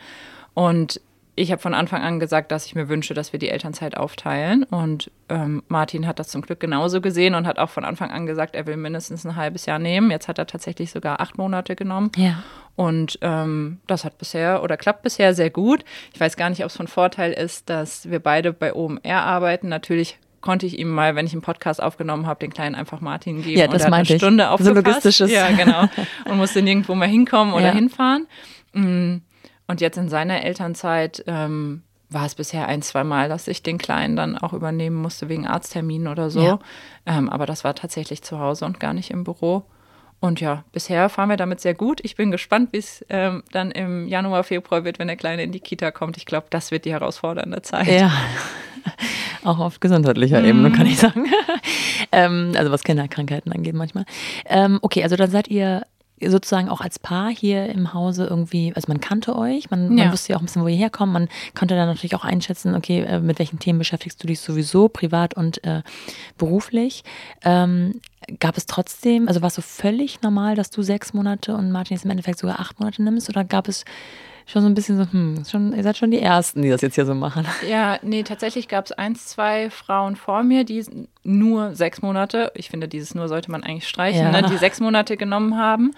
Und 0.54 1.02
ich 1.40 1.54
habe 1.54 1.62
von 1.62 1.74
Anfang 1.74 2.02
an 2.02 2.20
gesagt, 2.20 2.52
dass 2.52 2.66
ich 2.66 2.76
mir 2.76 2.90
wünsche, 2.90 3.14
dass 3.14 3.32
wir 3.32 3.40
die 3.40 3.50
Elternzeit 3.50 3.96
aufteilen. 3.96 4.64
Und 4.64 5.10
ähm, 5.30 5.64
Martin 5.70 6.06
hat 6.06 6.20
das 6.20 6.28
zum 6.28 6.42
Glück 6.42 6.60
genauso 6.60 7.00
gesehen 7.00 7.34
und 7.34 7.48
hat 7.48 7.60
auch 7.60 7.70
von 7.70 7.86
Anfang 7.86 8.12
an 8.12 8.26
gesagt, 8.26 8.56
er 8.56 8.68
will 8.68 8.76
mindestens 8.76 9.26
ein 9.26 9.38
halbes 9.38 9.66
Jahr 9.66 9.80
nehmen. 9.80 10.12
Jetzt 10.12 10.28
hat 10.28 10.38
er 10.38 10.48
tatsächlich 10.48 10.92
sogar 10.92 11.22
acht 11.22 11.38
Monate 11.38 11.78
genommen. 11.78 12.12
Ja. 12.18 12.44
Und 12.76 13.20
ähm, 13.22 13.80
das 13.88 14.04
hat 14.04 14.18
bisher 14.18 14.62
oder 14.64 14.76
klappt 14.76 15.02
bisher 15.02 15.34
sehr 15.34 15.50
gut. 15.50 15.86
Ich 16.14 16.20
weiß 16.20 16.36
gar 16.36 16.50
nicht, 16.50 16.64
ob 16.64 16.72
es 16.72 16.78
von 16.78 16.88
Vorteil 16.88 17.32
ist, 17.32 17.70
dass 17.70 18.10
wir 18.10 18.20
beide 18.20 18.52
bei 18.52 18.74
OMR 18.74 19.22
arbeiten. 19.22 19.70
Natürlich 19.70 20.20
konnte 20.42 20.66
ich 20.66 20.78
ihm 20.80 20.90
mal, 20.90 21.16
wenn 21.16 21.26
ich 21.26 21.34
einen 21.34 21.42
Podcast 21.42 21.82
aufgenommen 21.82 22.28
habe, 22.28 22.40
den 22.40 22.54
kleinen 22.54 22.76
einfach 22.76 23.02
Martin 23.02 23.44
geben. 23.44 23.60
Ja, 23.60 23.68
das 23.68 23.86
und 23.86 23.92
meinte 23.92 24.14
eine 24.14 24.20
Stunde 24.20 24.44
ich. 24.44 24.50
aufgepasst. 24.50 24.76
So 24.76 24.90
logistisches. 24.90 25.32
Ja, 25.32 25.52
genau. 25.52 25.88
Und 26.26 26.38
musste 26.38 26.62
nirgendwo 26.62 26.96
mehr 26.96 27.08
hinkommen 27.08 27.54
oder 27.54 27.68
ja. 27.68 27.74
hinfahren. 27.74 28.28
Mm. 28.74 29.18
Und 29.68 29.82
jetzt 29.82 29.98
in 29.98 30.10
seiner 30.10 30.44
Elternzeit 30.44 31.24
ähm, 31.28 31.84
war 32.10 32.26
es 32.26 32.36
bisher 32.36 32.68
ein, 32.68 32.82
zwei 32.82 33.04
Mal, 33.04 33.30
dass 33.30 33.48
ich 33.48 33.62
den 33.62 33.78
Kleinen 33.78 34.16
dann 34.16 34.38
auch 34.38 34.54
übernehmen 34.54 34.96
musste 34.96 35.30
wegen 35.30 35.46
Arztterminen 35.46 36.08
oder 36.08 36.30
so. 36.30 36.42
Ja. 36.42 36.60
Ähm, 37.06 37.30
aber 37.30 37.46
das 37.46 37.64
war 37.64 37.76
tatsächlich 37.76 38.24
zu 38.24 38.40
Hause 38.40 38.66
und 38.66 38.80
gar 38.80 38.94
nicht 38.94 39.12
im 39.12 39.24
Büro. 39.24 39.66
Und 40.20 40.42
ja, 40.42 40.66
bisher 40.74 41.08
fahren 41.08 41.30
wir 41.30 41.38
damit 41.38 41.62
sehr 41.62 41.74
gut. 41.74 42.02
Ich 42.04 42.16
bin 42.16 42.30
gespannt, 42.30 42.74
wie 42.74 42.80
es 42.80 43.06
ähm, 43.10 43.44
dann 43.52 43.72
im 43.72 44.08
Januar, 44.08 44.44
Februar 44.44 44.84
wird, 44.84 45.00
wenn 45.00 45.08
der 45.08 45.16
Kleine 45.16 45.44
in 45.44 45.52
die 45.52 45.62
Kita 45.62 45.92
kommt. 45.92 46.18
Ich 46.18 46.26
glaube, 46.26 46.48
das 46.50 46.72
wird 46.72 46.84
die 46.84 46.92
herausfordernde 46.92 47.62
Zeit. 47.62 47.88
Ja, 47.88 48.12
auch 49.44 49.60
auf 49.60 49.80
gesundheitlicher. 49.80 50.44
Ebene, 50.44 50.72
kann 50.72 50.86
ich 50.86 50.98
sagen. 50.98 51.26
ähm, 52.12 52.54
also 52.56 52.72
was 52.72 52.84
Kinderkrankheiten 52.84 53.52
angeht 53.52 53.76
manchmal. 53.76 54.06
Ähm, 54.46 54.80
okay, 54.82 55.04
also 55.04 55.16
dann 55.16 55.32
seid 55.32 55.48
ihr 55.48 55.84
sozusagen 56.22 56.70
auch 56.70 56.82
als 56.82 57.00
Paar 57.00 57.30
hier 57.30 57.68
im 57.68 57.94
Hause 57.94 58.28
irgendwie, 58.30 58.74
also 58.76 58.88
man 58.90 59.00
kannte 59.00 59.38
euch, 59.38 59.72
man, 59.72 59.98
ja. 59.98 60.06
man 60.06 60.14
wusste 60.14 60.34
ja 60.34 60.38
auch 60.38 60.42
ein 60.42 60.46
bisschen, 60.46 60.64
wo 60.64 60.68
ihr 60.68 60.76
herkommt, 60.76 61.14
man 61.14 61.30
konnte 61.58 61.76
dann 61.76 61.88
natürlich 61.88 62.16
auch 62.16 62.26
einschätzen, 62.26 62.76
okay, 62.76 63.02
äh, 63.02 63.20
mit 63.20 63.40
welchen 63.40 63.60
Themen 63.60 63.80
beschäftigst 63.80 64.22
du 64.22 64.28
dich 64.28 64.42
sowieso, 64.42 64.90
privat 64.90 65.34
und 65.36 65.64
äh, 65.64 65.82
beruflich. 66.38 67.04
Ähm, 67.44 68.02
gab 68.40 68.58
es 68.58 68.66
trotzdem, 68.66 69.28
also 69.28 69.42
war 69.42 69.48
es 69.48 69.56
so 69.56 69.62
völlig 69.62 70.22
normal, 70.22 70.56
dass 70.56 70.70
du 70.70 70.82
sechs 70.82 71.14
Monate 71.14 71.56
und 71.56 71.72
Martin 71.72 71.96
jetzt 71.96 72.04
im 72.04 72.12
Endeffekt 72.12 72.40
sogar 72.40 72.60
acht 72.60 72.80
Monate 72.80 73.02
nimmst? 73.02 73.30
Oder 73.30 73.44
gab 73.44 73.68
es 73.68 73.86
schon 74.50 74.64
so 74.64 74.68
ein 74.68 74.74
bisschen 74.74 74.98
so, 74.98 75.12
hm, 75.12 75.44
schon, 75.50 75.74
ihr 75.74 75.84
seid 75.84 75.98
schon 75.98 76.12
die 76.12 76.22
Ersten, 76.22 76.62
die 76.62 76.70
das 76.70 76.82
jetzt 76.82 76.96
hier 76.96 77.06
so 77.06 77.14
machen? 77.14 77.46
Ja, 77.70 78.00
nee, 78.02 78.24
tatsächlich 78.24 78.68
gab 78.68 78.86
es 78.86 78.92
eins, 78.92 79.28
zwei 79.28 79.70
Frauen 79.70 80.16
vor 80.16 80.44
mir, 80.44 80.64
die 80.64 80.84
nur 81.24 81.76
sechs 81.76 82.02
Monate, 82.02 82.52
ich 82.56 82.70
finde, 82.70 82.88
dieses 82.88 83.14
nur 83.14 83.28
sollte 83.28 83.52
man 83.52 83.64
eigentlich 83.64 83.88
streichen, 83.88 84.24
ja. 84.24 84.32
ne, 84.32 84.50
die 84.50 84.58
sechs 84.58 84.80
Monate 84.80 85.18
genommen 85.18 85.58
haben. 85.58 85.92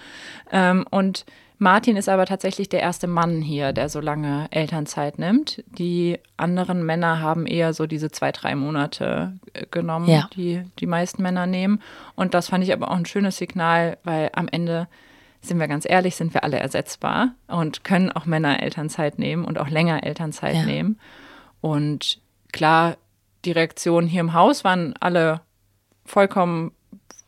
Ähm, 0.52 0.86
und 0.90 1.26
Martin 1.60 1.96
ist 1.96 2.10
aber 2.10 2.26
tatsächlich 2.26 2.70
der 2.70 2.82
erste 2.82 3.06
Mann 3.06 3.40
hier, 3.40 3.72
der 3.72 3.88
so 3.88 4.00
lange 4.00 4.48
Elternzeit 4.50 5.20
nimmt. 5.20 5.64
Die 5.68 6.18
anderen 6.36 6.84
Männer 6.84 7.22
haben 7.22 7.46
eher 7.46 7.74
so 7.74 7.86
diese 7.86 8.10
zwei, 8.10 8.32
drei 8.32 8.56
Monate 8.56 9.38
äh, 9.54 9.68
genommen, 9.70 10.10
ja. 10.10 10.28
die 10.36 10.64
die 10.80 10.88
meisten 10.88 11.22
Männer 11.22 11.46
nehmen. 11.46 11.80
Und 12.16 12.34
das 12.34 12.50
fand 12.50 12.64
ich 12.64 12.74
aber 12.74 12.90
auch 12.90 12.96
ein 12.96 13.06
schönes 13.06 13.38
Signal, 13.38 14.00
weil 14.04 14.32
am 14.34 14.48
Ende, 14.48 14.88
sind 15.42 15.60
wir 15.60 15.68
ganz 15.68 15.90
ehrlich, 15.90 16.16
sind 16.16 16.34
wir 16.34 16.44
alle 16.44 16.60
ersetzbar 16.60 17.34
und 17.48 17.84
können 17.84 18.12
auch 18.12 18.26
Männer 18.26 18.62
Elternzeit 18.62 19.18
nehmen 19.18 19.44
und 19.44 19.58
auch 19.58 19.70
länger 19.70 20.04
Elternzeit 20.04 20.56
ja. 20.56 20.66
nehmen. 20.66 21.00
Und 21.62 22.22
klar, 22.52 22.98
die 23.46 23.52
Reaktionen 23.52 24.08
hier 24.08 24.22
im 24.22 24.34
Haus 24.34 24.64
waren 24.64 24.94
alle 25.00 25.42
vollkommen 26.06 26.72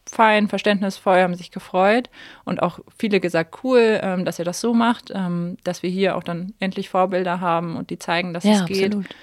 fein, 0.05 0.47
verständnisvoll, 0.47 1.21
haben 1.21 1.35
sich 1.35 1.51
gefreut 1.51 2.09
und 2.45 2.61
auch 2.61 2.79
viele 2.97 3.19
gesagt, 3.19 3.63
cool, 3.63 3.99
ähm, 4.01 4.25
dass 4.25 4.37
ihr 4.37 4.45
das 4.45 4.61
so 4.61 4.73
macht, 4.73 5.11
ähm, 5.13 5.57
dass 5.63 5.81
wir 5.81 5.89
hier 5.89 6.15
auch 6.15 6.23
dann 6.23 6.53
endlich 6.59 6.89
Vorbilder 6.89 7.41
haben 7.41 7.75
und 7.75 7.89
die 7.89 7.97
zeigen, 7.97 8.33
dass 8.33 8.43
ja, 8.43 8.53
es 8.53 8.65
geht. 8.65 8.93
Absolut. 8.93 9.15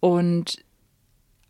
Und 0.00 0.64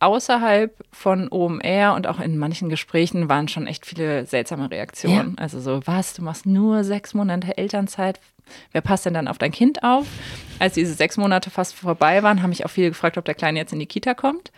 außerhalb 0.03 0.75
von 0.91 1.29
OMR 1.31 1.95
und 1.95 2.07
auch 2.07 2.21
in 2.21 2.37
manchen 2.37 2.69
Gesprächen 2.69 3.29
waren 3.29 3.49
schon 3.49 3.67
echt 3.67 3.87
viele 3.87 4.27
seltsame 4.27 4.71
Reaktionen. 4.71 5.37
Ja. 5.37 5.43
Also 5.43 5.61
so, 5.61 5.81
was, 5.85 6.15
du 6.15 6.23
machst 6.23 6.45
nur 6.45 6.85
sechs 6.85 7.15
Monate 7.15 7.57
Elternzeit, 7.57 8.21
wer 8.73 8.81
passt 8.81 9.07
denn 9.07 9.15
dann 9.15 9.29
auf 9.29 9.39
dein 9.39 9.53
Kind 9.53 9.83
auf? 9.83 10.07
Als 10.59 10.75
diese 10.75 10.95
sechs 10.95 11.17
Monate 11.17 11.51
fast 11.51 11.75
vorbei 11.75 12.23
waren, 12.23 12.43
haben 12.43 12.51
mich 12.51 12.65
auch 12.65 12.71
viele 12.71 12.89
gefragt, 12.89 13.17
ob 13.17 13.25
der 13.25 13.35
Kleine 13.35 13.61
jetzt 13.61 13.73
in 13.73 13.79
die 13.79 13.87
Kita 13.87 14.15
kommt. 14.15 14.51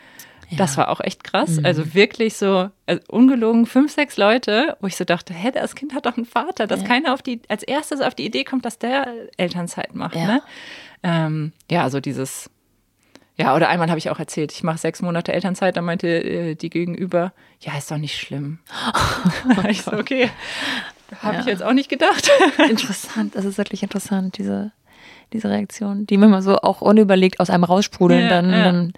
Ja. 0.50 0.58
Das 0.58 0.76
war 0.76 0.88
auch 0.88 1.00
echt 1.00 1.24
krass. 1.24 1.58
Mhm. 1.58 1.66
Also 1.66 1.94
wirklich 1.94 2.36
so 2.36 2.70
also 2.86 3.02
ungelogen 3.08 3.66
fünf, 3.66 3.92
sechs 3.92 4.16
Leute, 4.16 4.76
wo 4.80 4.86
ich 4.86 4.96
so 4.96 5.04
dachte, 5.04 5.34
hä, 5.34 5.50
das 5.52 5.74
Kind 5.74 5.94
hat 5.94 6.06
doch 6.06 6.16
einen 6.16 6.26
Vater, 6.26 6.66
dass 6.66 6.82
ja. 6.82 6.88
keiner 6.88 7.14
auf 7.14 7.22
die, 7.22 7.40
als 7.48 7.62
erstes 7.62 8.00
auf 8.00 8.14
die 8.14 8.24
Idee 8.24 8.44
kommt, 8.44 8.64
dass 8.64 8.78
der 8.78 9.06
Elternzeit 9.36 9.94
macht. 9.94 10.16
Ja, 10.16 10.26
ne? 10.26 10.42
ähm, 11.02 11.52
ja 11.70 11.82
also 11.82 12.00
dieses, 12.00 12.50
ja, 13.36 13.54
oder 13.56 13.68
einmal 13.68 13.88
habe 13.88 13.98
ich 13.98 14.10
auch 14.10 14.18
erzählt, 14.18 14.52
ich 14.52 14.62
mache 14.62 14.78
sechs 14.78 15.02
Monate 15.02 15.32
Elternzeit, 15.32 15.76
da 15.76 15.82
meinte 15.82 16.08
äh, 16.08 16.54
die 16.54 16.70
Gegenüber, 16.70 17.32
ja, 17.60 17.76
ist 17.76 17.90
doch 17.90 17.98
nicht 17.98 18.16
schlimm. 18.16 18.58
Oh 19.56 19.62
ich 19.68 19.82
so, 19.82 19.92
okay, 19.92 20.30
habe 21.20 21.34
ja. 21.34 21.40
ich 21.40 21.46
jetzt 21.46 21.62
auch 21.62 21.72
nicht 21.72 21.88
gedacht. 21.88 22.30
interessant, 22.68 23.34
das 23.34 23.44
ist 23.44 23.58
wirklich 23.58 23.82
interessant, 23.82 24.38
diese, 24.38 24.72
diese 25.32 25.50
Reaktion, 25.50 26.06
die 26.06 26.16
manchmal 26.16 26.42
so 26.42 26.58
auch 26.58 26.80
unüberlegt 26.80 27.40
aus 27.40 27.50
einem 27.50 27.64
raussprudeln, 27.64 28.28
dann, 28.28 28.50
dann 28.50 28.92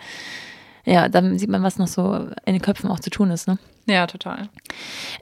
ja, 0.85 1.09
dann 1.09 1.39
sieht 1.39 1.51
man, 1.51 1.63
was 1.63 1.79
noch 1.79 1.89
so 1.89 2.29
in 2.45 2.53
den 2.53 2.63
Köpfen 2.63 2.91
auch 2.91 3.01
zu 3.01 3.11
tun 3.11 3.31
ist, 3.31 3.49
ne? 3.49 3.59
Ja, 3.89 4.07
total. 4.07 4.49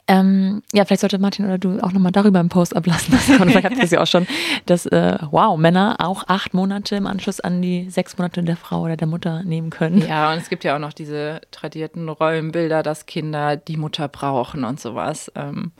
Ähm, 0.07 0.63
ja, 0.73 0.85
vielleicht 0.85 1.01
sollte 1.01 1.19
Martin 1.19 1.45
oder 1.45 1.59
du 1.59 1.79
auch 1.81 1.91
nochmal 1.91 2.11
darüber 2.11 2.39
einen 2.39 2.49
Post 2.49 2.75
ablassen. 2.75 3.13
Und 3.13 3.49
vielleicht 3.49 3.63
habt 3.63 3.75
ihr 3.75 3.81
das 3.81 3.91
ja 3.91 4.01
auch 4.01 4.07
schon, 4.07 4.27
dass, 4.65 4.87
äh, 4.87 5.17
wow, 5.29 5.57
Männer 5.57 5.97
auch 5.99 6.27
acht 6.27 6.53
Monate 6.55 6.95
im 6.95 7.05
Anschluss 7.05 7.39
an 7.39 7.61
die 7.61 7.89
sechs 7.89 8.17
Monate 8.17 8.41
der 8.41 8.57
Frau 8.57 8.81
oder 8.81 8.97
der 8.97 9.07
Mutter 9.07 9.43
nehmen 9.43 9.69
können. 9.69 9.99
Ja, 9.99 10.31
und 10.31 10.39
es 10.39 10.49
gibt 10.49 10.63
ja 10.63 10.75
auch 10.75 10.79
noch 10.79 10.93
diese 10.93 11.41
tradierten 11.51 12.09
Rollenbilder, 12.09 12.81
dass 12.81 13.05
Kinder 13.05 13.55
die 13.55 13.77
Mutter 13.77 14.07
brauchen 14.07 14.63
und 14.63 14.79
sowas. 14.79 15.31
Ähm, 15.35 15.71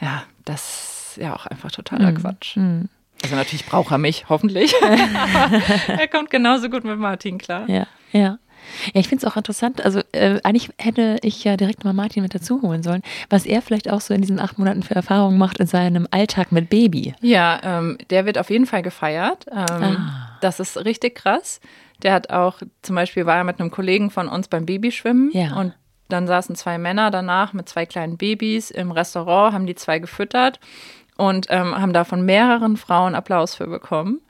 ja, 0.00 0.22
das 0.46 1.10
ist 1.10 1.22
ja 1.22 1.34
auch 1.34 1.46
einfach 1.46 1.70
totaler 1.70 2.12
mhm. 2.12 2.16
Quatsch. 2.16 2.56
Mhm. 2.56 2.88
Also 3.22 3.36
natürlich 3.36 3.66
braucht 3.66 3.90
er 3.90 3.98
mich, 3.98 4.28
hoffentlich. 4.30 4.72
er 5.88 6.08
kommt 6.08 6.30
genauso 6.30 6.70
gut 6.70 6.84
mit 6.84 6.98
Martin 6.98 7.36
klar. 7.36 7.68
Ja, 7.68 7.86
ja. 8.12 8.38
Ja, 8.92 9.00
ich 9.00 9.08
finde 9.08 9.24
es 9.24 9.30
auch 9.30 9.36
interessant. 9.36 9.84
Also 9.84 10.00
äh, 10.12 10.40
eigentlich 10.42 10.70
hätte 10.78 11.18
ich 11.22 11.44
ja 11.44 11.56
direkt 11.56 11.84
mal 11.84 11.92
Martin 11.92 12.22
mit 12.22 12.34
dazu 12.34 12.62
holen 12.62 12.82
sollen, 12.82 13.02
was 13.28 13.46
er 13.46 13.62
vielleicht 13.62 13.90
auch 13.90 14.00
so 14.00 14.14
in 14.14 14.20
diesen 14.20 14.38
acht 14.38 14.58
Monaten 14.58 14.82
für 14.82 14.94
Erfahrungen 14.94 15.38
macht 15.38 15.58
in 15.58 15.66
seinem 15.66 16.06
Alltag 16.10 16.52
mit 16.52 16.70
Baby. 16.70 17.14
Ja, 17.20 17.60
ähm, 17.62 17.98
der 18.10 18.26
wird 18.26 18.38
auf 18.38 18.50
jeden 18.50 18.66
Fall 18.66 18.82
gefeiert. 18.82 19.46
Ähm, 19.50 19.96
ah. 19.96 20.38
Das 20.40 20.60
ist 20.60 20.76
richtig 20.84 21.14
krass. 21.16 21.60
Der 22.02 22.12
hat 22.12 22.30
auch, 22.30 22.60
zum 22.82 22.96
Beispiel 22.96 23.26
war 23.26 23.36
er 23.36 23.44
mit 23.44 23.60
einem 23.60 23.70
Kollegen 23.70 24.10
von 24.10 24.28
uns 24.28 24.48
beim 24.48 24.66
Babyschwimmen 24.66 25.30
ja. 25.32 25.54
und 25.56 25.74
dann 26.08 26.26
saßen 26.26 26.56
zwei 26.56 26.78
Männer 26.78 27.10
danach 27.10 27.52
mit 27.52 27.68
zwei 27.68 27.86
kleinen 27.86 28.16
Babys 28.16 28.70
im 28.70 28.90
Restaurant, 28.90 29.54
haben 29.54 29.66
die 29.66 29.74
zwei 29.74 29.98
gefüttert 29.98 30.58
und 31.16 31.46
ähm, 31.50 31.78
haben 31.78 31.92
da 31.92 32.04
von 32.04 32.24
mehreren 32.24 32.76
Frauen 32.76 33.14
Applaus 33.14 33.54
für 33.54 33.66
bekommen. 33.66 34.20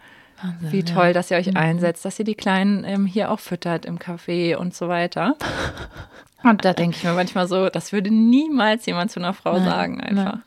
Wahnsinn, 0.42 0.72
wie 0.72 0.83
toll, 0.85 1.12
dass 1.12 1.31
ihr 1.31 1.37
euch 1.37 1.46
mhm. 1.46 1.57
einsetzt, 1.57 2.05
dass 2.05 2.18
ihr 2.18 2.24
die 2.24 2.35
Kleinen 2.35 2.85
ähm, 2.85 3.07
hier 3.07 3.31
auch 3.31 3.40
füttert 3.40 3.85
im 3.85 3.98
Café 3.98 4.57
und 4.57 4.74
so 4.74 4.88
weiter. 4.88 5.37
Und 6.42 6.64
da 6.64 6.72
denke 6.72 6.96
ich 6.96 7.05
mir 7.05 7.12
manchmal 7.12 7.46
so, 7.48 7.68
das 7.68 7.92
würde 7.92 8.11
niemals 8.11 8.87
jemand 8.87 9.11
zu 9.11 9.20
einer 9.20 9.35
Frau 9.35 9.59
nein, 9.59 9.64
sagen, 9.64 10.00
einfach. 10.00 10.38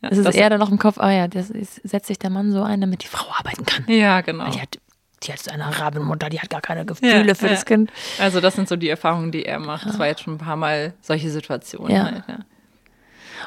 Ja, 0.00 0.08
es 0.10 0.18
ist 0.18 0.34
eher 0.36 0.48
dann 0.48 0.60
noch 0.60 0.70
im 0.70 0.78
Kopf, 0.78 0.98
ah 0.98 1.10
ja, 1.10 1.26
das 1.26 1.50
ist, 1.50 1.80
setzt 1.82 2.06
sich 2.06 2.20
der 2.20 2.30
Mann 2.30 2.52
so 2.52 2.62
ein, 2.62 2.80
damit 2.80 3.02
die 3.02 3.08
Frau 3.08 3.26
arbeiten 3.36 3.66
kann. 3.66 3.84
Ja, 3.88 4.20
genau. 4.20 4.48
Die 4.50 4.60
hat, 4.60 4.78
die 5.24 5.32
hat 5.32 5.50
eine 5.50 5.76
Rabenmutter, 5.76 6.28
die 6.28 6.38
hat 6.38 6.50
gar 6.50 6.60
keine 6.60 6.86
Gefühle 6.86 7.26
ja, 7.26 7.34
für 7.34 7.46
ja. 7.46 7.52
das 7.52 7.64
Kind. 7.64 7.90
Also 8.20 8.40
das 8.40 8.54
sind 8.54 8.68
so 8.68 8.76
die 8.76 8.88
Erfahrungen, 8.88 9.32
die 9.32 9.44
er 9.44 9.58
macht. 9.58 9.86
Das 9.86 9.98
war 9.98 10.06
jetzt 10.06 10.22
schon 10.22 10.34
ein 10.34 10.38
paar 10.38 10.54
Mal 10.54 10.94
solche 11.00 11.30
Situationen. 11.30 11.96
Ja. 11.96 12.04
Halt, 12.04 12.24
ja 12.28 12.38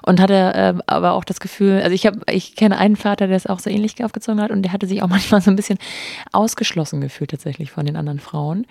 und 0.03 0.19
hatte 0.19 0.33
äh, 0.33 0.73
aber 0.87 1.13
auch 1.13 1.23
das 1.23 1.39
Gefühl, 1.39 1.81
also 1.81 1.93
ich 1.93 2.05
habe, 2.05 2.19
ich 2.29 2.55
kenne 2.55 2.77
einen 2.77 2.95
Vater, 2.95 3.27
der 3.27 3.37
es 3.37 3.47
auch 3.47 3.59
so 3.59 3.69
ähnlich 3.69 4.03
aufgezogen 4.03 4.41
hat 4.41 4.51
und 4.51 4.63
der 4.63 4.73
hatte 4.73 4.87
sich 4.87 5.01
auch 5.01 5.07
manchmal 5.15 5.41
so 5.41 5.51
ein 5.51 5.55
bisschen 5.55 5.77
ausgeschlossen 6.31 7.01
gefühlt 7.01 7.31
tatsächlich 7.31 7.71
von 7.71 7.85
den 7.85 7.95
anderen 7.95 8.19
Frauen, 8.19 8.65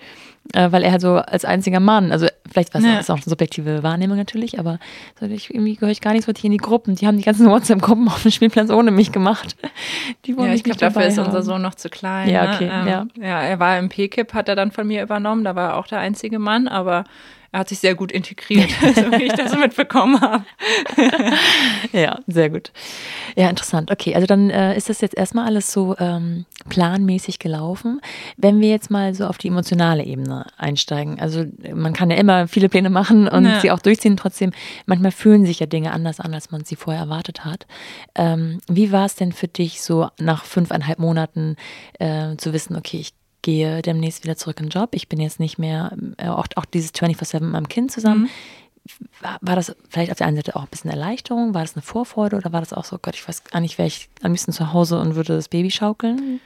äh, 0.53 0.71
weil 0.71 0.83
er 0.83 0.91
halt 0.91 1.01
so 1.01 1.15
als 1.15 1.45
einziger 1.45 1.79
Mann, 1.79 2.11
also 2.11 2.27
vielleicht 2.49 2.73
war 2.73 2.81
es 2.81 3.07
ja. 3.07 3.13
auch, 3.13 3.17
eine 3.17 3.29
subjektive 3.29 3.83
Wahrnehmung 3.83 4.17
natürlich, 4.17 4.59
aber 4.59 4.79
so, 5.19 5.25
ich, 5.25 5.53
irgendwie 5.53 5.75
gehöre 5.75 5.91
ich 5.91 6.01
gar 6.01 6.13
nicht 6.13 6.25
so 6.25 6.31
richtig 6.31 6.45
in 6.45 6.51
die 6.51 6.57
Gruppen. 6.57 6.95
Die 6.95 7.07
haben 7.07 7.17
die 7.17 7.23
ganzen 7.23 7.47
WhatsApp-Gruppen 7.49 8.07
auf 8.07 8.21
dem 8.21 8.31
Spielplatz 8.31 8.69
ohne 8.69 8.91
mich 8.91 9.11
gemacht. 9.11 9.55
Die 10.25 10.37
wollen 10.37 10.49
ja, 10.49 10.55
ich 10.55 10.63
glaube, 10.63 10.79
dafür 10.79 11.05
ist 11.05 11.19
unser 11.19 11.43
Sohn 11.43 11.61
noch 11.61 11.75
zu 11.75 11.89
klein. 11.89 12.29
Ja, 12.29 12.45
ne? 12.45 12.53
okay. 12.53 12.65
Ne? 12.65 12.73
Ähm, 12.73 12.87
ja. 12.87 13.05
ja, 13.27 13.41
er 13.41 13.59
war 13.59 13.77
im 13.77 13.89
PKIP, 13.89 14.33
hat 14.33 14.49
er 14.49 14.55
dann 14.55 14.71
von 14.71 14.87
mir 14.87 15.01
übernommen, 15.01 15.43
da 15.43 15.55
war 15.55 15.71
er 15.71 15.77
auch 15.77 15.87
der 15.87 15.99
einzige 15.99 16.39
Mann, 16.39 16.67
aber 16.67 17.03
er 17.55 17.59
hat 17.59 17.69
sich 17.69 17.79
sehr 17.79 17.95
gut 17.95 18.11
integriert, 18.11 18.69
so 18.95 19.11
wie 19.13 19.23
ich 19.23 19.33
das 19.33 19.55
mitbekommen 19.55 20.19
habe. 20.19 20.43
ja, 21.93 22.19
sehr 22.27 22.49
gut. 22.49 22.73
Ja, 23.37 23.49
interessant. 23.49 23.91
Okay, 23.91 24.13
also 24.13 24.27
dann 24.27 24.49
äh, 24.49 24.75
ist 24.75 24.89
das 24.89 24.99
jetzt 24.99 25.15
erstmal 25.15 25.45
alles 25.45 25.71
so 25.71 25.95
ähm, 25.97 26.45
planmäßig 26.67 27.39
gelaufen. 27.39 28.01
Wenn 28.35 28.59
wir 28.59 28.69
jetzt 28.69 28.91
mal 28.91 29.15
so 29.15 29.25
auf 29.25 29.37
die 29.37 29.47
emotionale 29.47 30.03
Ebene 30.03 30.47
einsteigen, 30.57 31.21
also 31.21 31.45
man 31.73 31.93
kann 31.93 32.11
ja 32.11 32.17
immer 32.17 32.49
viele 32.49 32.67
Pläne 32.67 32.89
machen 32.89 33.29
und 33.29 33.45
ja. 33.45 33.61
sie 33.61 33.71
auch 33.71 33.79
durchziehen, 33.79 34.17
trotzdem, 34.17 34.51
manchmal 34.85 35.11
fühlen 35.11 35.45
sich 35.45 35.61
ja 35.61 35.65
Dinge 35.65 35.93
anders 35.93 36.19
an, 36.19 36.33
als 36.33 36.51
man 36.51 36.65
sie 36.65 36.75
vorher 36.75 37.03
erwartet 37.03 37.45
hat. 37.45 37.67
Ähm, 38.15 38.59
wie 38.67 38.91
war 38.91 39.05
es 39.05 39.15
denn 39.15 39.31
für 39.31 39.47
dich 39.47 39.81
so 39.81 40.09
nach 40.19 40.43
fünfeinhalb 40.43 40.99
Monaten 40.99 41.55
äh, 41.99 42.35
zu 42.35 42.51
wissen, 42.51 42.75
okay, 42.75 42.97
ich 42.97 43.13
gehe 43.45 43.83
demnächst 43.83 44.23
wieder 44.23 44.35
zurück 44.35 44.59
in 44.59 44.65
den 44.65 44.71
Job. 44.71 44.89
Ich 44.93 45.07
bin 45.07 45.21
jetzt 45.21 45.39
nicht 45.39 45.59
mehr, 45.59 45.95
äh, 46.17 46.29
auch, 46.29 46.47
auch 46.55 46.65
dieses 46.65 46.93
24-7 46.95 47.41
mit 47.41 47.51
meinem 47.51 47.69
Kind 47.69 47.91
zusammen. 47.91 48.23
Mhm. 48.23 48.29
War, 49.21 49.37
war, 49.41 49.55
das 49.55 49.75
vielleicht 49.87 50.11
auf 50.11 50.17
der 50.17 50.25
einen 50.25 50.35
Seite 50.35 50.55
auch 50.55 50.63
ein 50.63 50.67
bisschen 50.69 50.89
Erleichterung? 50.89 51.53
War 51.53 51.61
das 51.61 51.75
eine 51.75 51.83
Vorfreude 51.83 52.37
oder 52.37 52.51
war 52.53 52.59
das 52.59 52.73
auch 52.73 52.85
so, 52.85 52.97
Gott, 52.99 53.13
ich 53.13 53.27
weiß 53.27 53.43
gar 53.43 53.59
nicht, 53.61 53.77
wäre 53.77 53.87
ich 53.87 54.09
am 54.23 54.31
liebsten 54.31 54.51
zu 54.51 54.73
Hause 54.73 54.99
und 54.99 55.15
würde 55.15 55.35
das 55.35 55.47
Baby 55.47 55.69
schaukeln? 55.69 56.39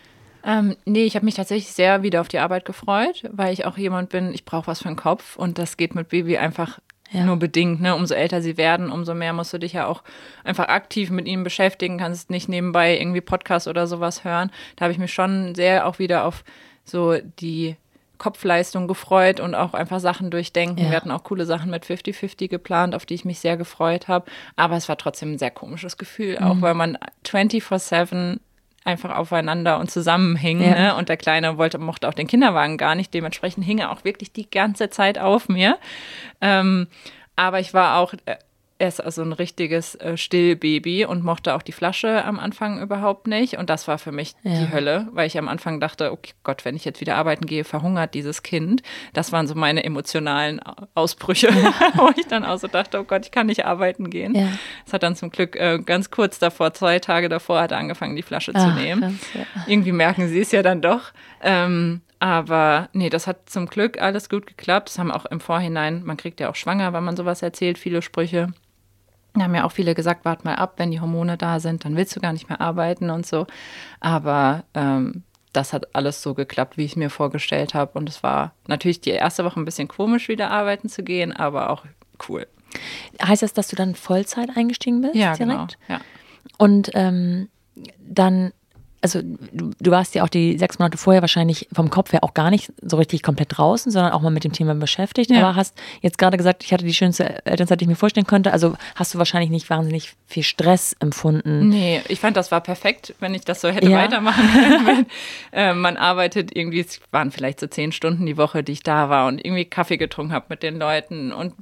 Ähm, 0.44 0.76
nee, 0.86 1.06
ich 1.06 1.16
habe 1.16 1.26
mich 1.26 1.36
tatsächlich 1.36 1.72
sehr 1.72 2.04
wieder 2.04 2.20
auf 2.20 2.28
die 2.28 2.40
Arbeit 2.40 2.66
gefreut, 2.66 3.24
weil 3.32 3.54
ich 3.54 3.66
auch 3.66 3.78
jemand 3.78 4.10
bin, 4.10 4.34
ich 4.34 4.44
brauche 4.44 4.68
was 4.68 4.80
für 4.80 4.90
den 4.90 4.98
Kopf 4.98 5.38
und 5.38 5.58
das 5.58 5.78
geht 5.78 5.96
mit 5.96 6.10
Baby 6.10 6.38
einfach 6.38 6.80
ja. 7.12 7.24
nur 7.24 7.38
bedingt. 7.38 7.82
Ne? 7.82 7.96
Umso 7.96 8.14
älter 8.14 8.42
sie 8.42 8.58
werden, 8.58 8.92
umso 8.92 9.14
mehr 9.14 9.34
musst 9.34 9.54
du 9.54 9.58
dich 9.58 9.74
ja 9.74 9.88
auch 9.88 10.04
einfach 10.44 10.68
aktiv 10.68 11.12
mit 11.12 11.28
ihnen 11.28 11.44
beschäftigen, 11.44 11.98
kannst 11.98 12.30
nicht 12.30 12.50
nebenbei 12.50 12.98
irgendwie 12.98 13.22
Podcast 13.22 13.70
oder 13.70 13.88
sowas 13.88 14.26
hören. 14.26 14.52
Da 14.76 14.84
habe 14.84 14.92
ich 14.92 15.00
mich 15.00 15.14
schon 15.14 15.56
sehr 15.56 15.88
auch 15.88 16.00
wieder 16.00 16.26
auf 16.26 16.44
so 16.90 17.18
die 17.40 17.76
Kopfleistung 18.20 18.88
gefreut 18.88 19.40
und 19.40 19.56
auch 19.56 19.74
einfach 19.74 20.00
Sachen 20.00 20.30
durchdenken. 20.30 20.84
Ja. 20.84 20.90
Wir 20.92 20.98
hatten 20.98 21.12
auch 21.12 21.24
coole 21.24 21.46
Sachen 21.46 21.72
mit 21.72 21.86
50-50 21.86 22.50
geplant, 22.50 22.94
auf 22.94 23.06
die 23.06 23.16
ich 23.16 23.26
mich 23.26 23.40
sehr 23.40 23.58
gefreut 23.58 24.08
habe. 24.08 24.30
Aber 24.56 24.76
es 24.76 24.90
war 24.90 24.98
trotzdem 24.98 25.34
ein 25.34 25.40
sehr 25.40 25.52
komisches 25.52 25.98
Gefühl, 25.98 26.38
mhm. 26.40 26.46
auch 26.46 26.62
weil 26.62 26.74
man 26.74 26.98
24-7 27.26 28.40
einfach 28.84 29.16
aufeinander 29.16 29.80
und 29.80 29.90
zusammenhing. 29.90 30.62
Ja. 30.62 30.76
Ne? 30.76 30.96
Und 30.96 31.10
der 31.10 31.18
Kleine 31.18 31.58
wollte, 31.58 31.78
mochte 31.78 32.08
auch 32.08 32.14
den 32.14 32.28
Kinderwagen 32.28 32.78
gar 32.78 32.96
nicht. 32.96 33.14
Dementsprechend 33.14 33.66
hing 33.66 33.80
er 33.80 33.92
auch 33.92 34.04
wirklich 34.04 34.32
die 34.34 34.50
ganze 34.50 34.90
Zeit 34.90 35.18
auf 35.18 35.48
mir. 35.48 35.78
Ähm, 36.42 36.88
aber 37.36 37.60
ich 37.60 37.74
war 37.74 37.98
auch 37.98 38.14
äh, 38.26 38.36
er 38.80 38.88
ist 38.88 39.02
also 39.02 39.22
ein 39.22 39.34
richtiges 39.34 39.96
äh, 39.96 40.16
Stillbaby 40.16 41.04
und 41.04 41.22
mochte 41.22 41.54
auch 41.54 41.62
die 41.62 41.74
Flasche 41.74 42.24
am 42.24 42.40
Anfang 42.40 42.82
überhaupt 42.82 43.28
nicht. 43.28 43.58
Und 43.58 43.70
das 43.70 43.90
war 43.90 43.98
für 43.98 44.14
mich 44.14 44.36
ja. 44.44 44.62
die 44.62 44.72
Hölle, 44.72 45.10
weil 45.12 45.28
ich 45.28 45.38
am 45.38 45.50
Anfang 45.50 45.82
dachte, 45.82 46.14
okay 46.14 46.32
Gott, 46.44 46.64
wenn 46.64 46.78
ich 46.78 46.86
jetzt 46.86 47.02
wieder 47.02 47.18
arbeiten 47.18 47.46
gehe, 47.46 47.66
verhungert 47.66 48.14
dieses 48.14 48.42
Kind. 48.42 48.82
Das 49.14 49.34
waren 49.34 49.48
so 49.48 49.56
meine 49.56 49.84
emotionalen 49.84 50.62
Ausbrüche, 50.96 51.48
ja. 51.48 51.74
wo 51.96 52.10
ich 52.16 52.28
dann 52.28 52.46
auch 52.46 52.58
so 52.58 52.68
dachte, 52.68 53.02
oh 53.02 53.04
Gott, 53.04 53.26
ich 53.26 53.32
kann 53.32 53.48
nicht 53.48 53.66
arbeiten 53.66 54.10
gehen. 54.10 54.34
Es 54.34 54.42
ja. 54.88 54.94
hat 54.94 55.04
dann 55.04 55.18
zum 55.18 55.30
Glück 55.30 55.58
äh, 55.58 55.80
ganz 55.80 56.10
kurz 56.10 56.40
davor, 56.40 56.74
zwei 56.74 57.00
Tage 57.00 57.28
davor, 57.28 57.60
hat 57.62 57.72
er 57.72 57.80
angefangen, 57.80 58.16
die 58.16 58.24
Flasche 58.24 58.54
Ach, 58.56 58.64
zu 58.64 58.82
nehmen. 58.82 59.20
Krass, 59.34 59.66
Irgendwie 59.68 59.92
merken 59.92 60.30
sie 60.30 60.40
es 60.40 60.54
ja 60.54 60.64
dann 60.64 60.82
doch. 60.82 61.12
Ähm, 61.44 62.00
aber 62.20 62.88
nee, 62.94 63.10
das 63.10 63.28
hat 63.28 63.50
zum 63.50 63.66
Glück 63.66 64.02
alles 64.02 64.30
gut 64.30 64.48
geklappt. 64.48 64.88
Das 64.88 65.00
haben 65.00 65.12
auch 65.12 65.26
im 65.26 65.42
Vorhinein, 65.42 66.04
man 66.06 66.16
kriegt 66.16 66.40
ja 66.40 66.50
auch 66.50 66.56
schwanger, 66.56 66.94
wenn 66.94 67.04
man 67.04 67.18
sowas 67.18 67.42
erzählt, 67.42 67.78
viele 67.78 68.02
Sprüche. 68.02 68.54
Da 69.34 69.44
haben 69.44 69.56
ja 69.56 69.64
auch 69.64 69.72
viele 69.72 69.96
gesagt, 69.96 70.26
wart 70.26 70.44
mal 70.44 70.56
ab, 70.56 70.74
wenn 70.78 70.92
die 70.92 71.00
Hormone 71.00 71.38
da 71.38 71.60
sind, 71.60 71.86
dann 71.86 71.96
willst 71.96 72.16
du 72.16 72.20
gar 72.20 72.34
nicht 72.34 72.50
mehr 72.50 72.62
arbeiten 72.62 73.10
und 73.10 73.26
so. 73.26 73.46
Aber 74.00 74.64
ähm, 74.74 75.24
das 75.54 75.74
hat 75.74 75.96
alles 75.96 76.22
so 76.22 76.34
geklappt, 76.34 76.78
wie 76.78 76.86
ich 76.86 76.96
mir 76.96 77.10
vorgestellt 77.10 77.74
habe. 77.74 77.98
Und 77.98 78.10
es 78.10 78.24
war 78.24 78.54
natürlich 78.68 79.02
die 79.02 79.12
erste 79.12 79.46
Woche 79.46 79.60
ein 79.60 79.66
bisschen 79.66 79.88
komisch, 79.88 80.28
wieder 80.28 80.52
arbeiten 80.52 80.90
zu 80.90 81.04
gehen, 81.04 81.32
aber 81.32 81.70
auch 81.70 81.86
cool. 82.28 82.48
Heißt 83.22 83.42
das, 83.42 83.54
dass 83.54 83.68
du 83.68 83.76
dann 83.76 83.96
Vollzeit 83.96 84.56
eingestiegen 84.56 85.02
bist? 85.02 85.16
Ja, 85.16 85.36
direkt? 85.36 85.40
genau. 85.40 85.68
Ja. 85.88 86.02
Und 86.58 86.92
ähm, 86.94 87.50
dann 88.00 88.52
also 89.02 89.22
du, 89.22 89.72
du, 89.80 89.92
warst 89.92 90.16
ja 90.16 90.24
auch 90.24 90.30
die 90.30 90.58
sechs 90.58 90.80
Monate 90.80 90.98
vorher 90.98 91.22
wahrscheinlich 91.22 91.68
vom 91.72 91.90
Kopf 91.90 92.12
her 92.12 92.24
auch 92.24 92.34
gar 92.34 92.50
nicht 92.50 92.72
so 92.82 92.98
richtig 92.98 93.24
komplett 93.24 93.58
draußen, 93.58 93.92
sondern 93.92 94.12
auch 94.12 94.22
mal 94.22 94.30
mit 94.30 94.44
dem 94.44 94.52
Thema 94.52 94.76
beschäftigt. 94.76 95.32
Ja. 95.32 95.40
Aber 95.40 95.56
hast 95.56 95.78
jetzt 96.02 96.18
gerade 96.18 96.38
gesagt, 96.38 96.64
ich 96.64 96.74
hatte 96.74 96.86
die 96.86 96.94
schönste 96.94 97.46
Elternzeit, 97.46 97.80
die 97.80 97.86
ich 97.86 97.90
mir 97.90 97.96
vorstellen 97.96 98.28
konnte. 98.28 98.52
Also 98.52 98.76
hast 98.96 99.14
du 99.14 99.18
wahrscheinlich 99.18 99.50
nicht 99.50 99.70
wahnsinnig 99.70 100.14
viel 100.28 100.44
Stress 100.44 100.96
empfunden. 101.00 101.70
Nee, 101.70 102.02
ich 102.08 102.20
fand, 102.20 102.36
das 102.36 102.52
war 102.52 102.62
perfekt, 102.62 103.16
wenn 103.20 103.34
ich 103.34 103.46
das 103.46 103.62
so 103.62 103.70
hätte 103.70 103.90
ja. 103.90 103.98
weitermachen 103.98 104.48
können. 104.86 105.06
äh, 105.52 105.74
man 105.74 105.98
arbeitet 105.98 106.56
irgendwie, 106.56 106.82
es 106.82 107.00
waren 107.12 107.32
vielleicht 107.32 107.60
so 107.60 107.68
zehn 107.68 107.92
Stunden 107.92 108.26
die 108.26 108.38
Woche, 108.38 108.64
die 108.64 108.74
ich 108.74 108.84
da 108.84 109.10
war 109.10 109.28
und 109.28 109.44
irgendwie 109.44 109.66
Kaffee 109.66 109.98
getrunken 109.98 110.34
habe 110.34 110.46
mit 110.50 110.64
den 110.64 110.78
Leuten 110.78 111.32
und 111.32 111.54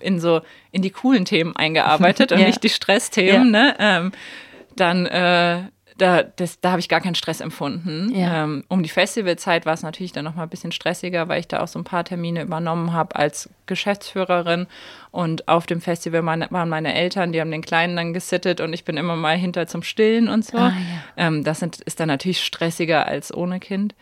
in 0.00 0.20
so 0.20 0.40
in 0.72 0.82
die 0.82 0.90
coolen 0.90 1.24
Themen 1.24 1.54
eingearbeitet 1.56 2.32
und 2.32 2.38
ja. 2.40 2.46
nicht 2.46 2.62
die 2.62 2.68
Stressthemen. 2.68 3.50
Ne? 3.50 3.74
Ähm, 3.78 4.12
dann 4.76 5.06
äh, 5.06 5.62
da, 5.98 6.22
da 6.22 6.70
habe 6.70 6.80
ich 6.80 6.88
gar 6.88 7.00
keinen 7.00 7.14
Stress 7.14 7.40
empfunden. 7.40 8.14
Ja. 8.14 8.44
Ähm, 8.44 8.64
um 8.68 8.82
die 8.82 8.88
Festivalzeit 8.88 9.64
war 9.64 9.74
es 9.74 9.82
natürlich 9.82 10.12
dann 10.12 10.24
nochmal 10.24 10.46
ein 10.46 10.50
bisschen 10.50 10.72
stressiger, 10.72 11.28
weil 11.28 11.40
ich 11.40 11.48
da 11.48 11.60
auch 11.60 11.68
so 11.68 11.78
ein 11.78 11.84
paar 11.84 12.04
Termine 12.04 12.42
übernommen 12.42 12.92
habe 12.92 13.16
als 13.16 13.48
Geschäftsführerin. 13.66 14.66
Und 15.10 15.48
auf 15.48 15.66
dem 15.66 15.80
Festival 15.80 16.22
meine, 16.22 16.48
waren 16.50 16.68
meine 16.68 16.94
Eltern, 16.94 17.32
die 17.32 17.40
haben 17.40 17.50
den 17.50 17.62
Kleinen 17.62 17.96
dann 17.96 18.12
gesittet 18.12 18.60
und 18.60 18.72
ich 18.72 18.84
bin 18.84 18.96
immer 18.96 19.16
mal 19.16 19.36
hinter 19.36 19.66
zum 19.66 19.82
Stillen 19.82 20.28
und 20.28 20.44
so. 20.44 20.58
Ah, 20.58 20.68
ja. 20.68 21.26
ähm, 21.26 21.44
das 21.44 21.60
sind, 21.60 21.80
ist 21.80 21.98
dann 21.98 22.08
natürlich 22.08 22.44
stressiger 22.44 23.06
als 23.06 23.32
ohne 23.32 23.58
Kind. 23.58 23.94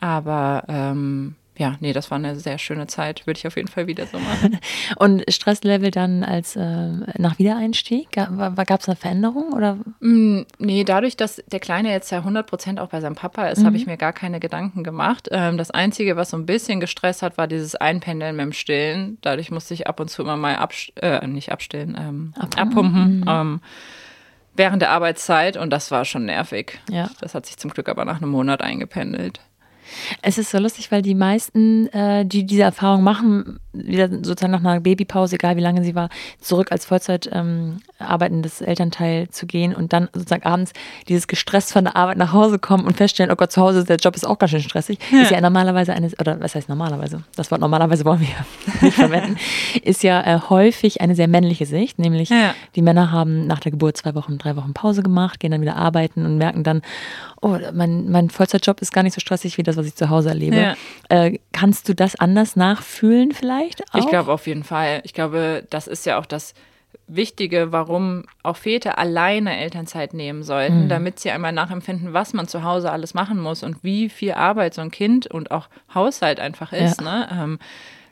Aber 0.00 0.64
ähm, 0.68 1.36
ja, 1.56 1.76
nee, 1.78 1.92
das 1.92 2.10
war 2.10 2.18
eine 2.18 2.34
sehr 2.36 2.58
schöne 2.58 2.88
Zeit. 2.88 3.26
Würde 3.26 3.38
ich 3.38 3.46
auf 3.46 3.56
jeden 3.56 3.68
Fall 3.68 3.86
wieder 3.86 4.06
so 4.06 4.18
machen. 4.18 4.58
Und 4.96 5.22
Stresslevel 5.32 5.92
dann 5.92 6.24
als 6.24 6.56
äh, 6.56 6.88
nach 7.16 7.38
Wiedereinstieg? 7.38 8.10
Gab 8.10 8.80
es 8.80 8.88
eine 8.88 8.96
Veränderung? 8.96 9.52
Oder? 9.52 9.78
Mm, 10.00 10.42
nee, 10.58 10.82
dadurch, 10.82 11.16
dass 11.16 11.42
der 11.46 11.60
Kleine 11.60 11.92
jetzt 11.92 12.10
ja 12.10 12.18
100 12.18 12.46
Prozent 12.46 12.80
auch 12.80 12.88
bei 12.88 13.00
seinem 13.00 13.14
Papa 13.14 13.46
ist, 13.48 13.60
mhm. 13.60 13.66
habe 13.66 13.76
ich 13.76 13.86
mir 13.86 13.96
gar 13.96 14.12
keine 14.12 14.40
Gedanken 14.40 14.82
gemacht. 14.82 15.28
Ähm, 15.30 15.56
das 15.56 15.70
Einzige, 15.70 16.16
was 16.16 16.30
so 16.30 16.36
ein 16.36 16.46
bisschen 16.46 16.80
gestresst 16.80 17.22
hat, 17.22 17.38
war 17.38 17.46
dieses 17.46 17.76
Einpendeln 17.76 18.34
mit 18.34 18.46
dem 18.46 18.52
Stillen. 18.52 19.18
Dadurch 19.22 19.52
musste 19.52 19.74
ich 19.74 19.86
ab 19.86 20.00
und 20.00 20.10
zu 20.10 20.22
immer 20.22 20.36
mal 20.36 20.56
abst 20.56 20.92
äh, 21.00 21.24
nicht 21.26 21.52
abstillen, 21.52 21.96
ähm, 21.96 22.34
abpumpen. 22.36 22.58
abpumpen 22.58 23.20
mhm. 23.20 23.24
ähm, 23.28 23.60
während 24.56 24.82
der 24.82 24.90
Arbeitszeit 24.90 25.56
und 25.56 25.70
das 25.70 25.90
war 25.90 26.04
schon 26.04 26.24
nervig. 26.26 26.80
Ja. 26.90 27.10
Das 27.20 27.34
hat 27.34 27.46
sich 27.46 27.56
zum 27.56 27.70
Glück 27.70 27.88
aber 27.88 28.04
nach 28.04 28.16
einem 28.16 28.30
Monat 28.30 28.62
eingependelt. 28.62 29.40
Es 30.22 30.38
ist 30.38 30.50
so 30.50 30.58
lustig, 30.58 30.90
weil 30.90 31.02
die 31.02 31.14
meisten, 31.14 31.86
äh, 31.88 32.24
die 32.24 32.44
diese 32.46 32.62
Erfahrung 32.62 33.02
machen, 33.02 33.58
wieder 33.72 34.08
sozusagen 34.08 34.52
nach 34.52 34.60
einer 34.60 34.80
Babypause, 34.80 35.34
egal 35.34 35.56
wie 35.56 35.60
lange 35.60 35.82
sie 35.82 35.94
war, 35.94 36.08
zurück 36.40 36.70
als 36.70 36.86
Vollzeit 36.86 37.28
ähm, 37.32 37.78
arbeitendes 37.98 38.60
Elternteil 38.60 39.28
zu 39.30 39.46
gehen 39.46 39.74
und 39.74 39.92
dann 39.92 40.08
sozusagen 40.12 40.44
abends 40.44 40.72
dieses 41.08 41.26
gestresst 41.26 41.72
von 41.72 41.84
der 41.84 41.96
Arbeit 41.96 42.18
nach 42.18 42.32
Hause 42.32 42.58
kommen 42.58 42.84
und 42.84 42.96
feststellen, 42.96 43.32
oh 43.32 43.36
Gott, 43.36 43.52
zu 43.52 43.60
Hause 43.60 43.84
der 43.84 43.96
Job 43.96 44.14
ist 44.14 44.26
auch 44.26 44.38
ganz 44.38 44.50
schön 44.50 44.60
stressig, 44.60 44.98
ja. 45.10 45.22
ist 45.22 45.30
ja 45.30 45.40
normalerweise 45.40 45.92
eine, 45.92 46.10
oder 46.20 46.40
was 46.40 46.54
heißt 46.54 46.68
normalerweise? 46.68 47.22
Das 47.36 47.50
Wort 47.50 47.60
normalerweise 47.60 48.04
wollen 48.04 48.20
wir 48.20 48.28
ja 48.28 48.46
nicht 48.80 48.94
verwenden, 48.94 49.36
ist 49.82 50.02
ja 50.02 50.20
äh, 50.22 50.40
häufig 50.48 51.00
eine 51.00 51.14
sehr 51.14 51.28
männliche 51.28 51.66
Sicht, 51.66 51.98
nämlich 51.98 52.28
ja. 52.28 52.54
die 52.74 52.82
Männer 52.82 53.10
haben 53.10 53.46
nach 53.46 53.60
der 53.60 53.72
Geburt 53.72 53.96
zwei 53.96 54.14
Wochen, 54.14 54.38
drei 54.38 54.56
Wochen 54.56 54.72
Pause 54.72 55.02
gemacht, 55.02 55.40
gehen 55.40 55.50
dann 55.50 55.60
wieder 55.60 55.76
arbeiten 55.76 56.24
und 56.24 56.38
merken 56.38 56.62
dann, 56.62 56.82
oh, 57.40 57.58
mein, 57.72 58.10
mein 58.10 58.30
Vollzeitjob 58.30 58.80
ist 58.80 58.92
gar 58.92 59.02
nicht 59.02 59.14
so 59.14 59.20
stressig 59.20 59.58
wie 59.58 59.62
das, 59.62 59.73
was 59.76 59.86
ich 59.86 59.94
zu 59.94 60.10
Hause 60.10 60.30
erlebe. 60.30 60.56
Ja. 60.56 60.74
Äh, 61.08 61.38
kannst 61.52 61.88
du 61.88 61.94
das 61.94 62.16
anders 62.16 62.56
nachfühlen 62.56 63.32
vielleicht? 63.32 63.82
Auch? 63.92 63.98
Ich 63.98 64.08
glaube 64.08 64.32
auf 64.32 64.46
jeden 64.46 64.64
Fall. 64.64 65.00
Ich 65.04 65.14
glaube, 65.14 65.66
das 65.70 65.86
ist 65.86 66.06
ja 66.06 66.18
auch 66.18 66.26
das 66.26 66.54
Wichtige, 67.06 67.70
warum 67.70 68.24
auch 68.42 68.56
Väter 68.56 68.98
alleine 68.98 69.58
Elternzeit 69.58 70.14
nehmen 70.14 70.42
sollten, 70.42 70.84
mhm. 70.84 70.88
damit 70.88 71.18
sie 71.18 71.30
einmal 71.30 71.52
nachempfinden, 71.52 72.14
was 72.14 72.32
man 72.32 72.48
zu 72.48 72.62
Hause 72.62 72.90
alles 72.90 73.12
machen 73.12 73.38
muss 73.38 73.62
und 73.62 73.82
wie 73.82 74.08
viel 74.08 74.32
Arbeit 74.32 74.74
so 74.74 74.80
ein 74.80 74.90
Kind 74.90 75.26
und 75.26 75.50
auch 75.50 75.68
Haushalt 75.94 76.40
einfach 76.40 76.72
ist. 76.72 77.02
Ja. 77.02 77.04
Ne? 77.04 77.28
Ähm, 77.30 77.58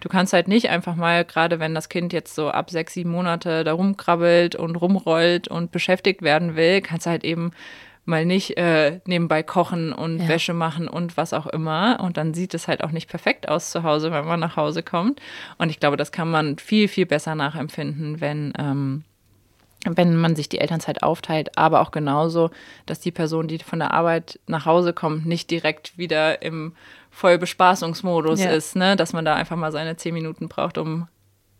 du 0.01 0.09
kannst 0.09 0.35
halt 0.35 0.47
nicht 0.47 0.69
einfach 0.69 0.95
mal, 0.95 1.25
gerade 1.25 1.59
wenn 1.59 1.75
das 1.75 1.89
Kind 1.89 2.13
jetzt 2.13 2.35
so 2.35 2.51
ab 2.51 2.71
sechs, 2.71 2.93
sieben 2.93 3.11
Monate 3.11 3.65
da 3.65 3.73
rumkrabbelt 3.73 4.57
und 4.57 4.77
rumrollt 4.77 5.49
und 5.49 5.73
beschäftigt 5.73 6.21
werden 6.21 6.55
will, 6.55 6.83
kannst 6.83 7.07
du 7.07 7.11
halt 7.11 7.25
eben 7.25 7.53
mal 8.05 8.25
nicht 8.25 8.57
äh, 8.57 9.01
nebenbei 9.07 9.43
kochen 9.43 9.93
und 9.93 10.19
ja. 10.19 10.29
Wäsche 10.29 10.55
machen 10.55 10.89
und 10.89 11.17
was 11.17 11.33
auch 11.33 11.47
immer. 11.47 12.01
Und 12.01 12.17
dann 12.17 12.35
sieht 12.35 12.55
es 12.55 12.67
halt 12.67 12.83
auch 12.83 12.91
nicht 12.91 13.09
perfekt 13.09 13.49
aus 13.49 13.71
zu 13.71 13.83
Hause, 13.83 14.11
wenn 14.11 14.27
man 14.27 14.41
nach 14.41 14.57
Hause 14.57 14.83
kommt. 14.83 15.21
Und 15.59 15.71
ich 15.71 15.79
glaube, 15.79 15.97
das 15.97 16.11
kann 16.13 16.31
man 16.31 16.59
viel, 16.59 16.89
viel 16.89 17.07
besser 17.07 17.35
nachempfinden, 17.35 18.21
wenn, 18.21 18.53
ähm, 18.59 19.05
wenn 19.85 20.17
man 20.17 20.37
sich 20.37 20.49
die 20.49 20.59
Elternzeit 20.59 21.03
aufteilt, 21.03 21.57
aber 21.57 21.81
auch 21.81 21.91
genauso, 21.91 22.51
dass 22.87 23.01
die 23.01 23.13
Person, 23.13 23.49
die 23.49 23.59
von 23.59 23.79
der 23.79 23.93
Arbeit 23.93 24.39
nach 24.47 24.67
Hause 24.67 24.93
kommt, 24.93 25.27
nicht 25.27 25.51
direkt 25.51 25.97
wieder 25.97 26.43
im 26.43 26.75
Vollbespaßungsmodus 27.11 28.43
ja. 28.43 28.51
ist, 28.51 28.75
ne? 28.75 28.97
dass 28.97 29.13
man 29.13 29.25
da 29.25 29.35
einfach 29.35 29.57
mal 29.57 29.73
seine 29.73 29.97
zehn 29.97 30.15
Minuten 30.15 30.49
braucht, 30.49 30.79
um 30.79 31.09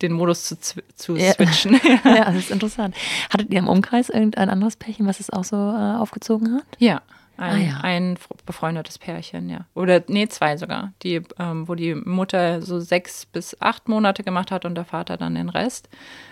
den 0.01 0.13
Modus 0.13 0.45
zu, 0.45 0.55
zu 0.95 1.15
ja. 1.15 1.31
switchen. 1.33 1.79
ja, 2.03 2.25
das 2.25 2.35
ist 2.35 2.51
interessant. 2.51 2.95
Hattet 3.29 3.51
ihr 3.51 3.59
im 3.59 3.67
Umkreis 3.67 4.09
irgendein 4.09 4.49
anderes 4.49 4.75
Pärchen, 4.75 5.07
was 5.07 5.19
es 5.19 5.29
auch 5.29 5.43
so 5.43 5.55
äh, 5.55 5.95
aufgezogen 5.97 6.55
hat? 6.55 6.65
Ja. 6.79 7.01
Ein, 7.35 7.55
ah, 7.55 7.57
ja. 7.57 7.77
ein 7.81 8.19
befreundetes 8.45 8.99
Pärchen, 8.99 9.49
ja. 9.49 9.65
Oder 9.73 10.03
nee, 10.07 10.27
zwei 10.27 10.55
sogar, 10.55 10.93
die, 11.01 11.21
ähm, 11.39 11.67
wo 11.67 11.73
die 11.73 11.95
Mutter 11.95 12.61
so 12.61 12.79
sechs 12.79 13.25
bis 13.25 13.59
acht 13.59 13.89
Monate 13.89 14.23
gemacht 14.23 14.51
hat 14.51 14.65
und 14.65 14.75
der 14.75 14.85
Vater 14.85 15.17
dann 15.17 15.33
den 15.33 15.49
Rest. 15.49 15.89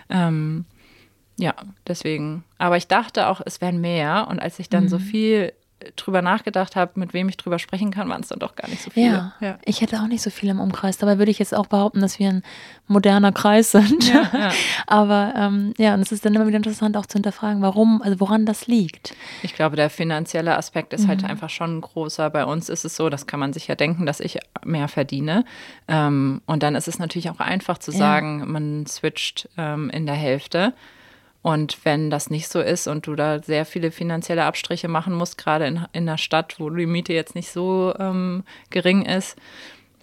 Ähm, 0.08 0.64
ja, 1.38 1.54
deswegen. 1.88 2.44
Aber 2.58 2.76
ich 2.76 2.86
dachte 2.86 3.26
auch, 3.26 3.40
es 3.44 3.60
wären 3.60 3.80
mehr. 3.80 4.28
Und 4.30 4.38
als 4.38 4.60
ich 4.60 4.68
dann 4.68 4.84
mhm. 4.84 4.88
so 4.88 4.98
viel 5.00 5.52
drüber 5.96 6.22
nachgedacht 6.22 6.76
habe, 6.76 6.98
mit 6.98 7.14
wem 7.14 7.28
ich 7.28 7.36
drüber 7.36 7.58
sprechen 7.58 7.90
kann, 7.90 8.08
waren 8.08 8.22
es 8.22 8.28
dann 8.28 8.38
doch 8.38 8.56
gar 8.56 8.68
nicht 8.68 8.82
so 8.82 8.90
viele. 8.90 9.06
Ja, 9.06 9.32
ja, 9.40 9.58
ich 9.64 9.80
hätte 9.80 10.00
auch 10.00 10.06
nicht 10.06 10.22
so 10.22 10.30
viele 10.30 10.52
im 10.52 10.60
Umkreis. 10.60 10.98
Dabei 10.98 11.18
würde 11.18 11.30
ich 11.30 11.38
jetzt 11.38 11.54
auch 11.54 11.66
behaupten, 11.66 12.00
dass 12.00 12.18
wir 12.18 12.28
ein 12.28 12.42
moderner 12.86 13.32
Kreis 13.32 13.70
sind. 13.72 14.12
Ja, 14.12 14.30
ja. 14.32 14.52
Aber 14.86 15.34
ähm, 15.36 15.74
ja, 15.78 15.94
und 15.94 16.00
es 16.00 16.12
ist 16.12 16.24
dann 16.24 16.34
immer 16.34 16.46
wieder 16.46 16.56
interessant 16.56 16.96
auch 16.96 17.06
zu 17.06 17.14
hinterfragen, 17.14 17.62
warum, 17.62 18.02
also 18.02 18.20
woran 18.20 18.46
das 18.46 18.66
liegt. 18.66 19.14
Ich 19.42 19.54
glaube, 19.54 19.76
der 19.76 19.90
finanzielle 19.90 20.56
Aspekt 20.56 20.92
ist 20.92 21.08
halt 21.08 21.20
mhm. 21.20 21.24
halt 21.24 21.32
einfach 21.32 21.50
schon 21.50 21.80
großer. 21.80 22.30
Bei 22.30 22.44
uns 22.44 22.68
ist 22.68 22.84
es 22.84 22.96
so, 22.96 23.08
das 23.08 23.26
kann 23.26 23.40
man 23.40 23.52
sich 23.52 23.68
ja 23.68 23.74
denken, 23.74 24.06
dass 24.06 24.20
ich 24.20 24.38
mehr 24.64 24.88
verdiene. 24.88 25.44
Ähm, 25.88 26.42
und 26.46 26.62
dann 26.62 26.74
ist 26.74 26.88
es 26.88 26.98
natürlich 26.98 27.30
auch 27.30 27.40
einfach 27.40 27.78
zu 27.78 27.90
sagen, 27.90 28.50
man 28.50 28.86
switcht 28.86 29.48
ähm, 29.56 29.90
in 29.90 30.06
der 30.06 30.14
Hälfte. 30.14 30.74
Und 31.42 31.84
wenn 31.84 32.08
das 32.08 32.30
nicht 32.30 32.48
so 32.48 32.60
ist 32.60 32.86
und 32.86 33.06
du 33.06 33.16
da 33.16 33.42
sehr 33.42 33.66
viele 33.66 33.90
finanzielle 33.90 34.44
Abstriche 34.44 34.86
machen 34.86 35.12
musst, 35.12 35.36
gerade 35.38 35.66
in, 35.66 35.84
in 35.92 36.08
einer 36.08 36.18
Stadt, 36.18 36.60
wo 36.60 36.70
die 36.70 36.86
Miete 36.86 37.12
jetzt 37.12 37.34
nicht 37.34 37.50
so 37.50 37.92
ähm, 37.98 38.44
gering 38.70 39.04
ist, 39.04 39.36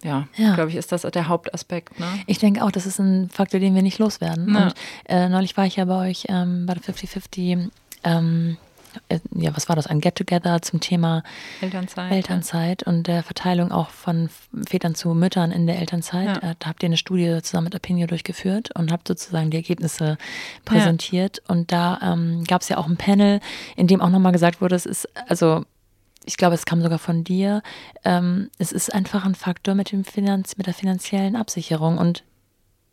ja, 0.02 0.28
ja. 0.36 0.54
glaube 0.54 0.70
ich, 0.70 0.76
ist 0.76 0.92
das 0.92 1.02
der 1.02 1.28
Hauptaspekt. 1.28 1.98
Ne? 1.98 2.06
Ich 2.26 2.38
denke 2.38 2.64
auch, 2.64 2.70
das 2.70 2.86
ist 2.86 2.98
ein 2.98 3.28
Faktor, 3.28 3.60
den 3.60 3.74
wir 3.74 3.82
nicht 3.82 3.98
loswerden. 3.98 4.54
Ja. 4.54 4.64
Und 4.64 4.74
äh, 5.08 5.28
neulich 5.28 5.56
war 5.56 5.66
ich 5.66 5.76
ja 5.76 5.84
bei 5.84 6.08
euch 6.10 6.26
ähm, 6.28 6.66
bei 6.66 6.74
der 6.74 6.82
50-50 6.82 7.70
ähm, 8.04 8.56
äh, 8.56 8.69
ja, 9.34 9.56
was 9.56 9.68
war 9.68 9.76
das, 9.76 9.86
ein 9.86 10.00
Get-Together 10.00 10.62
zum 10.62 10.80
Thema 10.80 11.22
Elternzeit, 11.60 12.12
Elternzeit 12.12 12.82
und 12.82 13.06
der 13.06 13.22
Verteilung 13.22 13.72
auch 13.72 13.90
von 13.90 14.30
Vätern 14.68 14.94
zu 14.94 15.14
Müttern 15.14 15.52
in 15.52 15.66
der 15.66 15.78
Elternzeit. 15.78 16.42
Ja. 16.42 16.50
Äh, 16.50 16.54
da 16.58 16.68
habt 16.68 16.82
ihr 16.82 16.88
eine 16.88 16.96
Studie 16.96 17.40
zusammen 17.42 17.64
mit 17.64 17.74
Opinio 17.74 18.06
durchgeführt 18.06 18.70
und 18.76 18.92
habt 18.92 19.08
sozusagen 19.08 19.50
die 19.50 19.56
Ergebnisse 19.56 20.18
präsentiert. 20.64 21.38
Ja. 21.38 21.54
Und 21.54 21.72
da 21.72 21.98
ähm, 22.02 22.44
gab 22.44 22.62
es 22.62 22.68
ja 22.68 22.78
auch 22.78 22.86
ein 22.86 22.96
Panel, 22.96 23.40
in 23.76 23.86
dem 23.86 24.00
auch 24.00 24.10
nochmal 24.10 24.32
gesagt 24.32 24.60
wurde, 24.60 24.76
es 24.76 24.86
ist, 24.86 25.08
also 25.28 25.64
ich 26.26 26.36
glaube, 26.36 26.54
es 26.54 26.66
kam 26.66 26.82
sogar 26.82 26.98
von 26.98 27.24
dir, 27.24 27.62
ähm, 28.04 28.50
es 28.58 28.72
ist 28.72 28.92
einfach 28.92 29.24
ein 29.24 29.34
Faktor 29.34 29.74
mit, 29.74 29.92
dem 29.92 30.04
Finanz, 30.04 30.56
mit 30.56 30.66
der 30.66 30.74
finanziellen 30.74 31.34
Absicherung 31.34 31.98
und 31.98 32.24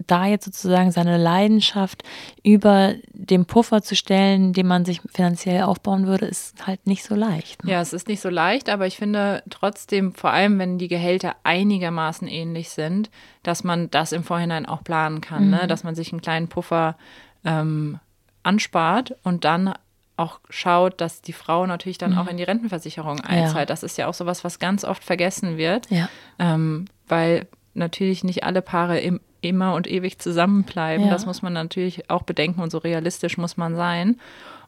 da 0.06 0.26
jetzt 0.26 0.46
sozusagen 0.46 0.92
seine 0.92 1.18
Leidenschaft 1.18 2.04
über 2.44 2.94
dem 3.14 3.46
Puffer 3.46 3.82
zu 3.82 3.96
stellen, 3.96 4.54
den 4.54 4.68
man 4.68 4.86
sich 4.86 5.02
finanziell 5.12 5.64
aufbauen 5.64 6.08
würde, 6.08 6.28
ist 6.28 6.68
halt 6.68 6.86
nicht 6.86 7.04
so 7.04 7.16
leicht. 7.16 7.64
Ne? 7.64 7.72
Ja, 7.72 7.82
es 7.82 7.94
ist 7.94 8.08
nicht 8.08 8.22
so 8.22 8.30
leicht, 8.30 8.70
aber 8.70 8.86
ich 8.88 8.98
finde 8.98 9.44
trotzdem, 9.50 10.14
vor 10.14 10.32
allem 10.32 10.60
wenn 10.60 10.78
die 10.78 10.88
Gehälter 10.88 11.36
einigermaßen 11.44 12.28
ähnlich 12.28 12.70
sind, 12.70 13.10
dass 13.44 13.64
man 13.64 13.90
das 13.90 14.12
im 14.12 14.24
Vorhinein 14.24 14.66
auch 14.66 14.84
planen 14.84 15.22
kann, 15.22 15.50
ne? 15.50 15.56
mhm. 15.56 15.62
ne? 15.64 15.68
dass 15.68 15.84
man 15.84 15.96
sich 15.96 16.12
einen 16.12 16.22
kleinen 16.22 16.48
Puffer 16.48 16.96
ähm, 17.44 18.00
anspart 18.44 19.16
und 19.24 19.46
dann 19.46 19.74
auch 20.16 20.40
schaut, 20.50 21.00
dass 21.00 21.22
die 21.22 21.34
Frau 21.34 21.66
natürlich 21.68 21.98
dann 21.98 22.12
mhm. 22.12 22.18
auch 22.18 22.28
in 22.28 22.38
die 22.38 22.44
Rentenversicherung 22.44 23.20
einzahlt. 23.22 23.58
Ja. 23.58 23.66
Das 23.66 23.84
ist 23.84 23.98
ja 23.98 24.08
auch 24.08 24.14
sowas, 24.14 24.44
was 24.44 24.60
ganz 24.60 24.84
oft 24.84 25.04
vergessen 25.04 25.58
wird, 25.58 25.90
ja. 25.92 26.10
ähm, 26.40 26.86
weil 27.08 27.48
natürlich 27.76 28.24
nicht 28.24 28.44
alle 28.44 28.64
Paare 28.64 29.00
im, 29.00 29.22
immer 29.42 29.74
und 29.74 29.88
ewig 29.88 30.20
zusammenbleiben. 30.20 31.06
Ja. 31.06 31.12
Das 31.12 31.26
muss 31.26 31.42
man 31.42 31.54
natürlich 31.54 32.10
auch 32.10 32.24
bedenken 32.24 32.62
und 32.62 32.72
so 32.72 32.78
realistisch 32.78 33.38
muss 33.38 33.58
man 33.58 33.76
sein. 33.76 34.20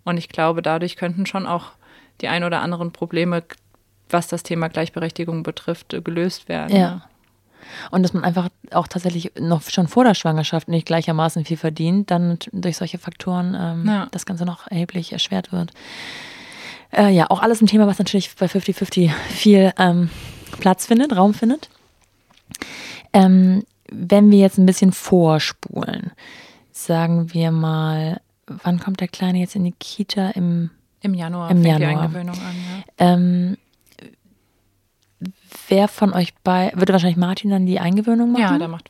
Und 0.03 0.17
ich 0.17 0.29
glaube, 0.29 0.61
dadurch 0.61 0.95
könnten 0.95 1.25
schon 1.25 1.45
auch 1.45 1.71
die 2.21 2.27
ein 2.27 2.43
oder 2.43 2.61
anderen 2.61 2.91
Probleme, 2.91 3.43
was 4.09 4.27
das 4.27 4.43
Thema 4.43 4.69
Gleichberechtigung 4.69 5.43
betrifft, 5.43 5.95
gelöst 6.03 6.49
werden. 6.49 6.75
Ja. 6.75 7.01
Und 7.91 8.03
dass 8.03 8.13
man 8.13 8.23
einfach 8.23 8.49
auch 8.71 8.87
tatsächlich 8.87 9.33
noch 9.39 9.61
schon 9.63 9.87
vor 9.87 10.03
der 10.03 10.13
Schwangerschaft 10.13 10.67
nicht 10.67 10.85
gleichermaßen 10.85 11.45
viel 11.45 11.57
verdient, 11.57 12.09
dann 12.09 12.39
durch 12.51 12.77
solche 12.77 12.97
Faktoren 12.97 13.55
ähm, 13.59 13.85
ja. 13.87 14.07
das 14.11 14.25
Ganze 14.25 14.45
noch 14.45 14.67
erheblich 14.67 15.13
erschwert 15.13 15.51
wird. 15.51 15.71
Äh, 16.91 17.09
ja, 17.09 17.29
auch 17.29 17.41
alles 17.41 17.61
ein 17.61 17.67
Thema, 17.67 17.85
was 17.85 17.99
natürlich 17.99 18.35
bei 18.35 18.47
50-50 18.47 19.11
viel 19.29 19.73
ähm, 19.77 20.09
Platz 20.59 20.87
findet, 20.87 21.15
Raum 21.15 21.33
findet. 21.33 21.69
Ähm, 23.13 23.63
wenn 23.91 24.31
wir 24.31 24.39
jetzt 24.39 24.57
ein 24.57 24.65
bisschen 24.65 24.91
vorspulen, 24.91 26.11
sagen 26.71 27.33
wir 27.33 27.51
mal, 27.51 28.21
wann 28.47 28.79
kommt 28.79 28.99
der 28.99 29.07
Kleine 29.07 29.39
jetzt 29.39 29.55
in 29.55 29.63
die 29.63 29.73
Kita? 29.73 30.29
Im, 30.31 30.71
Im 31.01 31.13
Januar 31.13 31.51
im 31.51 31.63
fängt 31.63 31.79
Januar. 31.79 32.07
die 32.07 32.17
Eingewöhnung 32.17 32.35
an. 32.35 32.55
Ja. 32.99 33.13
Ähm, 33.13 33.57
wer 35.67 35.87
von 35.87 36.13
euch 36.13 36.33
bei, 36.43 36.71
würde 36.75 36.93
wahrscheinlich 36.93 37.17
Martin 37.17 37.49
dann 37.49 37.65
die 37.65 37.79
Eingewöhnung 37.79 38.31
machen? 38.31 38.41
Ja, 38.41 38.57
der 38.57 38.67
macht. 38.67 38.89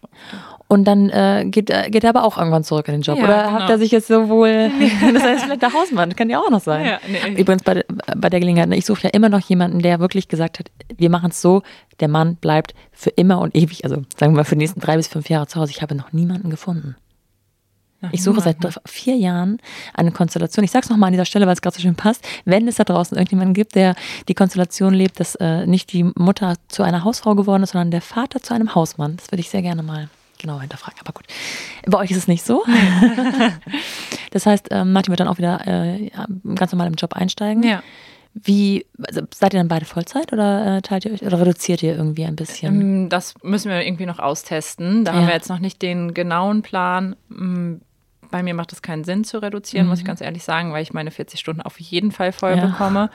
Und 0.72 0.84
dann 0.86 1.10
äh, 1.10 1.46
geht, 1.48 1.72
äh, 1.72 1.90
geht 1.90 2.04
er 2.04 2.12
aber 2.12 2.24
auch 2.24 2.38
irgendwann 2.38 2.64
zurück 2.64 2.88
in 2.90 2.94
den 2.94 3.02
Job. 3.02 3.18
Ja, 3.18 3.24
Oder 3.24 3.44
genau. 3.44 3.60
habt 3.60 3.70
ihr 3.72 3.78
sich 3.80 3.92
jetzt 3.92 4.08
so 4.08 4.30
wohl, 4.30 4.70
das 5.14 5.24
heißt 5.24 5.44
vielleicht 5.46 5.64
der 5.64 5.74
Hausmann, 5.74 6.12
das 6.12 6.16
kann 6.16 6.30
ja 6.30 6.40
auch 6.40 6.52
noch 6.52 6.62
sein. 6.62 6.86
Ja, 6.86 7.00
nee. 7.08 7.42
Übrigens 7.42 7.64
bei, 7.64 7.84
bei 8.16 8.30
der 8.30 8.40
Gelegenheit, 8.40 8.70
ne, 8.70 8.78
ich 8.78 8.86
suche 8.86 9.06
ja 9.06 9.10
immer 9.10 9.30
noch 9.30 9.40
jemanden, 9.40 9.80
der 9.80 10.00
wirklich 10.00 10.28
gesagt 10.28 10.60
hat, 10.60 10.70
wir 10.96 11.10
machen 11.10 11.32
es 11.32 11.42
so, 11.42 11.64
der 12.00 12.08
Mann 12.08 12.36
bleibt 12.36 12.76
für 12.92 13.10
immer 13.10 13.40
und 13.40 13.56
ewig, 13.56 13.84
also 13.84 14.04
sagen 14.16 14.34
wir 14.34 14.38
mal 14.38 14.44
für 14.44 14.54
die 14.54 14.60
nächsten 14.60 14.80
drei 14.80 14.96
bis 14.96 15.08
fünf 15.08 15.28
Jahre 15.28 15.48
zu 15.48 15.60
Hause. 15.60 15.72
Ich 15.72 15.82
habe 15.82 15.96
noch 15.96 16.14
niemanden 16.14 16.52
gefunden. 16.52 16.96
Ach, 18.04 18.10
ich 18.12 18.22
suche 18.22 18.40
seit 18.40 18.58
vier 18.86 19.16
Jahren 19.16 19.58
eine 19.96 20.12
Konstellation. 20.12 20.64
Ich 20.64 20.70
sage 20.70 20.84
es 20.84 20.90
nochmal 20.92 21.08
an 21.08 21.14
dieser 21.14 21.26
Stelle, 21.26 21.48
weil 21.48 21.54
es 21.54 21.62
gerade 21.62 21.76
so 21.76 21.82
schön 21.82 21.96
passt. 21.96 22.24
Wenn 22.46 22.68
es 22.68 22.76
da 22.76 22.84
draußen 22.84 23.18
irgendjemanden 23.18 23.56
gibt, 23.56 23.74
der 23.74 23.96
die 24.28 24.36
Konstellation 24.36 24.94
lebt, 24.94 25.20
dass 25.20 25.34
äh, 25.36 25.66
nicht 25.66 25.92
die 25.94 26.04
Mutter 26.04 26.58
zu 26.68 26.84
einer 26.84 27.04
Hausfrau 27.04 27.34
geworden 27.34 27.64
ist, 27.64 27.72
sondern 27.72 27.90
der 27.90 28.02
Vater 28.02 28.40
zu 28.40 28.54
einem 28.54 28.76
Hausmann, 28.76 29.18
das 29.18 29.32
würde 29.32 29.42
ich 29.42 29.50
sehr 29.50 29.64
gerne 29.64 29.82
mal 29.82 30.10
genau 30.40 30.60
hinterfragen. 30.60 31.00
Aber 31.02 31.14
gut, 31.14 31.26
bei 31.86 31.98
euch 32.00 32.12
ist 32.12 32.18
es 32.18 32.28
nicht 32.28 32.44
so. 32.44 32.66
das 34.32 34.46
heißt, 34.46 34.72
äh, 34.72 34.84
Martin 34.86 35.12
wird 35.12 35.20
dann 35.20 35.28
auch 35.28 35.38
wieder 35.38 35.68
äh, 35.68 36.10
ganz 36.56 36.72
normal 36.72 36.88
im 36.88 36.96
Job 36.96 37.14
einsteigen. 37.14 37.64
Ja. 37.64 37.84
Wie, 38.34 38.86
also 39.06 39.22
seid 39.34 39.54
ihr 39.54 39.60
dann 39.60 39.68
beide 39.68 39.86
Vollzeit 39.86 40.32
oder 40.32 40.78
äh, 40.78 40.82
teilt 40.82 41.06
ihr 41.06 41.12
euch 41.12 41.24
oder 41.24 41.40
reduziert 41.40 41.84
ihr 41.84 41.96
irgendwie 41.96 42.26
ein 42.26 42.36
bisschen? 42.36 42.82
Ähm, 42.82 43.10
das 43.10 43.34
müssen 43.42 43.70
wir 43.70 43.86
irgendwie 43.86 44.06
noch 44.06 44.20
austesten. 44.20 45.04
Da 45.04 45.12
ja. 45.12 45.18
haben 45.18 45.28
wir 45.28 45.34
jetzt 45.34 45.50
noch 45.50 45.60
nicht 45.60 45.82
den 45.82 46.14
genauen 46.14 46.62
Plan. 46.62 47.16
Mm, 47.28 47.78
bei 48.30 48.44
mir 48.44 48.54
macht 48.54 48.72
es 48.72 48.82
keinen 48.82 49.04
Sinn 49.04 49.24
zu 49.24 49.40
reduzieren, 49.40 49.86
mhm. 49.86 49.90
muss 49.90 50.00
ich 50.00 50.06
ganz 50.06 50.22
ehrlich 50.22 50.44
sagen, 50.44 50.72
weil 50.72 50.84
ich 50.84 50.94
meine 50.94 51.12
40 51.12 51.40
Stunden 51.40 51.62
auf 51.62 51.80
jeden 51.80 52.12
Fall 52.12 52.32
voll 52.32 52.56
ja. 52.56 52.68
bekomme. 52.68 53.10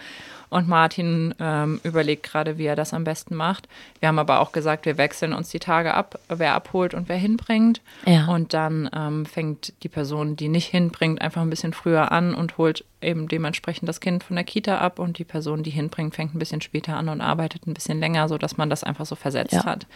Und 0.54 0.68
Martin 0.68 1.34
ähm, 1.40 1.80
überlegt 1.82 2.22
gerade, 2.22 2.58
wie 2.58 2.66
er 2.66 2.76
das 2.76 2.94
am 2.94 3.02
besten 3.02 3.34
macht. 3.34 3.66
Wir 3.98 4.06
haben 4.06 4.20
aber 4.20 4.38
auch 4.38 4.52
gesagt, 4.52 4.86
wir 4.86 4.98
wechseln 4.98 5.32
uns 5.32 5.48
die 5.48 5.58
Tage 5.58 5.94
ab, 5.94 6.20
wer 6.28 6.54
abholt 6.54 6.94
und 6.94 7.08
wer 7.08 7.16
hinbringt. 7.16 7.80
Ja. 8.06 8.28
Und 8.28 8.54
dann 8.54 8.88
ähm, 8.94 9.26
fängt 9.26 9.72
die 9.82 9.88
Person, 9.88 10.36
die 10.36 10.46
nicht 10.46 10.68
hinbringt, 10.68 11.20
einfach 11.20 11.42
ein 11.42 11.50
bisschen 11.50 11.72
früher 11.72 12.12
an 12.12 12.36
und 12.36 12.56
holt 12.56 12.84
eben 13.02 13.26
dementsprechend 13.26 13.88
das 13.88 13.98
Kind 13.98 14.22
von 14.22 14.36
der 14.36 14.44
Kita 14.44 14.78
ab. 14.78 15.00
Und 15.00 15.18
die 15.18 15.24
Person, 15.24 15.64
die 15.64 15.70
hinbringt, 15.70 16.14
fängt 16.14 16.36
ein 16.36 16.38
bisschen 16.38 16.60
später 16.60 16.96
an 16.96 17.08
und 17.08 17.20
arbeitet 17.20 17.66
ein 17.66 17.74
bisschen 17.74 17.98
länger, 17.98 18.28
sodass 18.28 18.56
man 18.56 18.70
das 18.70 18.84
einfach 18.84 19.06
so 19.06 19.16
versetzt 19.16 19.54
ja. 19.54 19.64
hat. 19.64 19.88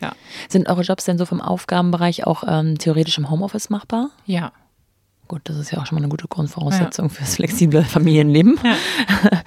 Ja. 0.00 0.12
Sind 0.48 0.68
eure 0.68 0.82
Jobs 0.82 1.06
denn 1.06 1.18
so 1.18 1.26
vom 1.26 1.40
Aufgabenbereich 1.40 2.24
auch 2.24 2.44
ähm, 2.46 2.78
theoretisch 2.78 3.18
im 3.18 3.30
Homeoffice 3.30 3.68
machbar? 3.68 4.10
Ja. 4.26 4.52
Gut, 5.26 5.42
das 5.44 5.56
ist 5.56 5.70
ja 5.70 5.78
auch 5.78 5.86
schon 5.86 5.96
mal 5.96 6.02
eine 6.02 6.10
gute 6.10 6.28
Grundvoraussetzung 6.28 7.06
ja. 7.06 7.14
fürs 7.14 7.36
flexible 7.36 7.82
Familienleben. 7.84 8.58
Ja. 8.62 9.42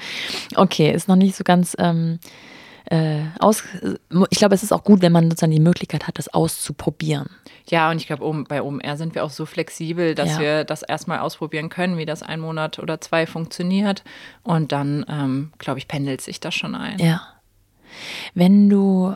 okay, 0.56 0.92
ist 0.92 1.08
noch 1.08 1.16
nicht 1.16 1.36
so 1.36 1.44
ganz 1.44 1.76
ähm, 1.78 2.20
äh, 2.86 3.24
aus. 3.40 3.64
Ich 4.30 4.38
glaube, 4.40 4.56
es 4.56 4.64
ist 4.64 4.72
auch 4.72 4.84
gut, 4.84 5.02
wenn 5.02 5.12
man 5.12 5.26
sozusagen 5.30 5.52
die 5.52 5.60
Möglichkeit 5.60 6.08
hat, 6.08 6.18
das 6.18 6.34
auszuprobieren. 6.34 7.30
Ja, 7.70 7.92
und 7.92 7.98
ich 7.98 8.08
glaube, 8.08 8.44
bei 8.48 8.62
OMR 8.62 8.98
sind 8.98 9.14
wir 9.14 9.24
auch 9.24 9.30
so 9.30 9.46
flexibel, 9.46 10.16
dass 10.16 10.32
ja. 10.32 10.40
wir 10.40 10.64
das 10.64 10.84
erstmal 10.84 11.20
ausprobieren 11.20 11.70
können, 11.70 11.98
wie 11.98 12.06
das 12.06 12.24
ein 12.24 12.40
Monat 12.40 12.80
oder 12.80 13.02
zwei 13.02 13.28
funktioniert. 13.28 14.04
Und 14.44 14.72
dann, 14.72 15.06
ähm, 15.10 15.52
glaube 15.58 15.80
ich, 15.80 15.88
pendelt 15.88 16.22
sich 16.22 16.40
das 16.40 16.56
schon 16.56 16.76
ein. 16.76 16.98
Ja. 17.00 17.22
Wenn 18.34 18.70
du 18.70 19.16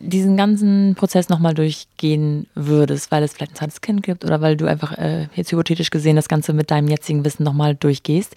diesen 0.00 0.36
ganzen 0.36 0.94
Prozess 0.94 1.28
nochmal 1.28 1.54
durchgehen 1.54 2.46
würdest, 2.54 3.10
weil 3.10 3.22
es 3.22 3.32
vielleicht 3.32 3.52
ein 3.52 3.56
zweites 3.56 3.80
Kind 3.80 4.02
gibt 4.02 4.24
oder 4.24 4.40
weil 4.40 4.56
du 4.56 4.66
einfach 4.66 4.96
äh, 4.96 5.28
jetzt 5.34 5.52
hypothetisch 5.52 5.90
gesehen 5.90 6.16
das 6.16 6.28
Ganze 6.28 6.52
mit 6.52 6.70
deinem 6.70 6.88
jetzigen 6.88 7.24
Wissen 7.24 7.42
nochmal 7.42 7.74
durchgehst, 7.74 8.34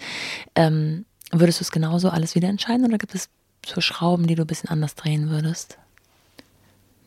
ähm, 0.54 1.04
würdest 1.30 1.60
du 1.60 1.64
es 1.64 1.70
genauso 1.70 2.10
alles 2.10 2.34
wieder 2.34 2.48
entscheiden 2.48 2.86
oder 2.86 2.98
gibt 2.98 3.14
es 3.14 3.28
so 3.64 3.80
Schrauben, 3.80 4.26
die 4.26 4.34
du 4.34 4.42
ein 4.42 4.46
bisschen 4.46 4.70
anders 4.70 4.94
drehen 4.94 5.30
würdest? 5.30 5.78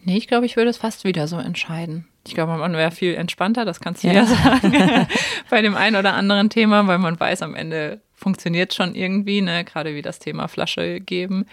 Nee, 0.04 0.18
ich 0.18 0.28
glaube, 0.28 0.46
ich 0.46 0.56
würde 0.56 0.70
es 0.70 0.78
fast 0.78 1.04
wieder 1.04 1.28
so 1.28 1.38
entscheiden. 1.38 2.08
Ich 2.28 2.34
glaube, 2.34 2.56
man 2.58 2.74
wäre 2.74 2.92
viel 2.92 3.16
entspannter, 3.16 3.66
das 3.66 3.80
kannst 3.80 4.04
du 4.04 4.08
ja, 4.08 4.14
ja 4.14 4.26
sagen, 4.26 5.08
bei 5.50 5.62
dem 5.62 5.76
einen 5.76 5.96
oder 5.96 6.14
anderen 6.14 6.50
Thema, 6.50 6.88
weil 6.88 7.00
man 7.00 7.20
weiß, 7.20 7.42
am 7.42 7.56
Ende 7.56 8.02
funktioniert 8.14 8.74
schon 8.74 8.96
irgendwie, 8.96 9.42
ne? 9.42 9.64
gerade 9.64 9.96
wie 9.96 10.02
das 10.02 10.20
Thema 10.20 10.48
Flasche 10.48 11.02
geben. 11.02 11.46